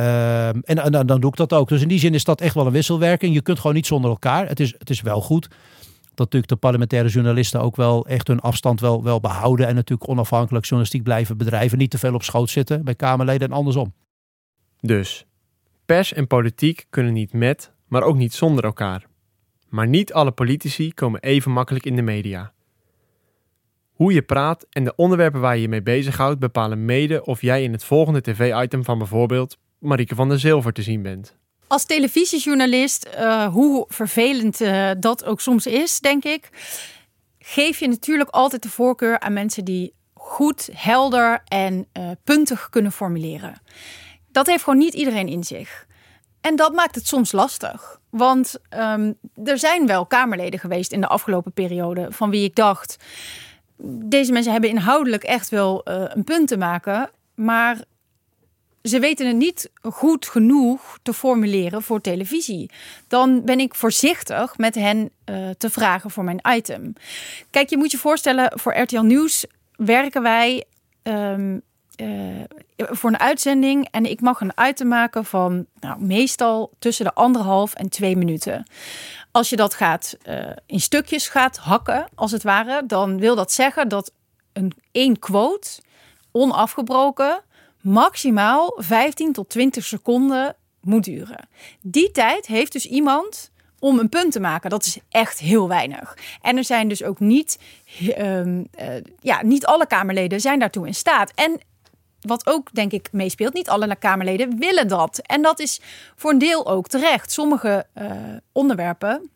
Uh, 0.00 0.48
en, 0.48 1.06
dan 1.06 1.20
doe 1.20 1.30
ik 1.30 1.36
dat 1.36 1.52
ook. 1.52 1.68
Dus 1.68 1.82
in 1.82 1.88
die 1.88 1.98
zin 1.98 2.14
is 2.14 2.24
dat 2.24 2.40
echt 2.40 2.54
wel 2.54 2.66
een 2.66 2.72
wisselwerking. 2.72 3.34
Je 3.34 3.42
kunt 3.42 3.58
gewoon 3.58 3.74
niet 3.76 3.86
zonder 3.86 4.10
elkaar. 4.10 4.48
Het 4.48 4.60
is, 4.60 4.74
het 4.78 4.90
is 4.90 5.00
wel 5.00 5.20
goed 5.20 5.48
natuurlijk 6.24 6.52
de 6.52 6.56
parlementaire 6.56 7.08
journalisten 7.08 7.60
ook 7.60 7.76
wel 7.76 8.06
echt 8.06 8.26
hun 8.26 8.40
afstand 8.40 8.80
wel, 8.80 9.02
wel 9.02 9.20
behouden. 9.20 9.66
En 9.66 9.74
natuurlijk 9.74 10.10
onafhankelijk 10.10 10.64
journalistiek 10.64 11.02
blijven 11.02 11.36
bedrijven. 11.36 11.78
Niet 11.78 11.90
te 11.90 11.98
veel 11.98 12.14
op 12.14 12.22
schoot 12.22 12.50
zitten 12.50 12.84
bij 12.84 12.94
Kamerleden 12.94 13.48
en 13.48 13.56
andersom. 13.56 13.94
Dus, 14.80 15.26
pers 15.86 16.12
en 16.12 16.26
politiek 16.26 16.86
kunnen 16.90 17.12
niet 17.12 17.32
met, 17.32 17.72
maar 17.88 18.02
ook 18.02 18.16
niet 18.16 18.34
zonder 18.34 18.64
elkaar. 18.64 19.06
Maar 19.68 19.88
niet 19.88 20.12
alle 20.12 20.30
politici 20.30 20.94
komen 20.94 21.20
even 21.20 21.50
makkelijk 21.50 21.86
in 21.86 21.96
de 21.96 22.02
media. 22.02 22.52
Hoe 23.92 24.12
je 24.12 24.22
praat 24.22 24.66
en 24.70 24.84
de 24.84 24.94
onderwerpen 24.96 25.40
waar 25.40 25.54
je 25.54 25.62
je 25.62 25.68
mee 25.68 25.82
bezighoudt 25.82 26.38
bepalen 26.38 26.84
mede 26.84 27.24
of 27.24 27.40
jij 27.40 27.62
in 27.62 27.72
het 27.72 27.84
volgende 27.84 28.20
tv-item 28.20 28.84
van 28.84 28.98
bijvoorbeeld 28.98 29.58
Marieke 29.78 30.14
van 30.14 30.28
der 30.28 30.38
Zilver 30.38 30.72
te 30.72 30.82
zien 30.82 31.02
bent. 31.02 31.38
Als 31.70 31.84
televisiejournalist, 31.84 33.08
uh, 33.18 33.46
hoe 33.46 33.84
vervelend 33.88 34.60
uh, 34.60 34.90
dat 34.98 35.24
ook 35.24 35.40
soms 35.40 35.66
is, 35.66 36.00
denk 36.00 36.24
ik, 36.24 36.48
geef 37.38 37.78
je 37.78 37.88
natuurlijk 37.88 38.30
altijd 38.30 38.62
de 38.62 38.68
voorkeur 38.68 39.20
aan 39.20 39.32
mensen 39.32 39.64
die 39.64 39.94
goed, 40.14 40.68
helder 40.72 41.42
en 41.44 41.86
uh, 41.92 42.10
puntig 42.24 42.68
kunnen 42.68 42.92
formuleren. 42.92 43.62
Dat 44.28 44.46
heeft 44.46 44.62
gewoon 44.64 44.78
niet 44.78 44.94
iedereen 44.94 45.28
in 45.28 45.44
zich. 45.44 45.86
En 46.40 46.56
dat 46.56 46.72
maakt 46.72 46.94
het 46.94 47.06
soms 47.06 47.32
lastig. 47.32 48.00
Want 48.08 48.54
um, 48.76 49.18
er 49.44 49.58
zijn 49.58 49.86
wel 49.86 50.06
Kamerleden 50.06 50.60
geweest 50.60 50.92
in 50.92 51.00
de 51.00 51.06
afgelopen 51.06 51.52
periode 51.52 52.06
van 52.10 52.30
wie 52.30 52.44
ik 52.44 52.54
dacht. 52.54 52.96
Deze 54.04 54.32
mensen 54.32 54.52
hebben 54.52 54.70
inhoudelijk 54.70 55.22
echt 55.22 55.48
wel 55.48 55.80
een 55.84 56.24
punt 56.24 56.48
te 56.48 56.56
maken. 56.56 57.10
Maar 57.34 57.84
ze 58.82 58.98
weten 58.98 59.26
het 59.26 59.36
niet 59.36 59.70
goed 59.82 60.26
genoeg 60.26 60.98
te 61.02 61.12
formuleren 61.12 61.82
voor 61.82 62.00
televisie. 62.00 62.70
Dan 63.08 63.44
ben 63.44 63.60
ik 63.60 63.74
voorzichtig 63.74 64.58
met 64.58 64.74
hen 64.74 65.10
uh, 65.30 65.50
te 65.58 65.70
vragen 65.70 66.10
voor 66.10 66.24
mijn 66.24 66.40
item. 66.48 66.92
Kijk, 67.50 67.70
je 67.70 67.76
moet 67.76 67.90
je 67.90 67.98
voorstellen, 67.98 68.58
voor 68.58 68.76
RTL 68.76 69.00
Nieuws 69.00 69.46
werken 69.76 70.22
wij 70.22 70.64
um, 71.02 71.62
uh, 71.96 72.40
voor 72.76 73.10
een 73.10 73.18
uitzending 73.18 73.88
en 73.90 74.04
ik 74.04 74.20
mag 74.20 74.40
een 74.40 74.52
item 74.68 74.88
maken 74.88 75.24
van 75.24 75.66
nou, 75.80 76.04
meestal 76.04 76.72
tussen 76.78 77.04
de 77.04 77.14
anderhalf 77.14 77.74
en 77.74 77.88
twee 77.88 78.16
minuten. 78.16 78.66
Als 79.30 79.50
je 79.50 79.56
dat 79.56 79.74
gaat 79.74 80.16
uh, 80.28 80.50
in 80.66 80.80
stukjes 80.80 81.28
gaat 81.28 81.56
hakken, 81.56 82.08
als 82.14 82.32
het 82.32 82.42
ware, 82.42 82.82
dan 82.86 83.18
wil 83.18 83.34
dat 83.34 83.52
zeggen 83.52 83.88
dat 83.88 84.12
een 84.52 84.72
één 84.92 85.18
quote 85.18 85.68
onafgebroken 86.32 87.40
maximaal 87.80 88.72
15 88.76 89.32
tot 89.32 89.48
20 89.48 89.84
seconden 89.84 90.56
moet 90.80 91.04
duren. 91.04 91.48
Die 91.80 92.10
tijd 92.10 92.46
heeft 92.46 92.72
dus 92.72 92.86
iemand 92.86 93.50
om 93.78 93.98
een 93.98 94.08
punt 94.08 94.32
te 94.32 94.40
maken. 94.40 94.70
Dat 94.70 94.86
is 94.86 94.98
echt 95.08 95.38
heel 95.38 95.68
weinig. 95.68 96.16
En 96.42 96.56
er 96.56 96.64
zijn 96.64 96.88
dus 96.88 97.02
ook 97.02 97.20
niet, 97.20 97.58
um, 98.18 98.68
uh, 98.80 98.86
ja, 99.20 99.42
niet 99.42 99.66
alle 99.66 99.86
Kamerleden 99.86 100.40
zijn 100.40 100.58
daartoe 100.58 100.86
in 100.86 100.94
staat. 100.94 101.32
En 101.34 101.60
wat 102.20 102.46
ook 102.46 102.74
denk 102.74 102.92
ik 102.92 103.08
meespeelt, 103.12 103.52
niet 103.52 103.68
alle 103.68 103.96
Kamerleden 103.96 104.58
willen 104.58 104.88
dat. 104.88 105.18
En 105.18 105.42
dat 105.42 105.60
is 105.60 105.80
voor 106.16 106.30
een 106.30 106.38
deel 106.38 106.66
ook 106.66 106.88
terecht. 106.88 107.32
Sommige 107.32 107.86
uh, 107.94 108.12
onderwerpen 108.52 109.30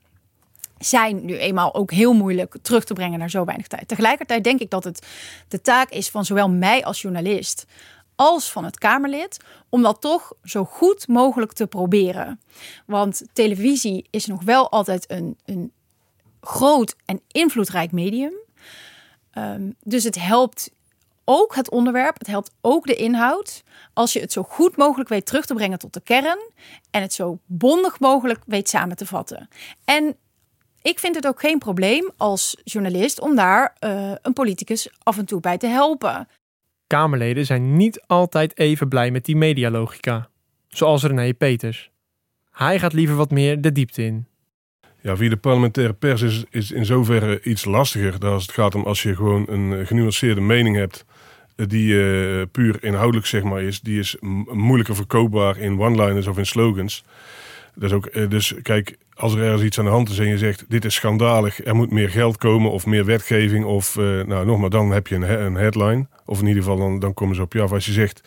zijn 0.78 1.24
nu 1.24 1.36
eenmaal 1.36 1.74
ook 1.74 1.90
heel 1.90 2.12
moeilijk 2.12 2.56
terug 2.62 2.84
te 2.84 2.94
brengen 2.94 3.18
naar 3.18 3.30
zo 3.30 3.44
weinig 3.44 3.66
tijd. 3.66 3.88
Tegelijkertijd 3.88 4.44
denk 4.44 4.60
ik 4.60 4.70
dat 4.70 4.84
het 4.84 5.06
de 5.48 5.60
taak 5.60 5.90
is 5.90 6.08
van 6.08 6.24
zowel 6.24 6.48
mij 6.48 6.84
als 6.84 7.00
journalist 7.00 7.66
als 8.16 8.52
van 8.52 8.64
het 8.64 8.78
Kamerlid 8.78 9.36
om 9.68 9.82
dat 9.82 10.00
toch 10.00 10.32
zo 10.42 10.64
goed 10.64 11.08
mogelijk 11.08 11.52
te 11.52 11.66
proberen. 11.66 12.40
Want 12.86 13.22
televisie 13.32 14.06
is 14.10 14.26
nog 14.26 14.42
wel 14.42 14.70
altijd 14.70 15.10
een, 15.10 15.38
een 15.44 15.72
groot 16.40 16.96
en 17.04 17.20
invloedrijk 17.28 17.92
medium. 17.92 18.32
Um, 19.38 19.74
dus 19.82 20.04
het 20.04 20.20
helpt 20.20 20.70
ook 21.24 21.54
het 21.54 21.70
onderwerp, 21.70 22.18
het 22.18 22.26
helpt 22.26 22.50
ook 22.60 22.86
de 22.86 22.94
inhoud. 22.94 23.62
Als 23.92 24.12
je 24.12 24.20
het 24.20 24.32
zo 24.32 24.42
goed 24.42 24.76
mogelijk 24.76 25.08
weet 25.08 25.26
terug 25.26 25.46
te 25.46 25.54
brengen 25.54 25.78
tot 25.78 25.92
de 25.92 26.00
kern 26.00 26.38
en 26.90 27.02
het 27.02 27.12
zo 27.12 27.38
bondig 27.46 28.00
mogelijk 28.00 28.40
weet 28.46 28.68
samen 28.68 28.96
te 28.96 29.06
vatten. 29.06 29.48
En 29.84 30.16
ik 30.82 30.98
vind 30.98 31.14
het 31.14 31.26
ook 31.26 31.40
geen 31.40 31.58
probleem 31.58 32.10
als 32.16 32.56
journalist 32.64 33.20
om 33.20 33.36
daar 33.36 33.76
uh, 33.80 34.12
een 34.22 34.32
politicus 34.32 34.88
af 35.02 35.18
en 35.18 35.24
toe 35.24 35.40
bij 35.40 35.58
te 35.58 35.66
helpen. 35.66 36.28
Kamerleden 36.86 37.46
zijn 37.46 37.76
niet 37.76 38.04
altijd 38.06 38.58
even 38.58 38.88
blij 38.88 39.10
met 39.10 39.24
die 39.24 39.36
medialogica, 39.36 40.28
zoals 40.68 41.02
René 41.02 41.34
Peters. 41.34 41.90
Hij 42.50 42.78
gaat 42.78 42.92
liever 42.92 43.16
wat 43.16 43.30
meer 43.30 43.60
de 43.60 43.72
diepte 43.72 44.04
in. 44.04 44.26
Ja, 45.00 45.16
via 45.16 45.28
de 45.28 45.36
parlementaire 45.36 45.92
pers 45.92 46.22
is, 46.22 46.44
is 46.50 46.70
in 46.70 46.84
zoverre 46.84 47.42
iets 47.42 47.64
lastiger. 47.64 48.18
Als 48.18 48.42
het 48.42 48.54
gaat 48.54 48.74
om 48.74 48.82
als 48.84 49.02
je 49.02 49.16
gewoon 49.16 49.44
een 49.48 49.86
genuanceerde 49.86 50.40
mening 50.40 50.76
hebt 50.76 51.04
die 51.56 51.92
uh, 51.92 52.42
puur 52.52 52.84
inhoudelijk 52.84 53.26
zeg 53.26 53.42
maar 53.42 53.62
is, 53.62 53.80
die 53.80 53.98
is 53.98 54.16
moeilijker 54.52 54.94
verkoopbaar 54.94 55.58
in 55.58 55.80
one-liners 55.80 56.26
of 56.26 56.38
in 56.38 56.46
slogans. 56.46 57.04
Dat 57.74 57.84
is 57.84 57.92
ook, 57.92 58.08
uh, 58.12 58.28
dus 58.28 58.54
kijk, 58.62 58.96
als 59.14 59.34
er 59.34 59.42
ergens 59.42 59.62
iets 59.62 59.78
aan 59.78 59.84
de 59.84 59.90
hand 59.90 60.08
is 60.08 60.18
en 60.18 60.28
je 60.28 60.38
zegt 60.38 60.64
dit 60.68 60.84
is 60.84 60.94
schandalig, 60.94 61.64
er 61.64 61.74
moet 61.74 61.90
meer 61.90 62.10
geld 62.10 62.36
komen 62.36 62.70
of 62.70 62.86
meer 62.86 63.04
wetgeving 63.04 63.64
of 63.64 63.96
uh, 63.96 64.24
nou 64.24 64.46
nog 64.46 64.58
maar 64.58 64.70
dan 64.70 64.90
heb 64.90 65.06
je 65.06 65.14
een, 65.14 65.44
een, 65.44 65.54
headline. 65.54 66.06
Of 66.26 66.40
in 66.40 66.46
ieder 66.46 66.62
geval 66.62 66.78
dan, 66.78 66.98
dan 66.98 67.14
komen 67.14 67.36
ze 67.36 67.42
op 67.42 67.52
je 67.52 67.60
af. 67.60 67.72
Als 67.72 67.86
je 67.86 67.92
zegt 67.92 68.22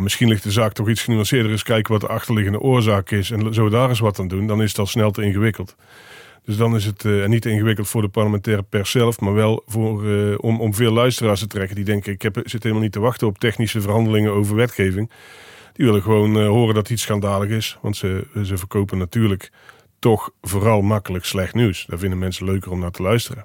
misschien 0.00 0.28
ligt 0.28 0.42
de 0.42 0.50
zaak 0.50 0.72
toch 0.72 0.88
iets 0.88 1.02
genuanceerder. 1.02 1.50
Eens 1.50 1.62
kijken 1.62 1.92
wat 1.92 2.00
de 2.00 2.08
achterliggende 2.08 2.60
oorzaak 2.60 3.10
is. 3.10 3.30
En 3.30 3.54
zo 3.54 3.68
daar 3.68 3.88
eens 3.88 3.98
wat 3.98 4.18
aan 4.18 4.28
doen. 4.28 4.46
Dan 4.46 4.62
is 4.62 4.68
het 4.68 4.78
al 4.78 4.86
snel 4.86 5.10
te 5.10 5.22
ingewikkeld. 5.22 5.76
Dus 6.44 6.56
dan 6.56 6.74
is 6.74 6.84
het 6.84 7.04
uh, 7.04 7.26
niet 7.26 7.46
ingewikkeld 7.46 7.88
voor 7.88 8.02
de 8.02 8.08
parlementaire 8.08 8.62
pers 8.62 8.90
zelf. 8.90 9.20
Maar 9.20 9.34
wel 9.34 9.62
voor, 9.66 10.04
uh, 10.04 10.34
om, 10.40 10.60
om 10.60 10.74
veel 10.74 10.92
luisteraars 10.92 11.40
te 11.40 11.46
trekken. 11.46 11.76
Die 11.76 11.84
denken, 11.84 12.12
ik 12.12 12.22
heb, 12.22 12.40
zit 12.44 12.62
helemaal 12.62 12.82
niet 12.82 12.92
te 12.92 13.00
wachten 13.00 13.26
op 13.26 13.38
technische 13.38 13.80
verhandelingen 13.80 14.32
over 14.32 14.56
wetgeving. 14.56 15.10
Die 15.72 15.86
willen 15.86 16.02
gewoon 16.02 16.44
horen 16.44 16.74
dat 16.74 16.90
iets 16.90 17.02
schandalig 17.02 17.48
is. 17.50 17.78
Want 17.82 17.96
ze, 17.96 18.26
ze 18.44 18.56
verkopen 18.56 18.98
natuurlijk 18.98 19.50
toch 19.98 20.30
vooral 20.42 20.82
makkelijk 20.82 21.24
slecht 21.24 21.54
nieuws. 21.54 21.84
Daar 21.86 21.98
vinden 21.98 22.18
mensen 22.18 22.44
leuker 22.44 22.70
om 22.70 22.80
naar 22.80 22.90
te 22.90 23.02
luisteren. 23.02 23.44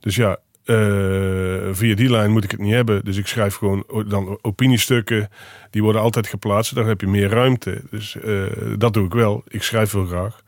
Dus 0.00 0.16
ja, 0.16 0.38
uh, 0.64 1.68
via 1.72 1.94
die 1.94 2.10
lijn 2.10 2.30
moet 2.30 2.44
ik 2.44 2.50
het 2.50 2.60
niet 2.60 2.72
hebben. 2.72 3.04
Dus 3.04 3.16
ik 3.16 3.26
schrijf 3.26 3.54
gewoon 3.54 3.84
dan 4.08 4.38
opiniestukken. 4.42 5.28
Die 5.70 5.82
worden 5.82 6.00
altijd 6.00 6.26
geplaatst. 6.26 6.74
Daar 6.74 6.86
heb 6.86 7.00
je 7.00 7.06
meer 7.06 7.28
ruimte. 7.28 7.82
Dus 7.90 8.16
uh, 8.24 8.46
dat 8.78 8.92
doe 8.92 9.06
ik 9.06 9.12
wel. 9.12 9.42
Ik 9.48 9.62
schrijf 9.62 9.92
wel 9.92 10.06
graag. 10.06 10.42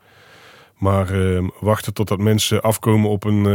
Maar 0.77 1.15
uh, 1.15 1.47
wachten 1.59 1.93
totdat 1.93 2.19
mensen 2.19 2.61
afkomen 2.61 3.09
op 3.09 3.23
een, 3.23 3.45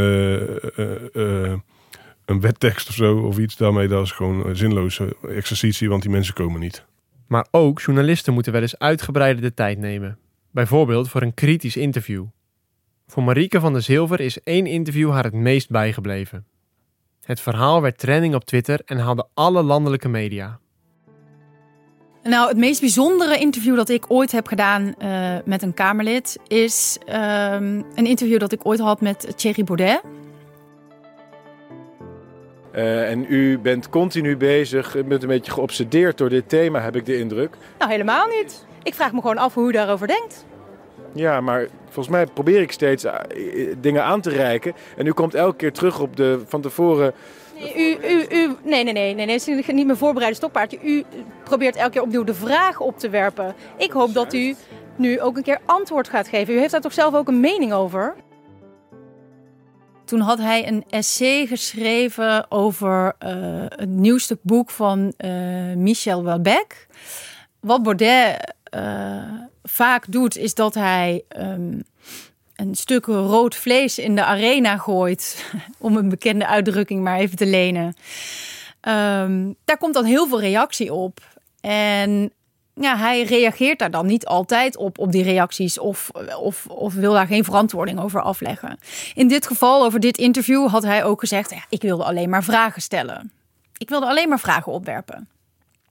een 2.25 2.41
wettekst 2.41 2.89
of 2.89 2.95
zo 2.95 3.19
of 3.19 3.39
iets. 3.39 3.57
Daarmee 3.57 3.89
dat 3.89 4.05
is 4.05 4.13
gewoon 4.13 4.47
een 4.47 4.57
zinloze 4.57 5.17
exercitie. 5.29 5.89
Want 5.89 6.03
die 6.03 6.11
mensen 6.11 6.35
komen 6.35 6.61
niet. 6.61 6.85
Maar 7.27 7.47
ook 7.51 7.81
journalisten 7.81 8.33
moeten 8.33 8.53
wel 8.53 8.63
eens 8.63 8.79
uitgebreider 8.79 9.43
de 9.43 9.55
tijd 9.55 9.79
nemen. 9.79 10.19
Bijvoorbeeld 10.59 11.09
voor 11.09 11.23
een 11.23 11.35
kritisch 11.35 11.77
interview. 11.77 12.25
Voor 13.07 13.23
Marieke 13.23 13.61
van 13.61 13.73
der 13.73 13.83
Zilver 13.83 14.21
is 14.21 14.43
één 14.43 14.67
interview 14.67 15.11
haar 15.11 15.25
het 15.25 15.35
meest 15.35 15.71
bijgebleven. 15.71 16.47
Het 17.21 17.41
verhaal 17.41 17.83
werd 17.83 17.99
trending 17.99 18.35
op 18.35 18.45
Twitter 18.45 18.81
en 18.85 18.99
haalde 18.99 19.29
alle 19.35 19.63
landelijke 19.63 20.09
media. 20.09 20.59
Nou, 22.23 22.49
het 22.49 22.57
meest 22.57 22.81
bijzondere 22.81 23.39
interview 23.39 23.77
dat 23.77 23.89
ik 23.89 24.11
ooit 24.11 24.33
heb 24.33 24.47
gedaan 24.47 24.95
uh, 24.99 25.37
met 25.45 25.63
een 25.63 25.75
Kamerlid 25.75 26.39
is 26.47 26.99
uh, 27.09 27.53
een 27.95 28.07
interview 28.07 28.39
dat 28.39 28.53
ik 28.53 28.67
ooit 28.67 28.81
had 28.81 29.01
met 29.01 29.39
Thierry 29.39 29.65
Baudet. 29.65 30.01
Uh, 32.75 33.11
en 33.11 33.27
u 33.29 33.59
bent 33.59 33.89
continu 33.89 34.37
bezig, 34.37 34.97
u 34.97 35.05
bent 35.05 35.23
een 35.23 35.29
beetje 35.29 35.53
geobsedeerd 35.53 36.19
door 36.19 36.29
dit 36.29 36.49
thema, 36.49 36.81
heb 36.81 36.97
ik 36.97 37.07
de 37.07 37.19
indruk. 37.19 37.57
Nou, 37.79 37.91
helemaal 37.91 38.27
niet. 38.27 38.67
Ik 38.83 38.95
vraag 38.95 39.13
me 39.13 39.21
gewoon 39.21 39.39
af 39.39 39.55
hoe 39.55 39.69
u 39.69 39.73
daarover 39.73 40.07
denkt. 40.07 40.47
Ja, 41.19 41.41
maar 41.41 41.67
volgens 41.85 42.09
mij 42.09 42.27
probeer 42.27 42.61
ik 42.61 42.73
steeds 42.73 43.07
dingen 43.79 44.05
aan 44.05 44.21
te 44.21 44.31
reiken. 44.31 44.73
En 44.97 45.07
u 45.07 45.13
komt 45.13 45.35
elke 45.35 45.57
keer 45.57 45.73
terug 45.73 46.01
op 46.01 46.17
de 46.17 46.43
van 46.47 46.61
tevoren. 46.61 47.15
Nee, 47.59 47.75
u, 47.77 48.09
u, 48.09 48.27
u, 48.31 48.57
nee, 48.63 48.85
nee, 48.85 48.93
nee, 48.93 49.15
nee, 49.15 49.27
nee, 49.27 49.35
het 49.35 49.49
is 49.49 49.67
niet 49.67 49.87
mijn 49.87 49.99
voorbereide 49.99 50.37
stokpaardje. 50.37 50.79
U 50.83 51.05
probeert 51.45 51.77
elke 51.77 51.91
keer 51.91 52.03
opnieuw 52.03 52.25
de 52.25 52.35
vraag 52.35 52.81
op 52.81 52.99
te 52.99 53.09
werpen. 53.09 53.55
Ik 53.77 53.91
hoop 53.91 54.15
dat 54.15 54.35
u 54.35 54.55
nu 54.97 55.21
ook 55.21 55.37
een 55.37 55.43
keer 55.43 55.61
antwoord 55.65 56.09
gaat 56.09 56.29
geven. 56.29 56.55
U 56.55 56.59
heeft 56.59 56.73
daar 56.73 56.81
toch 56.81 56.93
zelf 56.93 57.15
ook 57.15 57.29
een 57.29 57.41
mening 57.41 57.73
over? 57.73 58.15
Toen 60.05 60.21
had 60.21 60.39
hij 60.39 60.69
een 60.69 60.85
essay 60.91 61.47
geschreven 61.47 62.51
over 62.51 63.15
uh, 63.25 63.31
het 63.69 63.89
nieuwste 63.89 64.39
boek 64.43 64.71
van 64.71 65.13
uh, 65.19 65.31
Michel 65.75 66.25
Welbeck. 66.25 66.87
Wat 67.61 67.83
Baudet 67.83 68.55
uh, 68.75 68.83
vaak 69.69 70.05
doet, 70.09 70.37
is 70.37 70.55
dat 70.55 70.75
hij 70.75 71.23
um, 71.37 71.83
een 72.57 72.75
stuk 72.75 73.07
rood 73.07 73.55
vlees 73.55 73.99
in 73.99 74.15
de 74.15 74.25
arena 74.25 74.77
gooit. 74.77 75.45
Om 75.79 75.97
een 75.97 76.09
bekende 76.09 76.47
uitdrukking 76.47 77.03
maar 77.03 77.19
even 77.19 77.37
te 77.37 77.47
lenen. 77.47 77.87
Um, 78.89 79.57
daar 79.65 79.79
komt 79.79 79.95
dan 79.95 80.05
heel 80.05 80.29
veel 80.29 80.41
reactie 80.41 80.93
op. 80.93 81.21
En 81.61 82.33
ja, 82.75 82.97
hij 82.97 83.23
reageert 83.23 83.79
daar 83.79 83.91
dan 83.91 84.07
niet 84.07 84.27
altijd 84.27 84.77
op, 84.77 84.99
op 84.99 85.13
die 85.13 85.23
reacties 85.23 85.79
of, 85.79 86.11
of, 86.41 86.67
of 86.67 86.95
wil 86.95 87.13
daar 87.13 87.27
geen 87.27 87.45
verantwoording 87.45 88.01
over 88.01 88.23
afleggen. 88.23 88.79
In 89.15 89.29
dit 89.29 89.47
geval, 89.47 89.85
over 89.85 90.01
dit 90.01 90.19
interview, 90.19 90.69
had 90.69 90.83
hij 90.83 91.05
ook 91.05 91.21
gezegd: 91.21 91.51
ja, 91.51 91.65
ik 91.69 91.83
wilde 91.83 92.05
alleen 92.05 92.31
maar 92.31 92.45
vragen 92.45 92.83
stellen. 92.83 93.33
Ik 93.77 93.89
wilde 93.89 94.07
alleen 94.07 94.29
maar 94.29 94.41
vragen 94.41 94.73
opwerpen. 94.73 95.29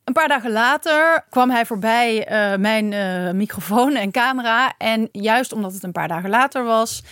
Een 0.08 0.14
paar 0.14 0.28
dagen 0.28 0.52
later 0.52 1.26
kwam 1.30 1.50
hij 1.50 1.66
voorbij 1.66 2.32
uh, 2.32 2.60
mijn 2.60 2.92
uh, 2.92 3.32
microfoon 3.32 3.96
en 3.96 4.12
camera. 4.12 4.74
En 4.78 5.10
juist 5.12 5.54
omdat 5.54 5.74
het 5.74 5.84
een 5.84 5.92
paar 5.92 6.08
dagen 6.08 6.30
later 6.30 6.64
was, 6.64 7.04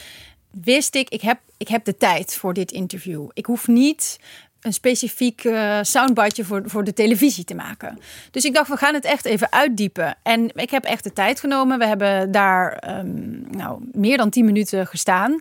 wist 0.51 0.95
ik, 0.95 1.10
ik 1.10 1.21
heb, 1.21 1.39
ik 1.58 1.67
heb 1.67 1.86
de 1.86 1.97
tijd 1.97 2.36
voor 2.36 2.53
dit 2.53 2.71
interview. 2.71 3.29
Ik 3.34 3.45
hoef 3.45 3.67
niet 3.67 4.19
een 4.62 4.73
specifiek 4.73 5.43
uh, 5.43 5.79
soundbite 5.81 6.45
voor, 6.45 6.62
voor 6.65 6.84
de 6.84 6.93
televisie 6.93 7.43
te 7.43 7.55
maken. 7.55 7.99
Dus 8.31 8.45
ik 8.45 8.53
dacht, 8.53 8.69
we 8.69 8.77
gaan 8.77 8.93
het 8.93 9.05
echt 9.05 9.25
even 9.25 9.51
uitdiepen. 9.51 10.15
En 10.23 10.51
ik 10.53 10.69
heb 10.69 10.84
echt 10.84 11.03
de 11.03 11.13
tijd 11.13 11.39
genomen. 11.39 11.79
We 11.79 11.86
hebben 11.86 12.31
daar 12.31 12.84
um, 12.97 13.45
nou, 13.51 13.89
meer 13.91 14.17
dan 14.17 14.29
tien 14.29 14.45
minuten 14.45 14.88
gestaan. 14.88 15.39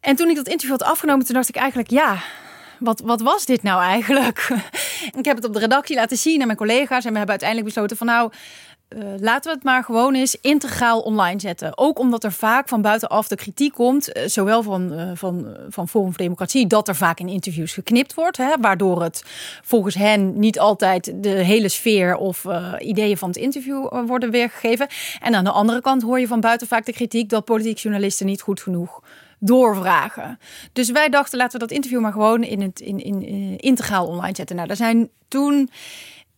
En 0.00 0.16
toen 0.16 0.28
ik 0.28 0.36
dat 0.36 0.48
interview 0.48 0.78
had 0.78 0.90
afgenomen, 0.90 1.26
toen 1.26 1.34
dacht 1.34 1.48
ik 1.48 1.56
eigenlijk, 1.56 1.90
ja, 1.90 2.16
wat, 2.78 3.00
wat 3.00 3.20
was 3.20 3.46
dit 3.46 3.62
nou 3.62 3.82
eigenlijk? 3.82 4.48
ik 5.18 5.24
heb 5.24 5.36
het 5.36 5.44
op 5.44 5.52
de 5.52 5.58
redactie 5.58 5.96
laten 5.96 6.16
zien 6.16 6.40
aan 6.40 6.46
mijn 6.46 6.58
collega's. 6.58 7.04
En 7.04 7.10
we 7.10 7.18
hebben 7.18 7.28
uiteindelijk 7.28 7.68
besloten 7.68 7.96
van 7.96 8.06
nou, 8.06 8.30
uh, 8.88 9.02
laten 9.18 9.50
we 9.50 9.56
het 9.56 9.64
maar 9.64 9.84
gewoon 9.84 10.14
eens 10.14 10.36
integraal 10.40 11.00
online 11.00 11.40
zetten. 11.40 11.78
Ook 11.78 11.98
omdat 11.98 12.24
er 12.24 12.32
vaak 12.32 12.68
van 12.68 12.82
buitenaf 12.82 13.28
de 13.28 13.36
kritiek 13.36 13.72
komt, 13.72 14.16
uh, 14.16 14.22
zowel 14.26 14.62
van, 14.62 14.92
uh, 14.92 15.10
van, 15.14 15.56
van 15.68 15.88
Forum 15.88 16.08
voor 16.08 16.22
Democratie, 16.22 16.66
dat 16.66 16.88
er 16.88 16.96
vaak 16.96 17.20
in 17.20 17.28
interviews 17.28 17.72
geknipt 17.72 18.14
wordt. 18.14 18.36
Hè, 18.36 18.54
waardoor 18.60 19.02
het 19.02 19.24
volgens 19.62 19.94
hen 19.94 20.38
niet 20.38 20.58
altijd 20.58 21.12
de 21.14 21.28
hele 21.28 21.68
sfeer 21.68 22.16
of 22.16 22.44
ideeën 22.78 23.16
van 23.16 23.28
het 23.28 23.38
interview 23.38 24.06
worden 24.06 24.30
weergegeven. 24.30 24.86
En 25.20 25.34
aan 25.34 25.44
de 25.44 25.50
andere 25.50 25.80
kant 25.80 26.02
hoor 26.02 26.20
je 26.20 26.26
van 26.26 26.40
buiten 26.40 26.66
vaak 26.66 26.86
de 26.86 26.92
kritiek 26.92 27.28
dat 27.28 27.44
politiek 27.44 27.78
journalisten 27.78 28.26
niet 28.26 28.42
goed 28.42 28.60
genoeg 28.60 29.00
doorvragen. 29.38 30.38
Dus 30.72 30.90
wij 30.90 31.08
dachten, 31.08 31.38
laten 31.38 31.52
we 31.52 31.66
dat 31.66 31.76
interview 31.76 32.00
maar 32.00 32.12
gewoon 32.12 32.42
in 32.42 32.60
het 32.60 32.80
in, 32.80 32.98
in, 32.98 33.22
in 33.22 33.56
integraal 33.56 34.06
online 34.06 34.34
zetten. 34.34 34.56
Nou, 34.56 34.68
daar 34.68 34.76
zijn 34.76 35.10
toen 35.28 35.70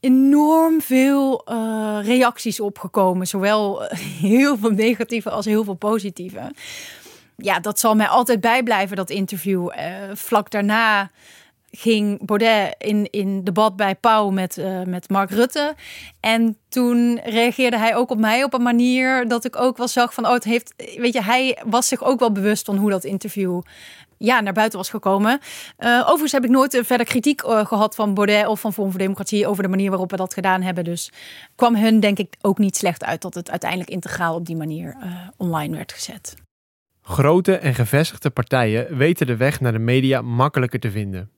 enorm 0.00 0.80
veel 0.80 1.44
uh, 1.48 1.98
reacties 2.02 2.60
opgekomen. 2.60 3.26
Zowel 3.26 3.82
heel 4.30 4.58
veel 4.58 4.70
negatieve 4.70 5.30
als 5.30 5.44
heel 5.44 5.64
veel 5.64 5.74
positieve. 5.74 6.52
Ja, 7.36 7.60
dat 7.60 7.78
zal 7.78 7.94
mij 7.94 8.08
altijd 8.08 8.40
bijblijven, 8.40 8.96
dat 8.96 9.10
interview. 9.10 9.70
Vlak 10.14 10.50
daarna 10.50 11.10
ging 11.70 12.26
Baudet 12.26 12.74
in, 12.78 13.10
in 13.10 13.44
debat 13.44 13.76
bij 13.76 13.94
Pauw 13.94 14.30
met, 14.30 14.58
uh, 14.58 14.82
met 14.82 15.08
Mark 15.08 15.30
Rutte. 15.30 15.74
En 16.20 16.56
toen 16.68 17.20
reageerde 17.24 17.78
hij 17.78 17.96
ook 17.96 18.10
op 18.10 18.18
mij 18.18 18.44
op 18.44 18.54
een 18.54 18.62
manier 18.62 19.28
dat 19.28 19.44
ik 19.44 19.56
ook 19.56 19.76
wel 19.76 19.88
zag 19.88 20.14
van... 20.14 20.26
oh, 20.26 20.32
het 20.32 20.44
heeft, 20.44 20.74
weet 20.96 21.12
je, 21.12 21.22
hij 21.22 21.58
was 21.66 21.88
zich 21.88 22.04
ook 22.04 22.18
wel 22.18 22.32
bewust 22.32 22.64
van 22.64 22.76
hoe 22.76 22.90
dat 22.90 23.04
interview 23.04 23.60
ja, 24.18 24.40
naar 24.40 24.52
buiten 24.52 24.78
was 24.78 24.90
gekomen. 24.90 25.40
Uh, 25.78 26.00
overigens 26.00 26.32
heb 26.32 26.44
ik 26.44 26.50
nooit 26.50 26.80
verder 26.84 27.06
kritiek 27.06 27.42
uh, 27.42 27.66
gehad 27.66 27.94
van 27.94 28.14
Baudet 28.14 28.46
of 28.46 28.60
van 28.60 28.72
Forum 28.72 28.90
voor 28.90 29.00
Democratie 29.00 29.46
over 29.46 29.62
de 29.62 29.68
manier 29.68 29.90
waarop 29.90 30.10
we 30.10 30.16
dat 30.16 30.34
gedaan 30.34 30.62
hebben. 30.62 30.84
Dus 30.84 31.12
kwam 31.54 31.76
hun 31.76 32.00
denk 32.00 32.18
ik 32.18 32.34
ook 32.40 32.58
niet 32.58 32.76
slecht 32.76 33.04
uit 33.04 33.22
dat 33.22 33.34
het 33.34 33.50
uiteindelijk 33.50 33.90
integraal 33.90 34.34
op 34.34 34.46
die 34.46 34.56
manier 34.56 34.96
online 35.36 35.76
werd 35.76 35.92
gezet. 35.92 36.34
Grote 37.02 37.56
en 37.56 37.74
gevestigde 37.74 38.30
partijen 38.30 38.96
weten 38.96 39.26
de 39.26 39.36
weg 39.36 39.60
naar 39.60 39.72
de 39.72 39.78
media 39.78 40.22
makkelijker 40.22 40.80
te 40.80 40.90
vinden. 40.90 41.30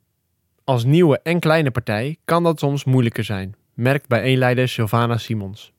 Als 0.64 0.84
nieuwe 0.84 1.20
en 1.22 1.40
kleine 1.40 1.70
partij 1.70 2.16
kan 2.24 2.42
dat 2.42 2.58
soms 2.58 2.84
moeilijker 2.84 3.24
zijn, 3.24 3.54
merkt 3.74 4.08
bijeenleider 4.08 4.68
Sylvana 4.68 5.16
Simons. 5.16 5.72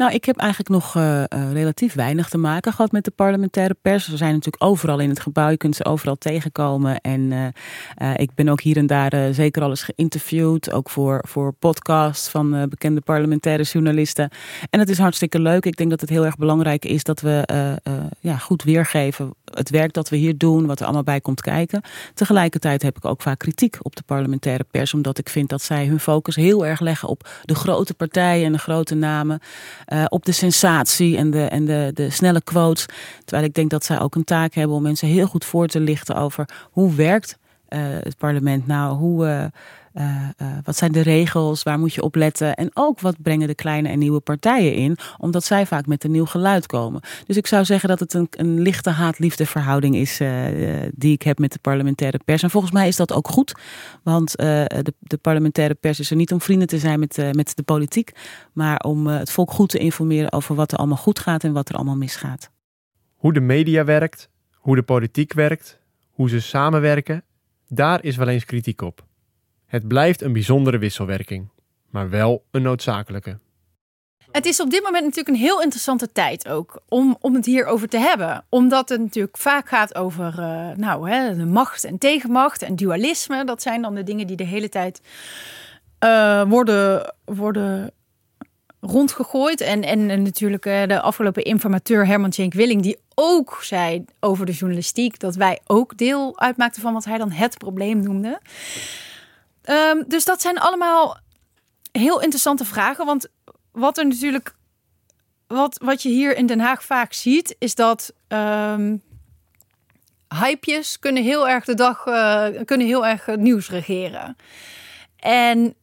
Nou, 0.00 0.12
ik 0.12 0.24
heb 0.24 0.36
eigenlijk 0.36 0.70
nog 0.70 0.94
uh, 0.94 1.18
uh, 1.18 1.52
relatief 1.52 1.94
weinig 1.94 2.28
te 2.28 2.38
maken 2.38 2.72
gehad 2.72 2.92
met 2.92 3.04
de 3.04 3.10
parlementaire 3.10 3.76
pers. 3.82 4.08
We 4.08 4.16
zijn 4.16 4.32
natuurlijk 4.32 4.62
overal 4.64 4.98
in 4.98 5.08
het 5.08 5.20
gebouw, 5.20 5.48
je 5.48 5.56
kunt 5.56 5.76
ze 5.76 5.84
overal 5.84 6.16
tegenkomen. 6.16 7.00
En 7.00 7.20
uh, 7.20 8.14
ik 8.16 8.34
ben 8.34 8.48
ook 8.48 8.60
hier 8.60 8.76
en 8.76 8.86
daar 8.86 9.34
zeker 9.34 9.62
al 9.62 9.68
eens 9.68 9.82
geïnterviewd, 9.82 10.72
ook 10.72 10.90
voor, 10.90 11.24
voor 11.28 11.52
podcasts 11.52 12.28
van 12.28 12.68
bekende 12.68 13.00
parlementaire 13.00 13.62
journalisten. 13.62 14.30
En 14.70 14.80
het 14.80 14.88
is 14.88 14.98
hartstikke 14.98 15.40
leuk. 15.40 15.64
Ik 15.64 15.76
denk 15.76 15.90
dat 15.90 16.00
het 16.00 16.10
heel 16.10 16.24
erg 16.24 16.36
belangrijk 16.36 16.84
is 16.84 17.04
dat 17.04 17.20
we 17.20 17.44
ja, 18.20 18.36
goed 18.36 18.62
weergeven 18.62 19.34
het 19.54 19.70
werk 19.70 19.92
dat 19.92 20.08
we 20.08 20.16
hier 20.16 20.38
doen, 20.38 20.66
wat 20.66 20.78
er 20.78 20.84
allemaal 20.84 21.02
bij 21.02 21.20
komt 21.20 21.40
kijken. 21.40 21.82
Tegelijkertijd 22.14 22.82
heb 22.82 22.96
ik 22.96 23.04
ook 23.04 23.22
vaak 23.22 23.38
kritiek 23.38 23.78
op 23.82 23.96
de 23.96 24.02
parlementaire 24.06 24.64
pers, 24.70 24.94
omdat 24.94 25.18
ik 25.18 25.28
vind 25.28 25.48
dat 25.48 25.62
zij 25.62 25.86
hun 25.86 26.00
focus 26.00 26.36
heel 26.36 26.66
erg 26.66 26.80
leggen 26.80 27.08
op 27.08 27.28
de 27.42 27.54
grote 27.54 27.94
partijen 27.94 28.46
en 28.46 28.52
de 28.52 28.58
grote 28.58 28.94
namen. 28.94 29.40
Uh, 29.92 30.04
op 30.08 30.24
de 30.24 30.32
sensatie 30.32 31.16
en, 31.16 31.30
de, 31.30 31.44
en 31.44 31.64
de, 31.64 31.90
de 31.94 32.10
snelle 32.10 32.42
quotes. 32.42 32.86
Terwijl 33.24 33.48
ik 33.48 33.54
denk 33.54 33.70
dat 33.70 33.84
zij 33.84 34.00
ook 34.00 34.14
een 34.14 34.24
taak 34.24 34.54
hebben 34.54 34.76
om 34.76 34.82
mensen 34.82 35.08
heel 35.08 35.26
goed 35.26 35.44
voor 35.44 35.66
te 35.66 35.80
lichten 35.80 36.16
over 36.16 36.48
hoe 36.70 36.94
werkt 36.94 37.38
uh, 37.68 37.80
het 37.82 38.16
parlement 38.16 38.66
nou, 38.66 38.96
hoe, 38.96 39.26
uh, 39.26 39.44
Uh, 39.94 40.28
uh, 40.42 40.48
wat 40.64 40.76
zijn 40.76 40.92
de 40.92 41.00
regels? 41.00 41.62
Waar 41.62 41.78
moet 41.78 41.94
je 41.94 42.02
op 42.02 42.14
letten? 42.14 42.54
En 42.54 42.70
ook 42.74 43.00
wat 43.00 43.22
brengen 43.22 43.46
de 43.46 43.54
kleine 43.54 43.88
en 43.88 43.98
nieuwe 43.98 44.20
partijen 44.20 44.74
in? 44.74 44.96
Omdat 45.18 45.44
zij 45.44 45.66
vaak 45.66 45.86
met 45.86 46.04
een 46.04 46.10
nieuw 46.10 46.24
geluid 46.24 46.66
komen. 46.66 47.00
Dus 47.26 47.36
ik 47.36 47.46
zou 47.46 47.64
zeggen 47.64 47.88
dat 47.88 48.00
het 48.00 48.14
een, 48.14 48.26
een 48.30 48.60
lichte 48.60 48.90
haat-liefde 48.90 49.46
verhouding 49.46 49.96
is 49.96 50.20
uh, 50.20 50.30
die 50.94 51.12
ik 51.12 51.22
heb 51.22 51.38
met 51.38 51.52
de 51.52 51.58
parlementaire 51.58 52.20
pers. 52.24 52.42
En 52.42 52.50
volgens 52.50 52.72
mij 52.72 52.88
is 52.88 52.96
dat 52.96 53.12
ook 53.12 53.28
goed. 53.28 53.54
Want 54.02 54.36
de, 54.36 54.94
de, 54.98 55.16
parlementaire 55.16 55.74
pers 55.74 56.00
is 56.00 56.10
er 56.10 56.16
niet 56.16 56.32
om 56.32 56.40
vrienden 56.40 56.68
te 56.68 56.78
zijn 56.78 56.98
met, 56.98 57.16
met 57.32 57.56
de 57.56 57.62
politiek. 57.62 58.12
Maar 58.52 58.78
om 58.78 59.06
het 59.06 59.30
volk 59.30 59.50
goed 59.50 59.68
te 59.68 59.78
informeren 59.78 60.32
over 60.32 60.54
wat 60.54 60.72
er 60.72 60.78
allemaal 60.78 60.96
goed 60.96 61.18
gaat 61.18 61.44
en 61.44 61.52
wat 61.52 61.68
er 61.68 61.74
allemaal 61.74 61.96
misgaat. 61.96 62.50
Hoe 63.14 63.32
de 63.32 63.40
media 63.40 63.84
werkt, 63.84 64.28
hoe 64.52 64.76
de 64.76 64.82
politiek 64.82 65.32
werkt, 65.32 65.80
hoe 66.10 66.28
ze 66.28 66.40
samenwerken, 66.40 67.24
daar 67.68 68.04
is 68.04 68.16
wel 68.16 68.28
eens 68.28 68.44
kritiek 68.44 68.80
op. 68.80 69.08
Het 69.70 69.88
blijft 69.88 70.22
een 70.22 70.32
bijzondere 70.32 70.78
wisselwerking, 70.78 71.48
maar 71.90 72.10
wel 72.10 72.44
een 72.50 72.62
noodzakelijke. 72.62 73.38
Het 74.30 74.46
is 74.46 74.60
op 74.60 74.70
dit 74.70 74.82
moment 74.82 75.02
natuurlijk 75.04 75.28
een 75.28 75.42
heel 75.42 75.62
interessante 75.62 76.12
tijd 76.12 76.48
ook 76.48 76.80
om, 76.88 77.16
om 77.20 77.34
het 77.34 77.46
hierover 77.46 77.88
te 77.88 77.98
hebben. 77.98 78.44
Omdat 78.48 78.88
het 78.88 79.00
natuurlijk 79.00 79.36
vaak 79.36 79.68
gaat 79.68 79.94
over 79.94 80.34
uh, 80.38 80.76
nou, 80.76 81.10
hè, 81.10 81.36
de 81.36 81.46
macht 81.46 81.84
en 81.84 81.98
tegenmacht 81.98 82.62
en 82.62 82.76
dualisme. 82.76 83.44
Dat 83.44 83.62
zijn 83.62 83.82
dan 83.82 83.94
de 83.94 84.02
dingen 84.02 84.26
die 84.26 84.36
de 84.36 84.44
hele 84.44 84.68
tijd 84.68 85.00
uh, 86.04 86.42
worden, 86.48 87.14
worden 87.24 87.90
rondgegooid. 88.80 89.60
En, 89.60 89.82
en, 89.82 90.22
natuurlijk 90.22 90.66
uh, 90.66 90.86
de 90.86 91.00
afgelopen 91.00 91.42
informateur 91.42 92.06
Herman 92.06 92.30
Tjenk 92.30 92.52
Willing, 92.52 92.82
die 92.82 92.98
ook 93.14 93.58
zei 93.62 94.04
over 94.20 94.46
de 94.46 94.52
journalistiek 94.52 95.18
dat 95.18 95.34
wij 95.34 95.60
ook 95.66 95.96
deel 95.96 96.40
uitmaakten 96.40 96.82
van 96.82 96.92
wat 96.92 97.04
hij 97.04 97.18
dan 97.18 97.30
het 97.30 97.58
probleem 97.58 98.02
noemde. 98.02 98.40
Um, 99.64 100.04
dus 100.08 100.24
dat 100.24 100.40
zijn 100.40 100.58
allemaal 100.58 101.18
heel 101.92 102.20
interessante 102.20 102.64
vragen. 102.64 103.06
Want 103.06 103.28
wat 103.72 103.98
er 103.98 104.06
natuurlijk. 104.06 104.54
Wat, 105.46 105.80
wat 105.82 106.02
je 106.02 106.08
hier 106.08 106.36
in 106.36 106.46
Den 106.46 106.60
Haag 106.60 106.84
vaak 106.84 107.12
ziet, 107.12 107.56
is 107.58 107.74
dat. 107.74 108.12
Um, 108.28 109.02
hypejes 110.40 110.98
kunnen 110.98 111.22
heel 111.22 111.48
erg 111.48 111.64
de 111.64 111.74
dag. 111.74 112.06
Uh, 112.06 112.46
kunnen 112.64 112.86
heel 112.86 113.06
erg 113.06 113.26
het 113.26 113.40
nieuws 113.40 113.70
regeren. 113.70 114.36
En 115.16 115.74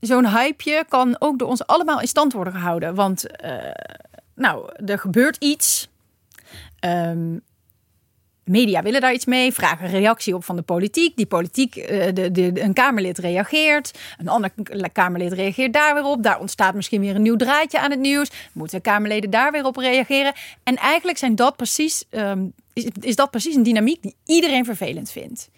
zo'n 0.00 0.26
hypeje 0.26 0.84
kan 0.88 1.16
ook 1.18 1.38
door 1.38 1.48
ons 1.48 1.66
allemaal 1.66 2.00
in 2.00 2.08
stand 2.08 2.32
worden 2.32 2.52
gehouden. 2.52 2.94
Want. 2.94 3.24
Uh, 3.44 3.70
nou, 4.34 4.72
er 4.86 4.98
gebeurt 4.98 5.36
iets. 5.36 5.88
Um, 6.80 7.42
media 8.44 8.82
willen 8.82 9.00
daar 9.00 9.12
iets 9.12 9.24
mee, 9.24 9.52
vragen 9.52 9.88
reactie 9.88 10.34
op 10.34 10.44
van 10.44 10.56
de 10.56 10.62
politiek. 10.62 11.16
Die 11.16 11.26
politiek, 11.26 11.76
uh, 11.76 11.84
de, 11.86 12.30
de, 12.30 12.62
een 12.62 12.72
Kamerlid 12.72 13.18
reageert, 13.18 13.98
een 14.18 14.28
ander 14.28 14.50
Kamerlid 14.92 15.32
reageert 15.32 15.72
daar 15.72 15.94
weer 15.94 16.04
op. 16.04 16.22
Daar 16.22 16.40
ontstaat 16.40 16.74
misschien 16.74 17.00
weer 17.00 17.14
een 17.14 17.22
nieuw 17.22 17.36
draadje 17.36 17.80
aan 17.80 17.90
het 17.90 18.00
nieuws. 18.00 18.30
Moeten 18.52 18.80
Kamerleden 18.80 19.30
daar 19.30 19.52
weer 19.52 19.64
op 19.64 19.76
reageren? 19.76 20.32
En 20.62 20.76
eigenlijk 20.76 21.18
zijn 21.18 21.34
dat 21.34 21.56
precies, 21.56 22.04
um, 22.10 22.52
is, 22.72 22.86
is 23.00 23.16
dat 23.16 23.30
precies 23.30 23.54
een 23.54 23.62
dynamiek 23.62 24.02
die 24.02 24.14
iedereen 24.24 24.64
vervelend 24.64 25.10
vindt. 25.10 25.50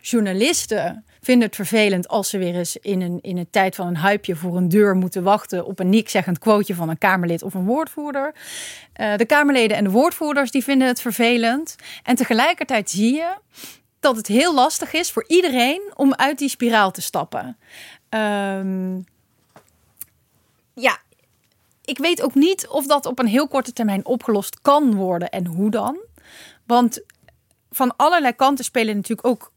Journalisten 0.00 1.04
vinden 1.26 1.46
het 1.46 1.56
vervelend 1.56 2.08
als 2.08 2.30
ze 2.30 2.38
weer 2.38 2.54
eens 2.54 2.76
in 2.76 3.00
een, 3.00 3.18
in 3.22 3.36
een 3.36 3.50
tijd 3.50 3.74
van 3.74 3.86
een 3.86 3.98
hypeje 3.98 4.36
voor 4.36 4.56
een 4.56 4.68
deur 4.68 4.94
moeten 4.96 5.22
wachten 5.22 5.66
op 5.66 5.78
een 5.78 5.88
niks-zeggend 5.88 6.38
quoteje 6.38 6.74
van 6.74 6.88
een 6.88 6.98
Kamerlid 6.98 7.42
of 7.42 7.54
een 7.54 7.64
woordvoerder. 7.64 8.34
Uh, 9.00 9.16
de 9.16 9.24
Kamerleden 9.24 9.76
en 9.76 9.84
de 9.84 9.90
woordvoerders 9.90 10.50
die 10.50 10.64
vinden 10.64 10.88
het 10.88 11.00
vervelend. 11.00 11.76
En 12.02 12.16
tegelijkertijd 12.16 12.90
zie 12.90 13.14
je 13.14 13.34
dat 14.00 14.16
het 14.16 14.26
heel 14.26 14.54
lastig 14.54 14.92
is 14.92 15.10
voor 15.10 15.24
iedereen 15.26 15.92
om 15.94 16.14
uit 16.14 16.38
die 16.38 16.48
spiraal 16.48 16.90
te 16.90 17.02
stappen. 17.02 17.56
Um, 18.10 19.04
ja, 20.74 20.98
ik 21.84 21.98
weet 21.98 22.22
ook 22.22 22.34
niet 22.34 22.68
of 22.68 22.86
dat 22.86 23.06
op 23.06 23.18
een 23.18 23.26
heel 23.26 23.48
korte 23.48 23.72
termijn 23.72 24.06
opgelost 24.06 24.60
kan 24.60 24.94
worden 24.94 25.30
en 25.30 25.46
hoe 25.46 25.70
dan. 25.70 25.98
Want 26.66 27.00
van 27.70 27.96
allerlei 27.96 28.32
kanten 28.32 28.64
spelen 28.64 28.96
natuurlijk 28.96 29.26
ook 29.26 29.54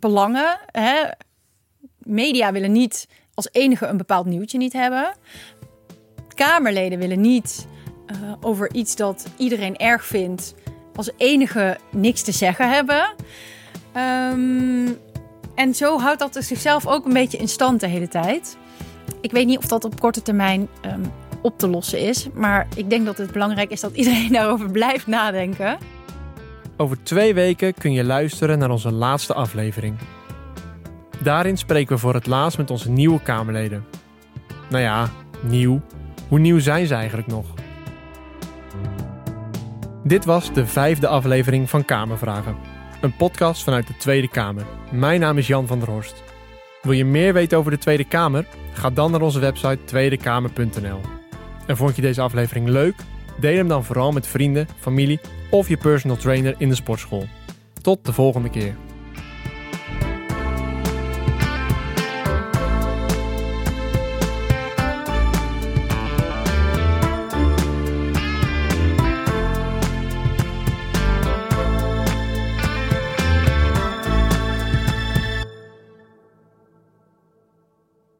belangen. 0.00 0.58
Hè? 0.66 1.02
Media 1.98 2.52
willen 2.52 2.72
niet 2.72 3.08
als 3.34 3.48
enige 3.52 3.86
een 3.86 3.96
bepaald 3.96 4.26
nieuwtje 4.26 4.58
niet 4.58 4.72
hebben. 4.72 5.14
Kamerleden 6.34 6.98
willen 6.98 7.20
niet 7.20 7.66
uh, 8.06 8.32
over 8.40 8.74
iets 8.74 8.96
dat 8.96 9.26
iedereen 9.36 9.76
erg 9.76 10.04
vindt 10.04 10.54
als 10.94 11.10
enige 11.16 11.78
niks 11.90 12.22
te 12.22 12.32
zeggen 12.32 12.70
hebben. 12.70 13.14
Um, 13.96 14.98
en 15.54 15.74
zo 15.74 15.98
houdt 15.98 16.18
dat 16.18 16.36
zichzelf 16.44 16.86
ook 16.86 17.04
een 17.04 17.12
beetje 17.12 17.38
in 17.38 17.48
stand 17.48 17.80
de 17.80 17.86
hele 17.86 18.08
tijd. 18.08 18.56
Ik 19.20 19.30
weet 19.30 19.46
niet 19.46 19.58
of 19.58 19.66
dat 19.66 19.84
op 19.84 20.00
korte 20.00 20.22
termijn 20.22 20.68
um, 20.86 21.12
op 21.42 21.58
te 21.58 21.68
lossen 21.68 21.98
is. 21.98 22.28
Maar 22.34 22.68
ik 22.76 22.90
denk 22.90 23.06
dat 23.06 23.18
het 23.18 23.32
belangrijk 23.32 23.70
is 23.70 23.80
dat 23.80 23.94
iedereen 23.94 24.32
daarover 24.38 24.70
blijft 24.70 25.06
nadenken. 25.06 25.78
Over 26.76 27.02
twee 27.02 27.34
weken 27.34 27.74
kun 27.74 27.92
je 27.92 28.04
luisteren 28.04 28.58
naar 28.58 28.70
onze 28.70 28.92
laatste 28.92 29.34
aflevering. 29.34 29.98
Daarin 31.22 31.56
spreken 31.56 31.94
we 31.94 32.00
voor 32.00 32.14
het 32.14 32.26
laatst 32.26 32.58
met 32.58 32.70
onze 32.70 32.90
nieuwe 32.90 33.22
Kamerleden. 33.22 33.84
Nou 34.70 34.82
ja, 34.82 35.10
nieuw. 35.40 35.80
Hoe 36.28 36.38
nieuw 36.38 36.58
zijn 36.58 36.86
ze 36.86 36.94
eigenlijk 36.94 37.26
nog? 37.26 37.46
Dit 40.04 40.24
was 40.24 40.52
de 40.52 40.66
vijfde 40.66 41.08
aflevering 41.08 41.70
van 41.70 41.84
Kamervragen. 41.84 42.56
Een 43.00 43.16
podcast 43.16 43.62
vanuit 43.62 43.86
de 43.86 43.96
Tweede 43.96 44.28
Kamer. 44.28 44.64
Mijn 44.90 45.20
naam 45.20 45.38
is 45.38 45.46
Jan 45.46 45.66
van 45.66 45.78
der 45.78 45.88
Horst. 45.88 46.22
Wil 46.82 46.92
je 46.92 47.04
meer 47.04 47.32
weten 47.32 47.58
over 47.58 47.70
de 47.70 47.78
Tweede 47.78 48.04
Kamer? 48.04 48.46
Ga 48.72 48.90
dan 48.90 49.10
naar 49.10 49.20
onze 49.20 49.40
website 49.40 49.84
tweedekamer.nl. 49.84 51.00
En 51.66 51.76
vond 51.76 51.96
je 51.96 52.02
deze 52.02 52.20
aflevering 52.20 52.68
leuk? 52.68 52.94
Deel 53.40 53.56
hem 53.56 53.68
dan 53.68 53.84
vooral 53.84 54.12
met 54.12 54.26
vrienden, 54.26 54.68
familie 54.78 55.20
of 55.50 55.68
je 55.68 55.76
personal 55.76 56.16
trainer 56.16 56.54
in 56.58 56.68
de 56.68 56.74
sportschool. 56.74 57.26
Tot 57.82 58.04
de 58.04 58.12
volgende 58.12 58.50
keer. 58.50 58.74